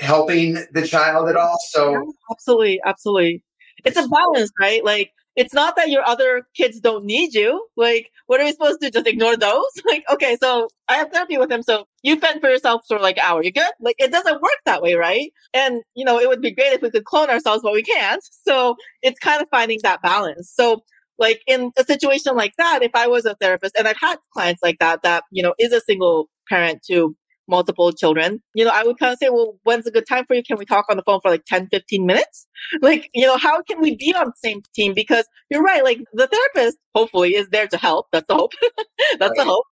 helping 0.00 0.62
the 0.72 0.86
child 0.86 1.30
at 1.30 1.36
all? 1.36 1.56
So, 1.70 2.12
absolutely, 2.30 2.80
absolutely. 2.84 3.42
It's 3.82 3.96
a 3.96 4.06
balance, 4.06 4.50
right? 4.60 4.84
Like, 4.84 5.10
it's 5.36 5.54
not 5.54 5.76
that 5.76 5.90
your 5.90 6.06
other 6.06 6.46
kids 6.54 6.80
don't 6.80 7.04
need 7.04 7.34
you. 7.34 7.66
Like, 7.76 8.10
what 8.26 8.40
are 8.40 8.44
we 8.44 8.52
supposed 8.52 8.80
to 8.82 8.90
just 8.90 9.06
ignore 9.06 9.36
those? 9.36 9.64
Like, 9.86 10.04
okay, 10.10 10.36
so 10.40 10.68
I 10.88 10.96
have 10.96 11.10
therapy 11.10 11.36
with 11.36 11.50
him. 11.50 11.62
So 11.62 11.86
you 12.02 12.18
fend 12.18 12.40
for 12.40 12.48
yourself 12.48 12.82
for 12.88 12.98
like 12.98 13.18
an 13.18 13.24
hour. 13.26 13.42
You 13.42 13.52
good? 13.52 13.70
Like, 13.80 13.96
it 13.98 14.10
doesn't 14.10 14.40
work 14.40 14.58
that 14.64 14.80
way, 14.80 14.94
right? 14.94 15.30
And, 15.52 15.82
you 15.94 16.04
know, 16.04 16.18
it 16.18 16.28
would 16.28 16.40
be 16.40 16.50
great 16.50 16.72
if 16.72 16.82
we 16.82 16.90
could 16.90 17.04
clone 17.04 17.28
ourselves, 17.28 17.62
but 17.62 17.72
we 17.72 17.82
can't. 17.82 18.22
So 18.46 18.76
it's 19.02 19.18
kind 19.18 19.42
of 19.42 19.48
finding 19.50 19.80
that 19.82 20.00
balance. 20.02 20.50
So 20.54 20.82
like 21.18 21.42
in 21.46 21.72
a 21.78 21.84
situation 21.84 22.36
like 22.36 22.54
that, 22.58 22.80
if 22.82 22.92
I 22.94 23.06
was 23.06 23.26
a 23.26 23.34
therapist 23.34 23.76
and 23.78 23.86
I've 23.86 23.98
had 24.00 24.16
clients 24.32 24.62
like 24.62 24.78
that, 24.80 25.02
that, 25.02 25.24
you 25.30 25.42
know, 25.42 25.54
is 25.58 25.72
a 25.72 25.80
single 25.80 26.28
parent 26.48 26.82
to 26.88 27.14
multiple 27.52 27.92
children, 27.92 28.42
you 28.54 28.64
know, 28.64 28.72
I 28.74 28.82
would 28.82 28.98
kind 28.98 29.12
of 29.12 29.18
say, 29.18 29.28
well, 29.28 29.58
when's 29.62 29.86
a 29.86 29.92
good 29.92 30.06
time 30.08 30.24
for 30.24 30.34
you? 30.34 30.42
Can 30.42 30.58
we 30.58 30.64
talk 30.64 30.86
on 30.88 30.96
the 30.96 31.02
phone 31.02 31.20
for 31.20 31.30
like 31.30 31.44
10, 31.44 31.68
15 31.68 32.04
minutes? 32.04 32.46
Like, 32.80 33.10
you 33.12 33.26
know, 33.26 33.36
how 33.36 33.60
can 33.62 33.80
we 33.80 33.96
be 33.96 34.14
on 34.14 34.26
the 34.26 34.32
same 34.36 34.62
team? 34.74 34.94
Because 34.94 35.26
you're 35.50 35.62
right. 35.62 35.82
Like 35.84 35.98
the 36.12 36.28
therapist 36.28 36.78
hopefully 36.94 37.34
is 37.34 37.48
there 37.48 37.66
to 37.66 37.76
help. 37.76 38.06
That's 38.12 38.26
the 38.28 38.34
hope. 38.36 38.52
That's 39.18 39.30
right. 39.30 39.36
the 39.36 39.44
hope 39.44 39.64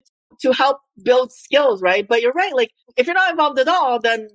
to 0.41 0.51
help 0.51 0.79
build 1.01 1.31
skills, 1.31 1.81
right? 1.83 2.05
But 2.07 2.21
you're 2.23 2.33
right. 2.33 2.53
Like 2.53 2.71
if 2.97 3.05
you're 3.05 3.13
not 3.13 3.29
involved 3.29 3.59
at 3.59 3.67
all, 3.67 3.99
then 3.99 4.27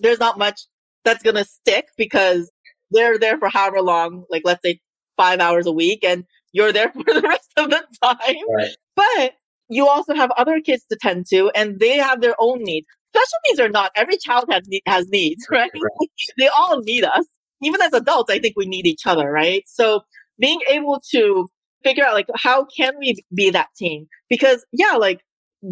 there's 0.00 0.18
not 0.18 0.38
much 0.38 0.60
that's 1.04 1.22
going 1.22 1.36
to 1.36 1.44
stick 1.44 1.86
because 1.96 2.50
they're 2.90 3.18
there 3.18 3.38
for 3.38 3.48
however 3.48 3.80
long, 3.80 4.24
like 4.28 4.42
let's 4.44 4.62
say 4.62 4.80
five 5.16 5.40
hours 5.40 5.66
a 5.66 5.72
week 5.72 6.04
and 6.04 6.24
you're 6.52 6.72
there 6.72 6.90
for 6.92 7.04
the 7.04 7.22
rest 7.22 7.50
of 7.56 7.70
the 7.70 7.82
time. 8.02 8.36
Right. 8.54 8.76
But 8.96 9.34
you 9.70 9.86
also 9.86 10.14
have 10.14 10.30
other 10.32 10.60
kids 10.60 10.84
to 10.90 10.98
tend 11.00 11.26
to 11.30 11.50
and 11.54 11.78
they 11.78 11.96
have 11.96 12.20
their 12.20 12.34
own 12.38 12.62
needs. 12.62 12.86
Special 13.14 13.38
needs 13.46 13.60
or 13.60 13.68
not, 13.68 13.92
every 13.96 14.16
child 14.18 14.44
has, 14.50 14.68
has 14.86 15.08
needs, 15.08 15.46
right? 15.50 15.70
right. 15.72 16.10
they 16.38 16.48
all 16.48 16.80
need 16.82 17.04
us. 17.04 17.24
Even 17.62 17.80
as 17.80 17.92
adults, 17.92 18.32
I 18.32 18.38
think 18.38 18.54
we 18.56 18.66
need 18.66 18.86
each 18.86 19.06
other, 19.06 19.30
right? 19.30 19.62
So 19.66 20.02
being 20.38 20.60
able 20.68 21.00
to 21.12 21.48
figure 21.84 22.04
out 22.04 22.14
like, 22.14 22.26
how 22.36 22.66
can 22.76 22.94
we 22.98 23.16
be 23.34 23.50
that 23.50 23.68
team? 23.76 24.06
Because 24.28 24.64
yeah, 24.72 24.96
like 24.96 25.20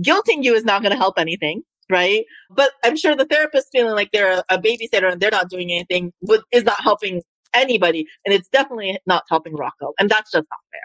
guilting 0.03 0.45
you 0.45 0.55
is 0.55 0.65
not 0.65 0.83
going 0.83 0.93
to 0.93 0.99
help 0.99 1.19
anything. 1.19 1.63
Right. 1.91 2.27
But 2.51 2.73
I'm 2.85 2.97
sure 2.97 3.17
the 3.17 3.25
therapist 3.25 3.69
feeling 3.73 3.95
like 3.95 4.11
they're 4.13 4.41
a, 4.41 4.45
a 4.51 4.59
babysitter 4.59 5.11
and 5.11 5.23
they're 5.23 5.31
not 5.31 5.49
doing 5.49 5.73
anything 5.73 6.13
would, 6.21 6.43
is 6.53 6.65
not 6.65 6.83
helping 6.83 7.23
anybody. 7.55 8.07
And 8.27 8.35
it's 8.35 8.49
definitely 8.51 8.99
not 9.07 9.25
helping 9.31 9.57
Rocco. 9.57 9.95
And 9.99 10.11
that's 10.11 10.31
just 10.31 10.47
not 10.51 10.61
fair. 10.71 10.83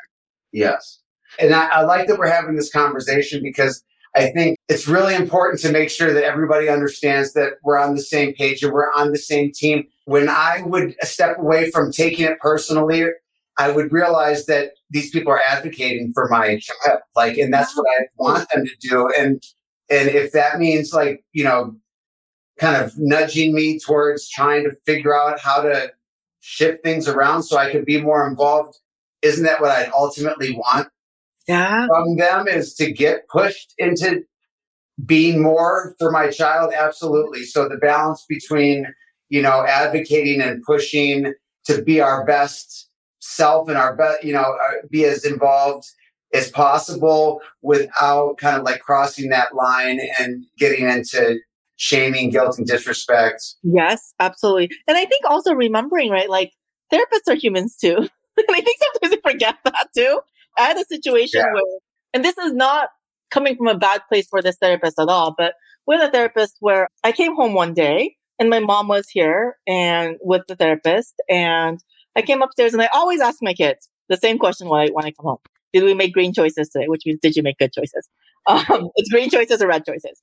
Yes. 0.54 1.03
And 1.40 1.54
I, 1.54 1.68
I 1.68 1.82
like 1.84 2.08
that 2.08 2.18
we're 2.18 2.28
having 2.28 2.56
this 2.56 2.72
conversation 2.72 3.42
because 3.42 3.84
I 4.16 4.28
think 4.28 4.58
it's 4.70 4.88
really 4.88 5.16
important 5.16 5.60
to 5.62 5.72
make 5.72 5.90
sure 5.90 6.14
that 6.14 6.24
everybody 6.24 6.70
understands 6.70 7.34
that 7.34 7.54
we're 7.64 7.80
on 7.80 7.96
the 7.96 8.02
same 8.02 8.34
page 8.34 8.62
and 8.62 8.72
we're 8.72 8.92
on 8.94 9.12
the 9.12 9.18
same 9.18 9.52
team. 9.52 9.88
When 10.06 10.30
I 10.30 10.62
would 10.66 10.96
step 11.02 11.38
away 11.40 11.72
from 11.72 11.92
taking 11.92 12.26
it 12.26 12.40
personally, 12.40 13.06
I 13.58 13.72
would 13.72 13.92
realize 13.92 14.46
that 14.46 14.72
these 14.92 15.10
people 15.10 15.32
are 15.32 15.42
advocating 15.48 16.12
for 16.14 16.28
my 16.30 16.60
child. 16.60 17.00
Like, 17.16 17.38
and 17.38 17.52
that's 17.52 17.76
what 17.76 17.86
I 18.00 18.06
want 18.18 18.48
them 18.54 18.66
to 18.66 18.88
do. 18.88 19.10
And, 19.18 19.44
and 19.90 20.10
if 20.10 20.32
that 20.34 20.60
means 20.60 20.94
like, 20.94 21.24
you 21.34 21.44
know, 21.44 21.76
kind 22.60 22.84
of 22.84 22.94
nudging 22.98 23.54
me 23.54 23.80
towards 23.80 24.30
trying 24.30 24.64
to 24.64 24.76
figure 24.86 25.16
out 25.16 25.40
how 25.40 25.62
to 25.62 25.92
shift 26.40 26.84
things 26.84 27.08
around 27.08 27.44
so 27.44 27.58
I 27.58 27.72
could 27.72 27.86
be 27.86 28.00
more 28.00 28.28
involved, 28.28 28.78
isn't 29.24 29.44
that 29.44 29.62
what 29.62 29.72
I'd 29.72 29.92
ultimately 29.92 30.52
want? 30.52 30.90
Yeah. 31.48 31.88
from 31.88 32.18
them 32.18 32.48
is 32.48 32.74
to 32.76 32.92
get 32.92 33.28
pushed 33.28 33.74
into 33.78 34.24
being 35.06 35.42
more 35.42 35.96
for 36.00 36.12
my 36.12 36.30
child 36.30 36.74
absolutely. 36.76 37.44
So 37.44 37.68
the 37.68 37.78
balance 37.78 38.26
between 38.28 38.88
you 39.30 39.42
know 39.42 39.66
advocating 39.66 40.42
and 40.42 40.62
pushing 40.64 41.34
to 41.66 41.82
be 41.82 42.02
our 42.02 42.26
best 42.26 42.90
self 43.20 43.70
and 43.70 43.78
our 43.78 43.96
best 43.96 44.24
you 44.24 44.34
know 44.34 44.42
uh, 44.44 44.86
be 44.90 45.06
as 45.06 45.26
involved 45.26 45.88
as 46.34 46.50
possible 46.52 47.42
without 47.62 48.38
kind 48.38 48.58
of 48.58 48.64
like 48.64 48.82
crossing 48.82 49.30
that 49.30 49.56
line 49.56 50.00
and 50.20 50.46
getting 50.58 50.88
into 50.88 51.40
shaming 51.76 52.30
guilt 52.30 52.58
and 52.58 52.68
disrespect. 52.68 53.42
Yes 53.64 54.14
absolutely. 54.20 54.70
And 54.88 54.98
i 54.98 55.06
think 55.06 55.26
also 55.26 55.54
remembering 55.54 56.12
right 56.12 56.30
like 56.30 56.52
therapists 56.94 57.28
are 57.28 57.36
humans 57.36 57.76
too. 57.76 57.98
And 58.36 58.48
i 58.50 58.62
think 58.62 58.78
sometimes 58.82 59.22
we 59.24 59.32
forget 59.32 59.58
that 59.64 59.90
too 59.96 60.20
I 60.58 60.64
had 60.64 60.78
a 60.78 60.86
situation 60.86 61.42
yeah. 61.42 61.54
where, 61.54 61.80
and 62.14 62.24
this 62.24 62.38
is 62.38 62.54
not 62.54 62.90
coming 63.32 63.56
from 63.56 63.68
a 63.68 63.78
bad 63.78 64.02
place 64.08 64.28
for 64.28 64.42
this 64.42 64.58
therapist 64.58 65.00
at 65.00 65.10
all, 65.10 65.34
but 65.38 65.54
with 65.86 66.02
a 66.02 66.12
therapist 66.12 66.58
where 66.60 66.88
I 67.04 67.12
came 67.12 67.36
home 67.36 67.54
one 67.54 67.74
day 67.74 68.16
and 68.40 68.50
my 68.50 68.60
mom 68.60 68.88
was 68.88 69.10
here 69.10 69.58
and 69.68 70.18
with 70.22 70.44
the 70.48 70.56
therapist 70.56 71.16
and 71.30 71.80
I 72.16 72.22
came 72.22 72.42
upstairs 72.42 72.74
and 72.74 72.82
I 72.82 72.90
always 72.94 73.22
ask 73.22 73.40
my 73.42 73.54
kids 73.54 73.90
the 74.10 74.18
same 74.18 74.38
question 74.38 74.70
when 74.70 74.82
I, 74.82 74.88
when 74.92 75.06
I 75.06 75.12
come 75.12 75.26
home. 75.26 75.38
Did 75.74 75.84
we 75.84 75.94
make 75.96 76.14
green 76.14 76.34
choices 76.34 76.70
today? 76.70 76.86
Which 76.88 77.04
means, 77.06 77.20
did 77.22 77.36
you 77.36 77.44
make 77.44 77.58
good 77.58 77.74
choices? 77.74 78.08
Um, 78.46 78.90
it's 78.98 79.10
green 79.10 79.30
choices 79.30 79.62
or 79.62 79.68
red 79.68 79.86
choices. 79.86 80.22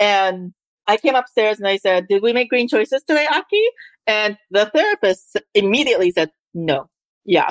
And 0.00 0.52
I 0.88 0.96
came 0.96 1.14
upstairs 1.14 1.60
and 1.60 1.68
I 1.68 1.76
said, 1.76 2.08
did 2.08 2.20
we 2.20 2.32
make 2.32 2.50
green 2.50 2.66
choices 2.66 3.04
today, 3.04 3.28
Aki? 3.30 3.62
And 4.08 4.36
the 4.50 4.66
therapist 4.66 5.38
immediately 5.54 6.10
said, 6.10 6.32
no. 6.52 6.88
Yeah. 7.24 7.50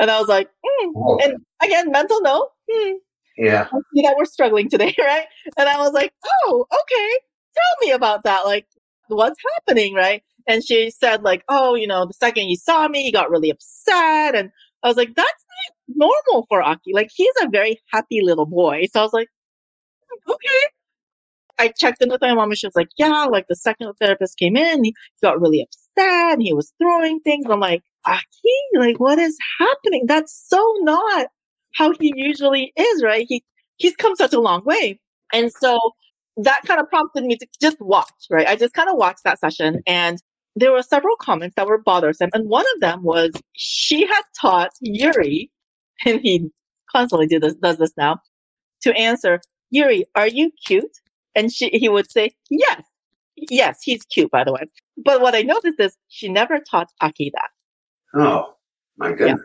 And 0.00 0.10
I 0.10 0.18
was 0.18 0.28
like, 0.28 0.48
mm. 0.48 0.92
oh. 0.96 1.18
and 1.22 1.36
again, 1.62 1.90
mental 1.90 2.20
no. 2.22 2.48
Hmm. 2.70 2.92
Yeah. 3.36 3.68
I 3.70 3.78
see 3.94 4.02
that 4.02 4.14
we're 4.16 4.24
struggling 4.24 4.70
today, 4.70 4.94
right? 4.98 5.26
And 5.58 5.68
I 5.68 5.78
was 5.78 5.92
like, 5.92 6.12
oh, 6.26 6.64
okay. 6.72 7.18
Tell 7.54 7.86
me 7.86 7.92
about 7.92 8.24
that. 8.24 8.46
Like, 8.46 8.66
what's 9.08 9.38
happening, 9.54 9.94
right? 9.94 10.22
And 10.48 10.64
she 10.66 10.90
said, 10.90 11.22
like, 11.22 11.44
oh, 11.48 11.74
you 11.74 11.86
know, 11.86 12.06
the 12.06 12.14
second 12.14 12.44
he 12.44 12.56
saw 12.56 12.88
me, 12.88 13.02
he 13.02 13.12
got 13.12 13.30
really 13.30 13.50
upset. 13.50 14.34
And 14.34 14.50
I 14.82 14.88
was 14.88 14.96
like, 14.96 15.14
that's 15.14 15.44
not 15.88 16.08
normal 16.24 16.46
for 16.48 16.62
Aki. 16.62 16.92
Like, 16.94 17.10
he's 17.14 17.34
a 17.42 17.48
very 17.48 17.78
happy 17.92 18.20
little 18.22 18.46
boy. 18.46 18.86
So 18.92 19.00
I 19.00 19.02
was 19.02 19.12
like, 19.12 19.28
hmm, 20.08 20.32
okay. 20.32 20.66
I 21.58 21.68
checked 21.68 22.02
in 22.02 22.08
with 22.08 22.22
my 22.22 22.32
mom 22.32 22.48
and 22.48 22.58
she 22.58 22.66
was 22.66 22.74
like, 22.74 22.88
yeah, 22.96 23.26
like 23.26 23.46
the 23.48 23.56
second 23.56 23.88
the 23.88 24.06
therapist 24.06 24.38
came 24.38 24.56
in, 24.56 24.82
he 24.82 24.94
got 25.22 25.38
really 25.38 25.60
upset 25.60 26.32
and 26.32 26.42
he 26.42 26.54
was 26.54 26.72
throwing 26.80 27.20
things. 27.20 27.44
I'm 27.50 27.60
like, 27.60 27.82
Aki, 28.06 28.54
like, 28.76 28.98
what 28.98 29.18
is 29.18 29.36
happening? 29.58 30.04
That's 30.06 30.32
so 30.48 30.74
not 30.80 31.28
how 31.74 31.92
he 31.98 32.12
usually 32.16 32.72
is, 32.76 33.02
right? 33.02 33.26
He, 33.28 33.44
he's 33.76 33.96
come 33.96 34.16
such 34.16 34.32
a 34.32 34.40
long 34.40 34.64
way. 34.64 34.98
And 35.32 35.52
so 35.52 35.78
that 36.36 36.62
kind 36.66 36.80
of 36.80 36.88
prompted 36.88 37.24
me 37.24 37.36
to 37.36 37.46
just 37.60 37.76
watch, 37.80 38.08
right? 38.30 38.48
I 38.48 38.56
just 38.56 38.74
kind 38.74 38.88
of 38.88 38.96
watched 38.96 39.24
that 39.24 39.38
session 39.38 39.82
and 39.86 40.20
there 40.56 40.72
were 40.72 40.82
several 40.82 41.16
comments 41.16 41.54
that 41.56 41.66
were 41.66 41.78
bothersome. 41.78 42.30
And 42.32 42.48
one 42.48 42.64
of 42.74 42.80
them 42.80 43.02
was 43.02 43.30
she 43.52 44.06
had 44.06 44.22
taught 44.40 44.70
Yuri, 44.80 45.50
and 46.06 46.20
he 46.20 46.50
constantly 46.90 47.26
do 47.26 47.38
this, 47.38 47.54
does 47.54 47.78
this 47.78 47.92
now, 47.96 48.18
to 48.82 48.92
answer, 48.96 49.40
Yuri, 49.70 50.04
are 50.16 50.28
you 50.28 50.50
cute? 50.66 50.98
And 51.36 51.52
she, 51.52 51.68
he 51.70 51.88
would 51.88 52.10
say, 52.10 52.30
yes. 52.50 52.82
Yes, 53.36 53.78
he's 53.82 54.04
cute, 54.06 54.30
by 54.30 54.44
the 54.44 54.52
way. 54.52 54.64
But 55.02 55.22
what 55.22 55.34
I 55.34 55.42
noticed 55.42 55.78
is 55.78 55.96
she 56.08 56.28
never 56.28 56.58
taught 56.58 56.88
Aki 57.00 57.30
that. 57.34 57.48
Oh, 58.14 58.54
my 58.96 59.12
goodness. 59.12 59.40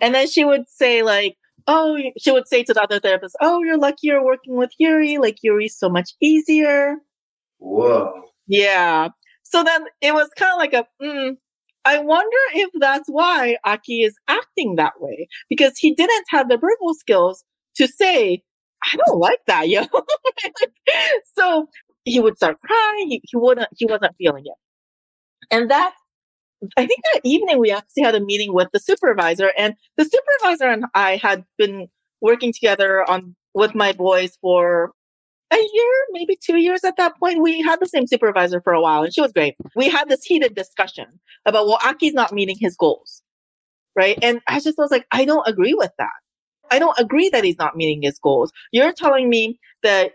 Yeah. 0.00 0.06
And 0.06 0.14
then 0.14 0.28
she 0.28 0.44
would 0.44 0.68
say, 0.68 1.02
like, 1.02 1.36
oh, 1.66 1.98
she 2.18 2.30
would 2.30 2.48
say 2.48 2.62
to 2.64 2.72
the 2.72 2.82
other 2.82 3.00
therapist, 3.00 3.36
oh, 3.40 3.62
you're 3.62 3.78
lucky 3.78 4.08
you're 4.08 4.24
working 4.24 4.56
with 4.56 4.70
Yuri. 4.78 5.18
Like, 5.18 5.38
Yuri's 5.42 5.76
so 5.76 5.88
much 5.88 6.12
easier. 6.20 6.96
Whoa. 7.58 8.12
Yeah. 8.46 9.08
So 9.42 9.64
then 9.64 9.84
it 10.00 10.14
was 10.14 10.28
kind 10.36 10.52
of 10.52 10.58
like 10.58 10.72
a, 10.72 10.86
mm, 11.02 11.36
I 11.84 11.98
wonder 12.00 12.36
if 12.54 12.70
that's 12.78 13.08
why 13.08 13.56
Aki 13.64 14.02
is 14.02 14.16
acting 14.28 14.76
that 14.76 14.94
way 15.00 15.28
because 15.48 15.78
he 15.78 15.94
didn't 15.94 16.26
have 16.28 16.48
the 16.48 16.58
verbal 16.58 16.94
skills 16.94 17.44
to 17.76 17.88
say, 17.88 18.42
I 18.84 18.96
don't 18.96 19.18
like 19.18 19.40
that, 19.46 19.68
yo. 19.68 19.84
so 21.36 21.66
he 22.04 22.20
would 22.20 22.36
start 22.36 22.58
crying. 22.60 23.08
He, 23.08 23.22
he 23.24 23.36
wouldn't, 23.36 23.68
he 23.76 23.86
wasn't 23.86 24.16
feeling 24.16 24.44
it. 24.46 24.54
And 25.50 25.70
that 25.70 25.94
I 26.76 26.86
think 26.86 27.00
that 27.12 27.20
evening 27.24 27.58
we 27.58 27.70
actually 27.70 28.02
had 28.02 28.14
a 28.14 28.20
meeting 28.20 28.52
with 28.52 28.68
the 28.72 28.80
supervisor 28.80 29.52
and 29.56 29.74
the 29.96 30.04
supervisor 30.04 30.66
and 30.66 30.86
I 30.94 31.16
had 31.16 31.44
been 31.56 31.88
working 32.20 32.52
together 32.52 33.08
on 33.08 33.36
with 33.54 33.74
my 33.74 33.92
boys 33.92 34.36
for 34.40 34.92
a 35.50 35.56
year, 35.56 35.92
maybe 36.10 36.36
two 36.44 36.58
years 36.58 36.84
at 36.84 36.96
that 36.96 37.18
point. 37.18 37.42
We 37.42 37.62
had 37.62 37.80
the 37.80 37.86
same 37.86 38.06
supervisor 38.06 38.60
for 38.60 38.72
a 38.72 38.80
while 38.80 39.02
and 39.02 39.14
she 39.14 39.20
was 39.20 39.32
great. 39.32 39.54
We 39.76 39.88
had 39.88 40.08
this 40.08 40.24
heated 40.24 40.54
discussion 40.54 41.06
about, 41.46 41.66
well, 41.66 41.78
Aki's 41.82 42.14
not 42.14 42.32
meeting 42.32 42.56
his 42.58 42.76
goals. 42.76 43.22
Right. 43.96 44.18
And 44.22 44.40
I 44.46 44.60
just 44.60 44.78
was 44.78 44.90
like, 44.90 45.06
I 45.10 45.24
don't 45.24 45.46
agree 45.48 45.74
with 45.74 45.90
that. 45.98 46.10
I 46.70 46.78
don't 46.78 46.98
agree 46.98 47.30
that 47.30 47.44
he's 47.44 47.58
not 47.58 47.76
meeting 47.76 48.02
his 48.02 48.18
goals. 48.18 48.52
You're 48.72 48.92
telling 48.92 49.28
me 49.28 49.58
that 49.82 50.12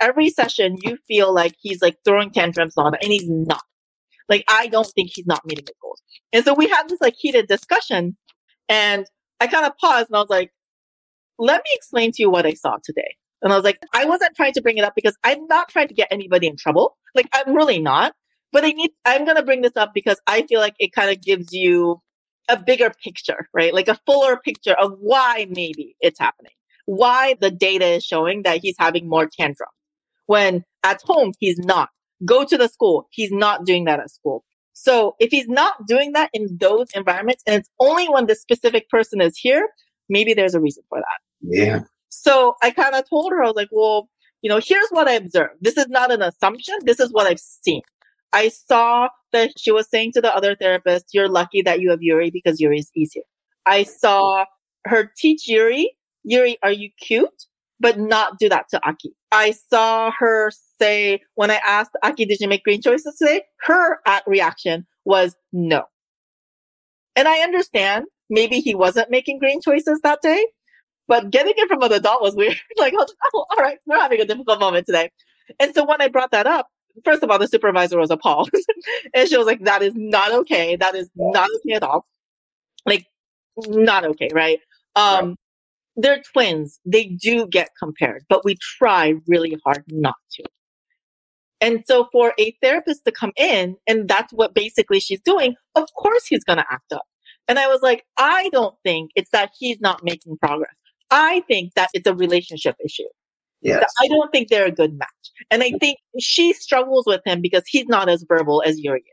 every 0.00 0.30
session 0.30 0.78
you 0.82 0.98
feel 1.06 1.32
like 1.34 1.54
he's 1.60 1.82
like 1.82 1.98
throwing 2.04 2.30
tantrums 2.30 2.74
on 2.76 2.94
and 2.94 3.12
he's 3.12 3.28
not. 3.28 3.62
Like, 4.28 4.44
I 4.48 4.68
don't 4.68 4.86
think 4.86 5.10
he's 5.14 5.26
not 5.26 5.44
meeting 5.44 5.64
his 5.66 5.76
goals. 5.82 6.02
And 6.32 6.44
so 6.44 6.54
we 6.54 6.68
had 6.68 6.88
this 6.88 7.00
like 7.00 7.14
heated 7.16 7.46
discussion 7.46 8.16
and 8.68 9.06
I 9.40 9.46
kind 9.46 9.66
of 9.66 9.76
paused 9.78 10.08
and 10.08 10.16
I 10.16 10.20
was 10.20 10.30
like, 10.30 10.50
let 11.38 11.58
me 11.58 11.70
explain 11.74 12.12
to 12.12 12.22
you 12.22 12.30
what 12.30 12.46
I 12.46 12.54
saw 12.54 12.76
today. 12.82 13.16
And 13.42 13.52
I 13.52 13.56
was 13.56 13.64
like, 13.64 13.78
I 13.92 14.06
wasn't 14.06 14.34
trying 14.36 14.54
to 14.54 14.62
bring 14.62 14.78
it 14.78 14.84
up 14.84 14.94
because 14.94 15.16
I'm 15.22 15.46
not 15.48 15.68
trying 15.68 15.88
to 15.88 15.94
get 15.94 16.08
anybody 16.10 16.46
in 16.46 16.56
trouble. 16.56 16.96
Like, 17.14 17.28
I'm 17.34 17.54
really 17.54 17.80
not. 17.80 18.12
But 18.52 18.64
I 18.64 18.68
need, 18.68 18.90
I'm 19.04 19.24
going 19.24 19.36
to 19.36 19.42
bring 19.42 19.62
this 19.62 19.76
up 19.76 19.92
because 19.94 20.20
I 20.26 20.42
feel 20.42 20.60
like 20.60 20.74
it 20.78 20.92
kind 20.92 21.10
of 21.10 21.20
gives 21.20 21.52
you 21.52 22.00
a 22.48 22.56
bigger 22.56 22.92
picture, 23.02 23.48
right? 23.52 23.74
Like 23.74 23.88
a 23.88 23.98
fuller 24.06 24.36
picture 24.36 24.74
of 24.74 24.92
why 25.00 25.46
maybe 25.50 25.96
it's 26.00 26.18
happening, 26.18 26.52
why 26.86 27.34
the 27.40 27.50
data 27.50 27.84
is 27.84 28.04
showing 28.04 28.42
that 28.44 28.60
he's 28.62 28.76
having 28.78 29.08
more 29.08 29.28
tantrum 29.30 29.70
when 30.26 30.64
at 30.82 31.02
home 31.02 31.32
he's 31.38 31.58
not. 31.58 31.90
Go 32.24 32.44
to 32.44 32.56
the 32.56 32.68
school. 32.68 33.06
He's 33.10 33.32
not 33.32 33.64
doing 33.64 33.84
that 33.84 34.00
at 34.00 34.10
school. 34.10 34.44
So 34.72 35.14
if 35.20 35.30
he's 35.30 35.48
not 35.48 35.86
doing 35.86 36.12
that 36.12 36.30
in 36.32 36.58
those 36.60 36.88
environments 36.94 37.42
and 37.46 37.56
it's 37.56 37.70
only 37.80 38.08
when 38.08 38.26
the 38.26 38.34
specific 38.34 38.88
person 38.88 39.20
is 39.20 39.36
here, 39.36 39.68
maybe 40.08 40.34
there's 40.34 40.54
a 40.54 40.60
reason 40.60 40.82
for 40.88 40.98
that. 40.98 41.20
Yeah. 41.40 41.80
So 42.08 42.56
I 42.62 42.70
kind 42.70 42.94
of 42.94 43.08
told 43.08 43.32
her, 43.32 43.42
I 43.42 43.46
was 43.46 43.56
like, 43.56 43.68
well, 43.70 44.08
you 44.42 44.48
know, 44.50 44.60
here's 44.62 44.88
what 44.90 45.08
I 45.08 45.12
observed. 45.12 45.54
This 45.60 45.76
is 45.76 45.88
not 45.88 46.12
an 46.12 46.22
assumption. 46.22 46.74
This 46.82 47.00
is 47.00 47.12
what 47.12 47.26
I've 47.26 47.40
seen. 47.40 47.82
I 48.32 48.48
saw 48.48 49.08
that 49.32 49.52
she 49.56 49.70
was 49.70 49.88
saying 49.88 50.12
to 50.14 50.20
the 50.20 50.34
other 50.34 50.56
therapist, 50.56 51.06
you're 51.12 51.28
lucky 51.28 51.62
that 51.62 51.80
you 51.80 51.90
have 51.90 52.02
Yuri 52.02 52.30
because 52.30 52.60
Yuri 52.60 52.78
is 52.78 52.90
easier. 52.96 53.22
I 53.64 53.84
saw 53.84 54.44
her 54.86 55.10
teach 55.16 55.48
Yuri, 55.48 55.92
Yuri, 56.24 56.58
are 56.62 56.72
you 56.72 56.90
cute? 57.00 57.46
But 57.84 57.98
not 57.98 58.38
do 58.38 58.48
that 58.48 58.70
to 58.70 58.80
Aki. 58.88 59.12
I 59.30 59.50
saw 59.50 60.10
her 60.18 60.50
say, 60.80 61.20
when 61.34 61.50
I 61.50 61.60
asked 61.66 61.90
Aki, 62.02 62.24
did 62.24 62.40
you 62.40 62.48
make 62.48 62.64
green 62.64 62.80
choices 62.80 63.14
today? 63.16 63.42
Her 63.60 63.98
reaction 64.26 64.86
was 65.04 65.36
no. 65.52 65.84
And 67.14 67.28
I 67.28 67.40
understand 67.40 68.06
maybe 68.30 68.60
he 68.60 68.74
wasn't 68.74 69.10
making 69.10 69.38
green 69.38 69.60
choices 69.60 70.00
that 70.00 70.22
day, 70.22 70.46
but 71.08 71.28
getting 71.28 71.52
it 71.58 71.68
from 71.68 71.82
an 71.82 71.92
adult 71.92 72.22
was 72.22 72.34
weird. 72.34 72.56
like, 72.78 72.94
oh, 72.96 73.06
all 73.34 73.62
right, 73.62 73.76
we're 73.86 74.00
having 74.00 74.18
a 74.18 74.24
difficult 74.24 74.60
moment 74.60 74.86
today. 74.86 75.10
And 75.60 75.74
so 75.74 75.84
when 75.84 76.00
I 76.00 76.08
brought 76.08 76.30
that 76.30 76.46
up, 76.46 76.68
first 77.04 77.22
of 77.22 77.30
all, 77.30 77.38
the 77.38 77.48
supervisor 77.48 77.98
was 77.98 78.10
appalled. 78.10 78.48
and 79.14 79.28
she 79.28 79.36
was 79.36 79.46
like, 79.46 79.62
that 79.64 79.82
is 79.82 79.92
not 79.94 80.32
okay. 80.32 80.76
That 80.76 80.94
is 80.94 81.10
not 81.14 81.50
okay 81.56 81.74
at 81.74 81.82
all. 81.82 82.06
Like, 82.86 83.04
not 83.58 84.06
okay, 84.06 84.30
right? 84.32 84.60
Um. 84.96 85.36
They're 85.96 86.22
twins. 86.32 86.80
They 86.84 87.06
do 87.06 87.46
get 87.46 87.70
compared, 87.78 88.24
but 88.28 88.44
we 88.44 88.56
try 88.78 89.14
really 89.26 89.56
hard 89.64 89.84
not 89.88 90.16
to. 90.32 90.44
And 91.60 91.82
so 91.86 92.08
for 92.12 92.34
a 92.38 92.56
therapist 92.62 93.04
to 93.06 93.12
come 93.12 93.32
in 93.36 93.76
and 93.86 94.08
that's 94.08 94.32
what 94.32 94.54
basically 94.54 95.00
she's 95.00 95.20
doing, 95.20 95.54
of 95.74 95.88
course 95.96 96.26
he's 96.26 96.44
going 96.44 96.58
to 96.58 96.66
act 96.70 96.92
up. 96.92 97.06
And 97.48 97.58
I 97.58 97.68
was 97.68 97.80
like, 97.82 98.04
I 98.16 98.48
don't 98.50 98.74
think 98.82 99.12
it's 99.14 99.30
that 99.30 99.50
he's 99.58 99.80
not 99.80 100.02
making 100.02 100.36
progress. 100.38 100.74
I 101.10 101.42
think 101.48 101.74
that 101.74 101.90
it's 101.94 102.06
a 102.06 102.14
relationship 102.14 102.76
issue. 102.84 103.08
Yes. 103.60 103.90
I 104.02 104.08
don't 104.08 104.30
think 104.30 104.48
they're 104.48 104.66
a 104.66 104.72
good 104.72 104.98
match. 104.98 105.08
And 105.50 105.62
I 105.62 105.72
think 105.80 105.98
she 106.18 106.52
struggles 106.52 107.06
with 107.06 107.22
him 107.24 107.40
because 107.40 107.62
he's 107.66 107.86
not 107.86 108.08
as 108.10 108.24
verbal 108.28 108.62
as 108.66 108.78
Yuri. 108.78 109.04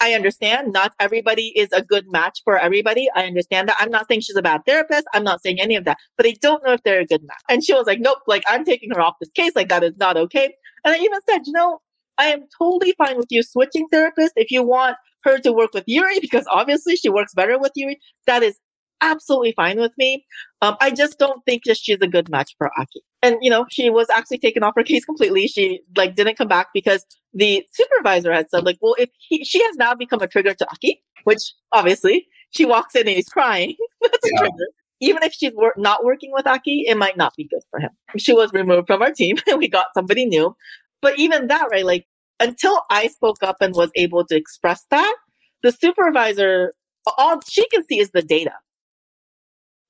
I 0.00 0.12
understand 0.12 0.72
not 0.72 0.92
everybody 1.00 1.52
is 1.56 1.72
a 1.72 1.82
good 1.82 2.04
match 2.08 2.40
for 2.44 2.58
everybody. 2.58 3.08
I 3.14 3.24
understand 3.26 3.68
that. 3.68 3.76
I'm 3.80 3.90
not 3.90 4.06
saying 4.08 4.20
she's 4.20 4.36
a 4.36 4.42
bad 4.42 4.62
therapist. 4.66 5.06
I'm 5.14 5.24
not 5.24 5.42
saying 5.42 5.60
any 5.60 5.74
of 5.76 5.84
that, 5.84 5.98
but 6.16 6.26
I 6.26 6.34
don't 6.42 6.62
know 6.64 6.72
if 6.72 6.82
they're 6.82 7.00
a 7.00 7.06
good 7.06 7.22
match. 7.22 7.42
And 7.48 7.64
she 7.64 7.72
was 7.72 7.86
like, 7.86 8.00
nope, 8.00 8.18
like 8.26 8.42
I'm 8.46 8.64
taking 8.64 8.90
her 8.90 9.00
off 9.00 9.14
this 9.20 9.30
case. 9.30 9.52
Like 9.56 9.68
that 9.68 9.82
is 9.82 9.96
not 9.96 10.16
okay. 10.16 10.54
And 10.84 10.94
I 10.94 10.98
even 10.98 11.20
said, 11.28 11.46
you 11.46 11.52
know, 11.52 11.80
I 12.18 12.26
am 12.26 12.40
totally 12.58 12.94
fine 12.96 13.16
with 13.16 13.26
you 13.30 13.42
switching 13.42 13.88
therapists. 13.92 14.30
If 14.36 14.50
you 14.50 14.62
want 14.62 14.96
her 15.24 15.38
to 15.38 15.52
work 15.52 15.74
with 15.74 15.84
Yuri, 15.86 16.20
because 16.20 16.46
obviously 16.50 16.96
she 16.96 17.08
works 17.08 17.34
better 17.34 17.58
with 17.58 17.72
Yuri, 17.74 17.98
that 18.26 18.42
is 18.42 18.58
absolutely 19.00 19.52
fine 19.52 19.78
with 19.78 19.92
me. 19.98 20.24
Um, 20.62 20.76
I 20.80 20.90
just 20.90 21.18
don't 21.18 21.44
think 21.44 21.64
that 21.64 21.76
she's 21.76 22.00
a 22.00 22.08
good 22.08 22.28
match 22.28 22.54
for 22.58 22.70
Aki. 22.78 23.02
And, 23.22 23.36
you 23.40 23.50
know, 23.50 23.66
she 23.70 23.90
was 23.90 24.08
actually 24.10 24.38
taken 24.38 24.62
off 24.62 24.74
her 24.76 24.82
case 24.82 25.04
completely. 25.04 25.46
She 25.46 25.80
like 25.96 26.14
didn't 26.16 26.36
come 26.36 26.48
back 26.48 26.68
because 26.72 27.04
the 27.34 27.64
supervisor 27.72 28.32
had 28.32 28.50
said 28.50 28.64
like, 28.64 28.78
well, 28.80 28.94
if 28.98 29.10
he, 29.18 29.44
she 29.44 29.62
has 29.62 29.76
now 29.76 29.94
become 29.94 30.20
a 30.22 30.28
trigger 30.28 30.54
to 30.54 30.70
Aki, 30.70 31.02
which 31.24 31.40
obviously 31.72 32.26
she 32.50 32.64
walks 32.64 32.94
in 32.94 33.02
and 33.02 33.16
he's 33.16 33.28
crying. 33.28 33.76
That's 34.02 34.18
yeah. 34.24 34.38
a 34.38 34.40
trigger. 34.40 34.66
Even 35.00 35.22
if 35.22 35.34
she's 35.34 35.52
wor- 35.54 35.74
not 35.76 36.04
working 36.04 36.30
with 36.32 36.46
Aki, 36.46 36.84
it 36.86 36.96
might 36.96 37.16
not 37.16 37.34
be 37.36 37.44
good 37.44 37.62
for 37.70 37.80
him. 37.80 37.90
She 38.16 38.32
was 38.32 38.50
removed 38.52 38.86
from 38.86 39.02
our 39.02 39.12
team 39.12 39.36
and 39.46 39.58
we 39.58 39.68
got 39.68 39.86
somebody 39.94 40.24
new. 40.24 40.56
But 41.02 41.18
even 41.18 41.48
that, 41.48 41.68
right? 41.70 41.84
Like 41.84 42.06
until 42.40 42.82
I 42.90 43.08
spoke 43.08 43.42
up 43.42 43.56
and 43.60 43.74
was 43.74 43.90
able 43.94 44.24
to 44.26 44.36
express 44.36 44.84
that, 44.90 45.16
the 45.62 45.72
supervisor, 45.72 46.72
all 47.18 47.40
she 47.46 47.68
can 47.68 47.84
see 47.84 47.98
is 47.98 48.10
the 48.10 48.22
data. 48.22 48.52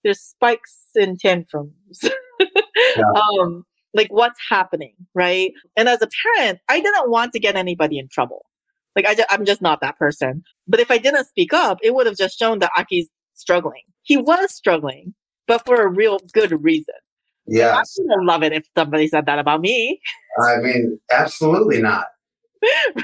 There's 0.07 0.21
spikes 0.21 0.85
in 0.95 1.17
tantrums. 1.19 1.73
yeah. 2.41 3.03
um, 3.41 3.65
like 3.93 4.07
what's 4.11 4.39
happening, 4.49 4.95
right? 5.15 5.51
And 5.77 5.89
as 5.89 6.01
a 6.01 6.09
parent, 6.37 6.61
I 6.69 6.81
didn't 6.81 7.11
want 7.11 7.33
to 7.33 7.41
get 7.41 7.57
anybody 7.57 7.99
in 7.99 8.07
trouble. 8.09 8.47
Like 8.95 9.05
I 9.05 9.17
just, 9.17 9.27
I'm 9.33 9.45
just 9.45 9.61
not 9.61 9.81
that 9.81 9.99
person. 9.99 10.45
But 10.69 10.79
if 10.79 10.93
I 10.93 10.99
didn't 10.99 11.25
speak 11.25 11.53
up, 11.53 11.79
it 11.83 11.93
would 11.93 12.07
have 12.07 12.17
just 12.17 12.39
shown 12.39 12.61
that 12.61 12.71
Aki's 12.79 13.09
struggling. 13.35 13.83
He 14.03 14.17
was 14.17 14.55
struggling, 14.55 15.15
but 15.49 15.67
for 15.67 15.83
a 15.83 15.89
real 15.89 16.21
good 16.33 16.63
reason. 16.63 16.95
Yeah. 17.49 17.77
I 17.77 17.83
wouldn't 17.99 18.27
love 18.27 18.45
it 18.45 18.53
if 18.53 18.65
somebody 18.79 19.09
said 19.09 19.27
that 19.27 19.41
about 19.41 19.61
me. 19.61 20.01
I 20.49 20.59
mean, 20.59 21.01
absolutely 21.11 21.83
not. 21.83 22.07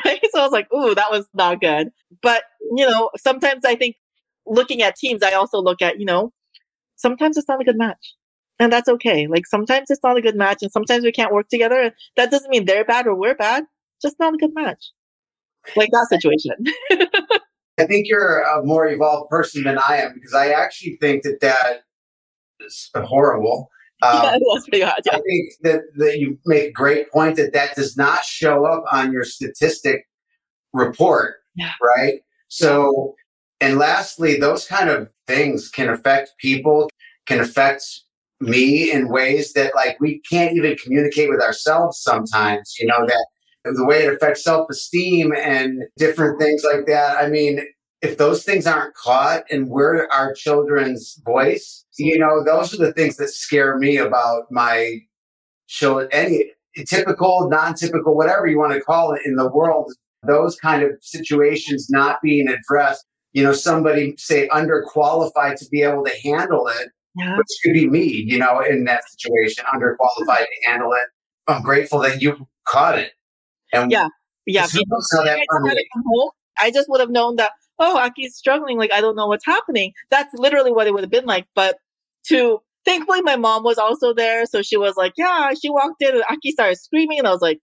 right? 0.04 0.20
So 0.30 0.40
I 0.40 0.44
was 0.44 0.52
like, 0.52 0.72
ooh, 0.72 0.94
that 0.94 1.10
was 1.10 1.26
not 1.34 1.60
good. 1.60 1.88
But, 2.22 2.44
you 2.76 2.88
know, 2.88 3.10
sometimes 3.16 3.64
I 3.64 3.74
think 3.74 3.96
looking 4.46 4.82
at 4.82 4.94
teams, 4.94 5.22
I 5.22 5.32
also 5.32 5.60
look 5.60 5.82
at, 5.82 5.98
you 5.98 6.06
know, 6.06 6.32
sometimes 7.02 7.36
it's 7.36 7.48
not 7.48 7.60
a 7.60 7.64
good 7.64 7.76
match. 7.76 8.14
And 8.58 8.72
that's 8.72 8.88
okay. 8.88 9.26
Like 9.26 9.46
sometimes 9.46 9.90
it's 9.90 10.02
not 10.02 10.16
a 10.16 10.22
good 10.22 10.36
match 10.36 10.62
and 10.62 10.70
sometimes 10.70 11.04
we 11.04 11.12
can't 11.12 11.32
work 11.32 11.48
together. 11.48 11.92
That 12.16 12.30
doesn't 12.30 12.50
mean 12.50 12.64
they're 12.64 12.84
bad 12.84 13.06
or 13.06 13.14
we're 13.14 13.34
bad. 13.34 13.64
Just 14.00 14.18
not 14.20 14.34
a 14.34 14.38
good 14.38 14.54
match. 14.54 14.90
Like 15.76 15.90
that 15.90 16.06
situation. 16.08 16.54
I 17.78 17.86
think 17.86 18.06
you're 18.08 18.42
a 18.42 18.64
more 18.64 18.86
evolved 18.86 19.30
person 19.30 19.64
than 19.64 19.78
I 19.78 19.96
am 19.98 20.14
because 20.14 20.34
I 20.34 20.50
actually 20.50 20.96
think 21.00 21.24
that 21.24 21.40
that 21.40 21.82
is 22.60 22.90
horrible. 22.94 23.68
Um, 24.04 24.20
yeah, 24.20 24.30
that's 24.52 24.68
pretty 24.68 24.84
hard. 24.84 25.00
Yeah. 25.06 25.12
I 25.12 25.20
think 25.20 25.52
that, 25.62 25.82
that 25.94 26.18
you 26.18 26.36
make 26.44 26.70
a 26.70 26.72
great 26.72 27.08
point 27.12 27.36
that 27.36 27.52
that 27.52 27.76
does 27.76 27.96
not 27.96 28.24
show 28.24 28.64
up 28.64 28.82
on 28.90 29.12
your 29.12 29.22
statistic 29.22 30.08
report, 30.72 31.36
yeah. 31.54 31.70
right? 31.80 32.14
So, 32.48 33.14
and 33.60 33.78
lastly, 33.78 34.40
those 34.40 34.66
kind 34.66 34.90
of 34.90 35.08
things 35.28 35.68
can 35.68 35.88
affect 35.88 36.32
people, 36.38 36.90
can 37.26 37.40
affect 37.40 37.84
me 38.40 38.90
in 38.90 39.08
ways 39.08 39.52
that 39.52 39.74
like 39.74 40.00
we 40.00 40.20
can't 40.28 40.56
even 40.56 40.76
communicate 40.76 41.30
with 41.30 41.40
ourselves 41.40 41.98
sometimes, 42.02 42.74
you 42.80 42.86
know, 42.86 43.06
that 43.06 43.26
the 43.64 43.84
way 43.84 44.02
it 44.02 44.12
affects 44.12 44.42
self-esteem 44.42 45.32
and 45.36 45.84
different 45.96 46.40
things 46.40 46.64
like 46.64 46.86
that. 46.86 47.16
I 47.16 47.28
mean, 47.28 47.64
if 48.00 48.18
those 48.18 48.42
things 48.42 48.66
aren't 48.66 48.94
caught 48.94 49.44
and 49.50 49.68
we're 49.68 50.08
our 50.08 50.34
children's 50.34 51.20
voice, 51.24 51.84
you 51.96 52.18
know, 52.18 52.42
those 52.42 52.74
are 52.74 52.84
the 52.84 52.92
things 52.92 53.16
that 53.18 53.28
scare 53.28 53.78
me 53.78 53.96
about 53.96 54.50
my 54.50 54.98
children. 55.68 56.08
Any 56.10 56.50
typical, 56.88 57.48
non-typical, 57.48 58.16
whatever 58.16 58.48
you 58.48 58.58
want 58.58 58.72
to 58.72 58.80
call 58.80 59.12
it 59.12 59.22
in 59.24 59.36
the 59.36 59.48
world, 59.48 59.92
those 60.26 60.56
kind 60.56 60.82
of 60.82 60.90
situations 61.00 61.88
not 61.88 62.20
being 62.22 62.48
addressed. 62.48 63.06
You 63.32 63.44
know, 63.44 63.52
somebody 63.52 64.16
say 64.18 64.48
underqualified 64.48 65.56
to 65.60 65.68
be 65.70 65.82
able 65.82 66.04
to 66.04 66.28
handle 66.28 66.66
it, 66.66 66.88
yeah. 67.16 67.36
which 67.36 67.48
could 67.64 67.72
be 67.74 67.88
me. 67.88 68.04
You 68.04 68.38
know, 68.38 68.60
in 68.60 68.84
that 68.84 69.02
situation, 69.08 69.64
underqualified 69.72 70.44
to 70.44 70.70
handle 70.70 70.92
it. 70.92 71.08
I'm 71.48 71.62
grateful 71.62 72.00
that 72.00 72.22
you 72.22 72.46
caught 72.66 72.98
it. 72.98 73.12
And 73.72 73.90
yeah, 73.90 74.08
yeah. 74.46 74.66
I 76.58 76.70
just 76.70 76.88
would 76.88 77.00
have 77.00 77.10
known 77.10 77.36
that 77.36 77.52
oh, 77.82 77.98
Aki's 77.98 78.36
struggling. 78.36 78.78
Like, 78.78 78.92
I 78.92 79.00
don't 79.00 79.16
know 79.16 79.26
what's 79.26 79.46
happening. 79.46 79.92
That's 80.10 80.32
literally 80.34 80.72
what 80.72 80.86
it 80.86 80.94
would 80.94 81.02
have 81.02 81.10
been 81.10 81.26
like. 81.26 81.46
But 81.54 81.76
to, 82.28 82.60
thankfully, 82.84 83.22
my 83.22 83.36
mom 83.36 83.64
was 83.64 83.78
also 83.78 84.14
there. 84.14 84.46
So 84.46 84.62
she 84.62 84.76
was 84.76 84.96
like, 84.96 85.12
yeah, 85.16 85.50
she 85.60 85.70
walked 85.70 86.02
in 86.02 86.14
and 86.14 86.24
Aki 86.30 86.52
started 86.52 86.76
screaming. 86.76 87.18
And 87.18 87.28
I 87.28 87.32
was 87.32 87.42
like, 87.42 87.60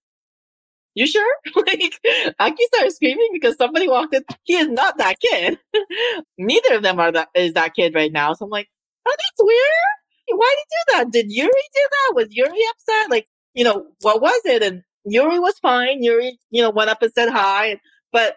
you 0.96 1.08
sure? 1.08 1.34
like, 1.56 2.00
Aki 2.40 2.64
started 2.74 2.92
screaming 2.92 3.30
because 3.34 3.56
somebody 3.56 3.88
walked 3.88 4.14
in. 4.14 4.24
He 4.44 4.56
is 4.56 4.68
not 4.68 4.98
that 4.98 5.20
kid. 5.20 5.58
Neither 6.38 6.76
of 6.76 6.84
them 6.84 7.00
are 7.00 7.12
that, 7.12 7.30
is 7.36 7.54
that 7.54 7.74
kid 7.76 7.96
right 7.96 8.12
now. 8.12 8.34
So 8.34 8.46
I'm 8.46 8.52
like, 8.52 8.68
oh, 9.10 9.16
that's 9.18 9.44
weird. 9.46 10.38
Why 10.40 10.56
did 10.58 10.66
you 10.72 10.84
do 10.88 10.98
that? 10.98 11.12
Did 11.12 11.32
Yuri 11.32 11.50
do 11.50 11.88
that? 11.92 12.16
Was 12.16 12.28
Yuri 12.30 12.60
upset? 12.72 13.10
Like, 13.10 13.28
you 13.54 13.64
know, 13.64 13.86
what 14.02 14.22
was 14.22 14.42
it? 14.46 14.62
And 14.62 14.84
Yuri 15.06 15.40
was 15.40 15.58
fine. 15.60 16.04
Yuri, 16.04 16.38
you 16.52 16.62
know, 16.62 16.70
went 16.70 16.90
up 16.90 17.02
and 17.02 17.12
said 17.12 17.30
hi. 17.30 17.80
But 18.12 18.36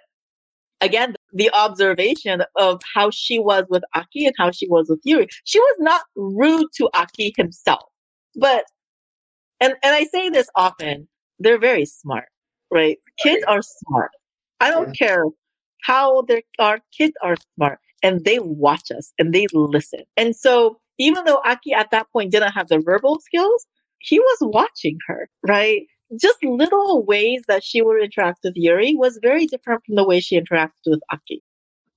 again, 0.80 1.14
the 1.32 1.50
observation 1.52 2.44
of 2.56 2.80
how 2.94 3.10
she 3.10 3.38
was 3.38 3.66
with 3.68 3.82
Aki 3.94 4.26
and 4.26 4.34
how 4.38 4.50
she 4.50 4.66
was 4.68 4.88
with 4.88 5.00
Yuri. 5.04 5.28
She 5.44 5.58
was 5.58 5.76
not 5.80 6.02
rude 6.16 6.68
to 6.76 6.88
Aki 6.94 7.34
himself, 7.36 7.84
but, 8.34 8.64
and, 9.60 9.74
and 9.82 9.94
I 9.94 10.04
say 10.04 10.28
this 10.28 10.48
often, 10.56 11.08
they're 11.38 11.58
very 11.58 11.84
smart, 11.84 12.28
right? 12.70 12.98
Kids 13.18 13.44
are 13.44 13.62
smart. 13.62 14.10
I 14.60 14.70
don't 14.70 14.88
yeah. 15.00 15.06
care 15.06 15.24
how 15.82 16.22
they 16.22 16.42
are. 16.58 16.80
Kids 16.96 17.14
are 17.22 17.36
smart 17.56 17.78
and 18.02 18.24
they 18.24 18.38
watch 18.38 18.90
us 18.90 19.12
and 19.18 19.32
they 19.32 19.46
listen. 19.52 20.00
And 20.16 20.34
so 20.34 20.78
even 20.98 21.24
though 21.24 21.40
Aki 21.44 21.72
at 21.72 21.90
that 21.90 22.06
point 22.12 22.32
didn't 22.32 22.52
have 22.52 22.68
the 22.68 22.78
verbal 22.78 23.20
skills, 23.20 23.66
he 23.98 24.18
was 24.18 24.38
watching 24.40 24.98
her, 25.06 25.28
right? 25.46 25.82
just 26.20 26.42
little 26.44 27.04
ways 27.04 27.42
that 27.48 27.64
she 27.64 27.82
would 27.82 28.02
interact 28.02 28.40
with 28.44 28.54
Yuri 28.56 28.94
was 28.96 29.18
very 29.22 29.46
different 29.46 29.82
from 29.84 29.96
the 29.96 30.04
way 30.04 30.20
she 30.20 30.38
interacted 30.38 30.86
with 30.86 31.00
Aki. 31.10 31.42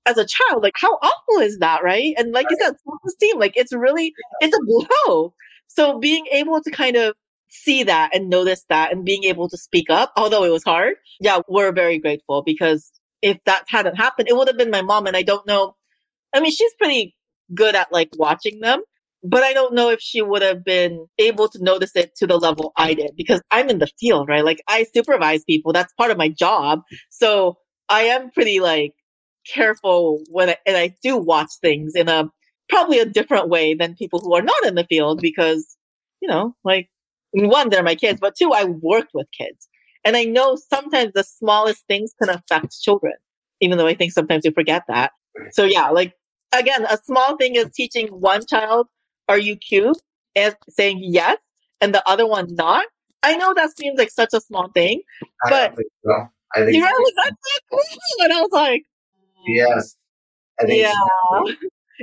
As 0.05 0.17
a 0.17 0.25
child, 0.25 0.61
like 0.61 0.75
how 0.75 0.93
awful 1.01 1.41
is 1.41 1.59
that, 1.59 1.83
right? 1.83 2.13
And 2.17 2.31
like 2.31 2.47
you 2.49 2.57
said, 2.59 2.75
self-esteem, 2.85 3.39
like 3.39 3.57
it's 3.57 3.73
really, 3.73 4.13
it's 4.39 4.55
a 4.55 4.61
blow. 4.65 5.33
So 5.67 5.99
being 5.99 6.27
able 6.31 6.61
to 6.61 6.71
kind 6.71 6.95
of 6.95 7.15
see 7.47 7.83
that 7.83 8.15
and 8.15 8.29
notice 8.29 8.63
that 8.69 8.91
and 8.91 9.03
being 9.03 9.23
able 9.23 9.49
to 9.49 9.57
speak 9.57 9.89
up, 9.89 10.13
although 10.15 10.43
it 10.43 10.51
was 10.51 10.63
hard, 10.63 10.95
yeah, 11.19 11.39
we're 11.47 11.71
very 11.71 11.97
grateful 11.97 12.43
because 12.43 12.91
if 13.21 13.43
that 13.45 13.63
hadn't 13.67 13.95
happened, 13.95 14.29
it 14.29 14.37
would 14.37 14.47
have 14.47 14.57
been 14.57 14.69
my 14.69 14.83
mom. 14.83 15.07
And 15.07 15.17
I 15.17 15.23
don't 15.23 15.47
know. 15.47 15.75
I 16.35 16.41
mean, 16.41 16.51
she's 16.51 16.73
pretty 16.77 17.15
good 17.53 17.75
at 17.75 17.91
like 17.91 18.09
watching 18.17 18.59
them, 18.59 18.81
but 19.23 19.43
I 19.43 19.53
don't 19.53 19.73
know 19.73 19.89
if 19.89 20.01
she 20.01 20.21
would 20.21 20.41
have 20.41 20.63
been 20.63 21.07
able 21.17 21.47
to 21.49 21.63
notice 21.63 21.95
it 21.95 22.15
to 22.17 22.27
the 22.27 22.37
level 22.37 22.73
I 22.77 22.93
did 22.93 23.11
because 23.15 23.41
I'm 23.51 23.69
in 23.69 23.79
the 23.79 23.89
field, 23.99 24.27
right? 24.27 24.45
Like 24.45 24.61
I 24.67 24.85
supervise 24.93 25.43
people. 25.45 25.73
That's 25.73 25.93
part 25.93 26.11
of 26.11 26.17
my 26.17 26.29
job. 26.29 26.81
So 27.09 27.57
I 27.89 28.01
am 28.03 28.31
pretty 28.31 28.59
like 28.59 28.93
careful 29.47 30.21
when 30.29 30.49
I, 30.49 30.57
and 30.65 30.75
I 30.75 30.95
do 31.01 31.17
watch 31.17 31.49
things 31.61 31.95
in 31.95 32.09
a 32.09 32.29
probably 32.69 32.99
a 32.99 33.05
different 33.05 33.49
way 33.49 33.73
than 33.73 33.95
people 33.95 34.19
who 34.19 34.35
are 34.35 34.41
not 34.41 34.65
in 34.65 34.75
the 34.75 34.85
field 34.85 35.21
because, 35.21 35.77
you 36.21 36.27
know, 36.27 36.55
like 36.63 36.89
one, 37.31 37.69
they're 37.69 37.83
my 37.83 37.95
kids, 37.95 38.19
but 38.19 38.35
two, 38.35 38.51
I 38.53 38.65
worked 38.65 39.11
with 39.13 39.27
kids. 39.37 39.67
And 40.03 40.15
I 40.15 40.23
know 40.23 40.57
sometimes 40.71 41.13
the 41.13 41.23
smallest 41.23 41.83
things 41.87 42.13
can 42.21 42.29
affect 42.29 42.79
children, 42.81 43.13
even 43.61 43.77
though 43.77 43.87
I 43.87 43.95
think 43.95 44.11
sometimes 44.11 44.43
we 44.45 44.51
forget 44.51 44.83
that. 44.87 45.11
So 45.51 45.63
yeah, 45.63 45.89
like 45.89 46.13
again, 46.53 46.85
a 46.85 46.97
small 46.97 47.37
thing 47.37 47.55
is 47.55 47.71
teaching 47.71 48.07
one 48.07 48.45
child 48.45 48.87
are 49.27 49.37
you 49.37 49.55
cute? 49.55 49.97
And 50.35 50.55
saying 50.69 50.99
yes, 51.01 51.37
and 51.79 51.95
the 51.95 52.07
other 52.07 52.27
one 52.27 52.53
not. 52.55 52.85
I 53.23 53.37
know 53.37 53.53
that 53.53 53.75
seems 53.77 53.97
like 53.97 54.11
such 54.11 54.33
a 54.33 54.41
small 54.41 54.69
thing, 54.73 55.01
but 55.43 55.71
I 55.71 55.75
think 55.75 55.87
so. 56.03 56.27
I 56.55 56.59
think 56.59 56.73
you 56.73 56.81
know, 56.81 56.87
so. 56.87 57.11
that's 57.23 57.37
so 57.41 57.59
cool. 57.71 58.25
And 58.25 58.33
I 58.33 58.41
was 58.41 58.51
like, 58.51 58.83
yes. 59.47 59.95
yeah. 60.67 60.91
So. 60.91 61.53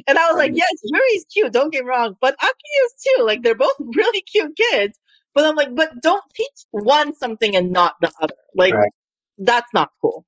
And 0.06 0.18
I 0.18 0.28
was 0.30 0.38
like, 0.38 0.52
yes, 0.54 0.72
Yuri's 0.82 1.26
cute. 1.32 1.52
Don't 1.52 1.72
get 1.72 1.84
wrong, 1.84 2.16
but 2.20 2.34
Aki 2.42 2.56
is 2.86 2.94
too. 3.04 3.24
Like 3.24 3.42
they're 3.42 3.54
both 3.54 3.74
really 3.94 4.22
cute 4.22 4.56
kids. 4.56 4.98
But 5.34 5.44
I'm 5.44 5.56
like, 5.56 5.74
but 5.74 6.00
don't 6.02 6.24
teach 6.34 6.66
one 6.70 7.14
something 7.14 7.54
and 7.54 7.70
not 7.70 7.96
the 8.00 8.10
other. 8.20 8.34
Like 8.54 8.74
right. 8.74 8.92
that's 9.38 9.72
not 9.74 9.90
cool. 10.00 10.26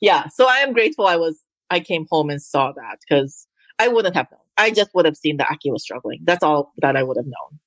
Yeah. 0.00 0.28
So 0.28 0.46
I 0.46 0.58
am 0.58 0.72
grateful 0.72 1.06
I 1.06 1.16
was 1.16 1.40
I 1.70 1.80
came 1.80 2.06
home 2.10 2.30
and 2.30 2.40
saw 2.40 2.72
that 2.72 2.98
because 3.00 3.46
I 3.78 3.88
wouldn't 3.88 4.14
have 4.14 4.26
known. 4.30 4.40
I 4.56 4.70
just 4.70 4.90
would 4.94 5.04
have 5.04 5.16
seen 5.16 5.36
that 5.36 5.50
Aki 5.50 5.70
was 5.70 5.82
struggling. 5.82 6.20
That's 6.24 6.42
all 6.42 6.72
that 6.78 6.96
I 6.96 7.02
would 7.02 7.16
have 7.16 7.26
known. 7.26 7.60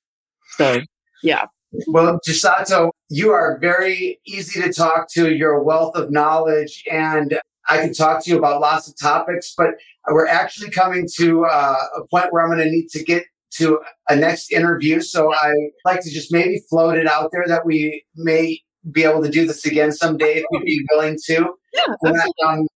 So, 0.56 0.80
yeah. 1.22 1.46
Well, 1.86 2.18
Chisato, 2.26 2.90
you 3.10 3.30
are 3.30 3.58
very 3.60 4.20
easy 4.26 4.60
to 4.60 4.72
talk 4.72 5.08
to. 5.12 5.32
You're 5.32 5.62
wealth 5.62 5.96
of 5.96 6.10
knowledge, 6.10 6.82
and 6.90 7.40
I 7.68 7.78
can 7.78 7.94
talk 7.94 8.24
to 8.24 8.30
you 8.30 8.38
about 8.38 8.60
lots 8.60 8.88
of 8.88 8.98
topics. 8.98 9.54
But 9.56 9.74
we're 10.08 10.26
actually 10.26 10.70
coming 10.70 11.08
to 11.18 11.44
uh, 11.44 11.76
a 11.96 12.06
point 12.08 12.32
where 12.32 12.42
I'm 12.42 12.50
going 12.50 12.64
to 12.64 12.70
need 12.70 12.88
to 12.88 13.04
get 13.04 13.24
to 13.58 13.80
a 14.08 14.16
next 14.16 14.52
interview. 14.52 15.00
So 15.00 15.32
I 15.32 15.52
like 15.84 16.00
to 16.00 16.10
just 16.10 16.32
maybe 16.32 16.60
float 16.68 16.96
it 16.96 17.06
out 17.06 17.30
there 17.32 17.44
that 17.46 17.64
we 17.64 18.04
may 18.16 18.60
be 18.90 19.04
able 19.04 19.22
to 19.22 19.30
do 19.30 19.46
this 19.46 19.64
again 19.64 19.92
someday 19.92 20.38
if 20.38 20.44
you'd 20.50 20.64
be 20.64 20.86
willing 20.90 21.18
to. 21.26 21.54
Yeah, 21.72 21.94
and, 22.02 22.22
um, 22.46 22.66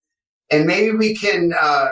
and 0.51 0.67
maybe 0.67 0.97
we 0.97 1.17
can 1.17 1.53
uh, 1.59 1.89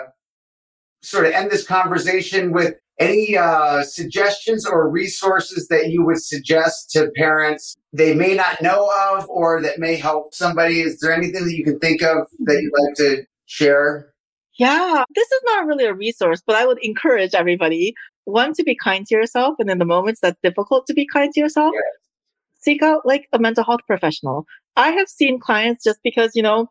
sort 1.02 1.26
of 1.26 1.32
end 1.32 1.50
this 1.50 1.66
conversation 1.66 2.52
with 2.52 2.76
any 2.98 3.36
uh, 3.36 3.82
suggestions 3.82 4.66
or 4.66 4.88
resources 4.88 5.68
that 5.68 5.90
you 5.90 6.04
would 6.04 6.22
suggest 6.22 6.90
to 6.90 7.10
parents 7.16 7.76
they 7.92 8.14
may 8.14 8.34
not 8.34 8.62
know 8.62 8.90
of 9.10 9.28
or 9.28 9.60
that 9.62 9.78
may 9.78 9.96
help 9.96 10.34
somebody? 10.34 10.80
Is 10.80 11.00
there 11.00 11.12
anything 11.12 11.44
that 11.44 11.54
you 11.54 11.64
can 11.64 11.78
think 11.78 12.02
of 12.02 12.26
that 12.40 12.60
you'd 12.60 12.72
like 12.86 12.94
to 12.96 13.26
share? 13.46 14.12
Yeah, 14.58 15.04
this 15.14 15.30
is 15.30 15.40
not 15.44 15.66
really 15.66 15.84
a 15.84 15.94
resource, 15.94 16.42
but 16.46 16.56
I 16.56 16.66
would 16.66 16.78
encourage 16.82 17.34
everybody 17.34 17.94
one 18.24 18.52
to 18.54 18.62
be 18.62 18.76
kind 18.76 19.06
to 19.06 19.14
yourself, 19.14 19.56
and 19.58 19.68
in 19.68 19.78
the 19.78 19.84
moments 19.84 20.20
that's 20.20 20.38
difficult 20.40 20.86
to 20.86 20.94
be 20.94 21.06
kind 21.06 21.32
to 21.32 21.40
yourself, 21.40 21.72
yes. 21.74 21.82
seek 22.60 22.82
out 22.82 23.04
like 23.04 23.28
a 23.32 23.38
mental 23.38 23.64
health 23.64 23.80
professional. 23.86 24.46
I 24.76 24.90
have 24.90 25.08
seen 25.08 25.40
clients 25.40 25.82
just 25.82 25.98
because 26.04 26.32
you 26.34 26.42
know 26.42 26.70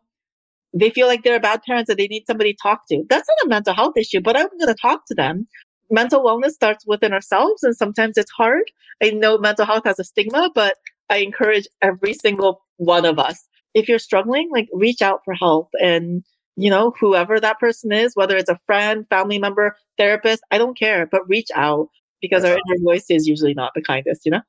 they 0.74 0.90
feel 0.90 1.06
like 1.06 1.22
they're 1.22 1.40
bad 1.40 1.62
parents 1.62 1.90
and 1.90 1.98
they 1.98 2.06
need 2.06 2.24
somebody 2.26 2.52
to 2.52 2.58
talk 2.62 2.82
to. 2.88 3.02
That's 3.08 3.28
not 3.28 3.46
a 3.46 3.48
mental 3.48 3.74
health 3.74 3.96
issue, 3.96 4.20
but 4.20 4.36
I'm 4.36 4.48
going 4.58 4.68
to 4.68 4.80
talk 4.80 5.06
to 5.08 5.14
them. 5.14 5.46
Mental 5.90 6.22
wellness 6.22 6.52
starts 6.52 6.86
within 6.86 7.12
ourselves 7.12 7.62
and 7.62 7.76
sometimes 7.76 8.16
it's 8.16 8.30
hard. 8.30 8.70
I 9.02 9.10
know 9.10 9.36
mental 9.38 9.66
health 9.66 9.84
has 9.84 9.98
a 9.98 10.04
stigma, 10.04 10.50
but 10.54 10.76
I 11.10 11.18
encourage 11.18 11.66
every 11.82 12.14
single 12.14 12.62
one 12.78 13.04
of 13.04 13.18
us 13.18 13.46
if 13.74 13.88
you're 13.88 13.98
struggling, 13.98 14.50
like 14.50 14.68
reach 14.72 15.02
out 15.02 15.20
for 15.24 15.34
help 15.34 15.68
and 15.80 16.24
you 16.56 16.68
know, 16.68 16.92
whoever 17.00 17.40
that 17.40 17.58
person 17.58 17.92
is, 17.92 18.14
whether 18.14 18.36
it's 18.36 18.50
a 18.50 18.60
friend, 18.66 19.06
family 19.08 19.38
member, 19.38 19.74
therapist, 19.96 20.42
I 20.50 20.58
don't 20.58 20.78
care, 20.78 21.06
but 21.06 21.26
reach 21.26 21.48
out 21.54 21.88
because 22.22 22.44
our 22.44 22.52
inner 22.52 22.82
voice 22.82 23.06
is 23.10 23.26
usually 23.26 23.52
not 23.52 23.72
the 23.74 23.82
kindest, 23.82 24.22
you 24.24 24.30
know? 24.30 24.40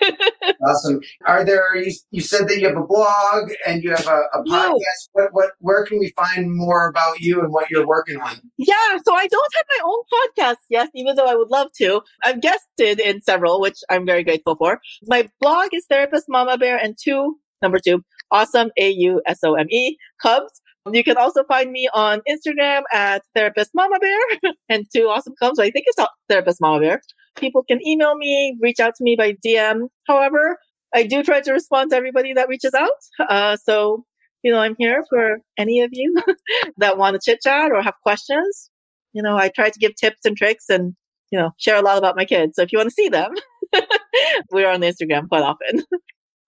awesome. 0.68 1.00
Are 1.26 1.44
there, 1.44 1.74
you, 1.76 1.92
you, 2.10 2.20
said 2.20 2.46
that 2.48 2.58
you 2.58 2.68
have 2.68 2.76
a 2.76 2.86
blog 2.86 3.50
and 3.66 3.82
you 3.82 3.90
have 3.90 4.06
a, 4.06 4.22
a 4.34 4.44
podcast. 4.44 5.08
What, 5.12 5.30
what, 5.32 5.50
where 5.58 5.84
can 5.84 5.98
we 5.98 6.12
find 6.14 6.54
more 6.54 6.86
about 6.88 7.20
you 7.20 7.40
and 7.40 7.52
what 7.52 7.70
you're 7.70 7.86
working 7.86 8.20
on? 8.20 8.36
Yeah. 8.58 8.74
So 9.04 9.14
I 9.14 9.26
don't 9.26 9.54
have 9.56 9.66
my 9.78 9.84
own 9.84 10.02
podcast 10.12 10.64
yet, 10.70 10.90
even 10.94 11.16
though 11.16 11.26
I 11.26 11.34
would 11.34 11.50
love 11.50 11.72
to. 11.78 12.02
I've 12.22 12.40
guested 12.40 13.00
in 13.00 13.22
several, 13.22 13.60
which 13.60 13.78
I'm 13.90 14.06
very 14.06 14.22
grateful 14.22 14.54
for. 14.54 14.80
My 15.06 15.28
blog 15.40 15.70
is 15.72 15.86
Therapist 15.86 16.26
Mama 16.28 16.58
Bear 16.58 16.76
and 16.76 16.96
two, 17.02 17.38
number 17.62 17.78
two, 17.78 18.04
awesome, 18.30 18.70
A-U-S-O-M-E, 18.78 19.96
Cubs. 20.20 20.60
You 20.92 21.02
can 21.02 21.16
also 21.16 21.44
find 21.44 21.72
me 21.72 21.88
on 21.94 22.20
Instagram 22.28 22.82
at 22.92 23.22
Therapist 23.34 23.70
Mama 23.74 23.98
Bear 23.98 24.52
and 24.68 24.86
two 24.94 25.08
awesome 25.08 25.34
Cubs. 25.40 25.58
I 25.58 25.70
think 25.70 25.86
it's 25.88 26.06
Therapist 26.28 26.60
Mama 26.60 26.80
Bear. 26.80 27.00
People 27.36 27.64
can 27.64 27.86
email 27.86 28.14
me, 28.16 28.58
reach 28.60 28.80
out 28.80 28.94
to 28.96 29.04
me 29.04 29.16
by 29.16 29.32
DM. 29.32 29.88
However, 30.06 30.58
I 30.94 31.04
do 31.04 31.22
try 31.22 31.40
to 31.40 31.52
respond 31.52 31.90
to 31.90 31.96
everybody 31.96 32.34
that 32.34 32.48
reaches 32.48 32.74
out. 32.74 32.90
Uh, 33.18 33.56
so, 33.56 34.04
you 34.42 34.52
know, 34.52 34.58
I'm 34.58 34.76
here 34.78 35.04
for 35.08 35.38
any 35.56 35.80
of 35.80 35.90
you 35.92 36.14
that 36.76 36.98
want 36.98 37.14
to 37.14 37.20
chit 37.24 37.40
chat 37.42 37.72
or 37.72 37.82
have 37.82 37.94
questions. 38.02 38.70
You 39.14 39.22
know, 39.22 39.36
I 39.36 39.48
try 39.48 39.70
to 39.70 39.78
give 39.78 39.94
tips 39.96 40.24
and 40.24 40.36
tricks 40.36 40.66
and, 40.68 40.94
you 41.32 41.38
know, 41.38 41.50
share 41.56 41.76
a 41.76 41.82
lot 41.82 41.96
about 41.96 42.16
my 42.16 42.26
kids. 42.26 42.56
So 42.56 42.62
if 42.62 42.72
you 42.72 42.78
want 42.78 42.90
to 42.90 42.94
see 42.94 43.08
them, 43.08 43.32
we're 44.52 44.70
on 44.70 44.82
Instagram 44.82 45.28
quite 45.28 45.42
often. 45.42 45.82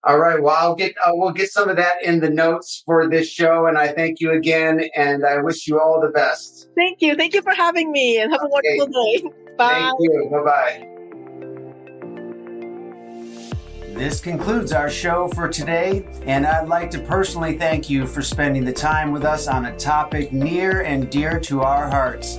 All 0.06 0.18
right. 0.18 0.40
Well, 0.40 0.54
I'll 0.56 0.76
get 0.76 0.94
uh, 1.04 1.10
we'll 1.14 1.32
get 1.32 1.50
some 1.50 1.68
of 1.68 1.76
that 1.76 2.00
in 2.04 2.20
the 2.20 2.30
notes 2.30 2.84
for 2.86 3.08
this 3.08 3.28
show, 3.28 3.66
and 3.66 3.76
I 3.76 3.88
thank 3.88 4.20
you 4.20 4.30
again, 4.30 4.88
and 4.94 5.26
I 5.26 5.38
wish 5.38 5.66
you 5.66 5.80
all 5.80 6.00
the 6.00 6.10
best. 6.10 6.68
Thank 6.76 7.02
you. 7.02 7.16
Thank 7.16 7.34
you 7.34 7.42
for 7.42 7.52
having 7.52 7.90
me, 7.90 8.20
and 8.20 8.30
have 8.30 8.40
okay. 8.42 8.46
a 8.46 8.78
wonderful 8.78 8.86
day. 8.86 9.24
Bye. 9.58 9.72
Thank 9.72 10.00
you. 10.00 10.28
Bye 10.30 10.44
bye. 10.44 10.92
This 13.96 14.20
concludes 14.20 14.72
our 14.72 14.90
show 14.90 15.26
for 15.28 15.48
today, 15.48 16.06
and 16.26 16.46
I'd 16.46 16.68
like 16.68 16.90
to 16.90 17.00
personally 17.00 17.58
thank 17.58 17.90
you 17.90 18.06
for 18.06 18.22
spending 18.22 18.64
the 18.64 18.72
time 18.72 19.10
with 19.10 19.24
us 19.24 19.48
on 19.48 19.66
a 19.66 19.76
topic 19.76 20.32
near 20.32 20.82
and 20.82 21.10
dear 21.10 21.40
to 21.40 21.62
our 21.62 21.90
hearts. 21.90 22.38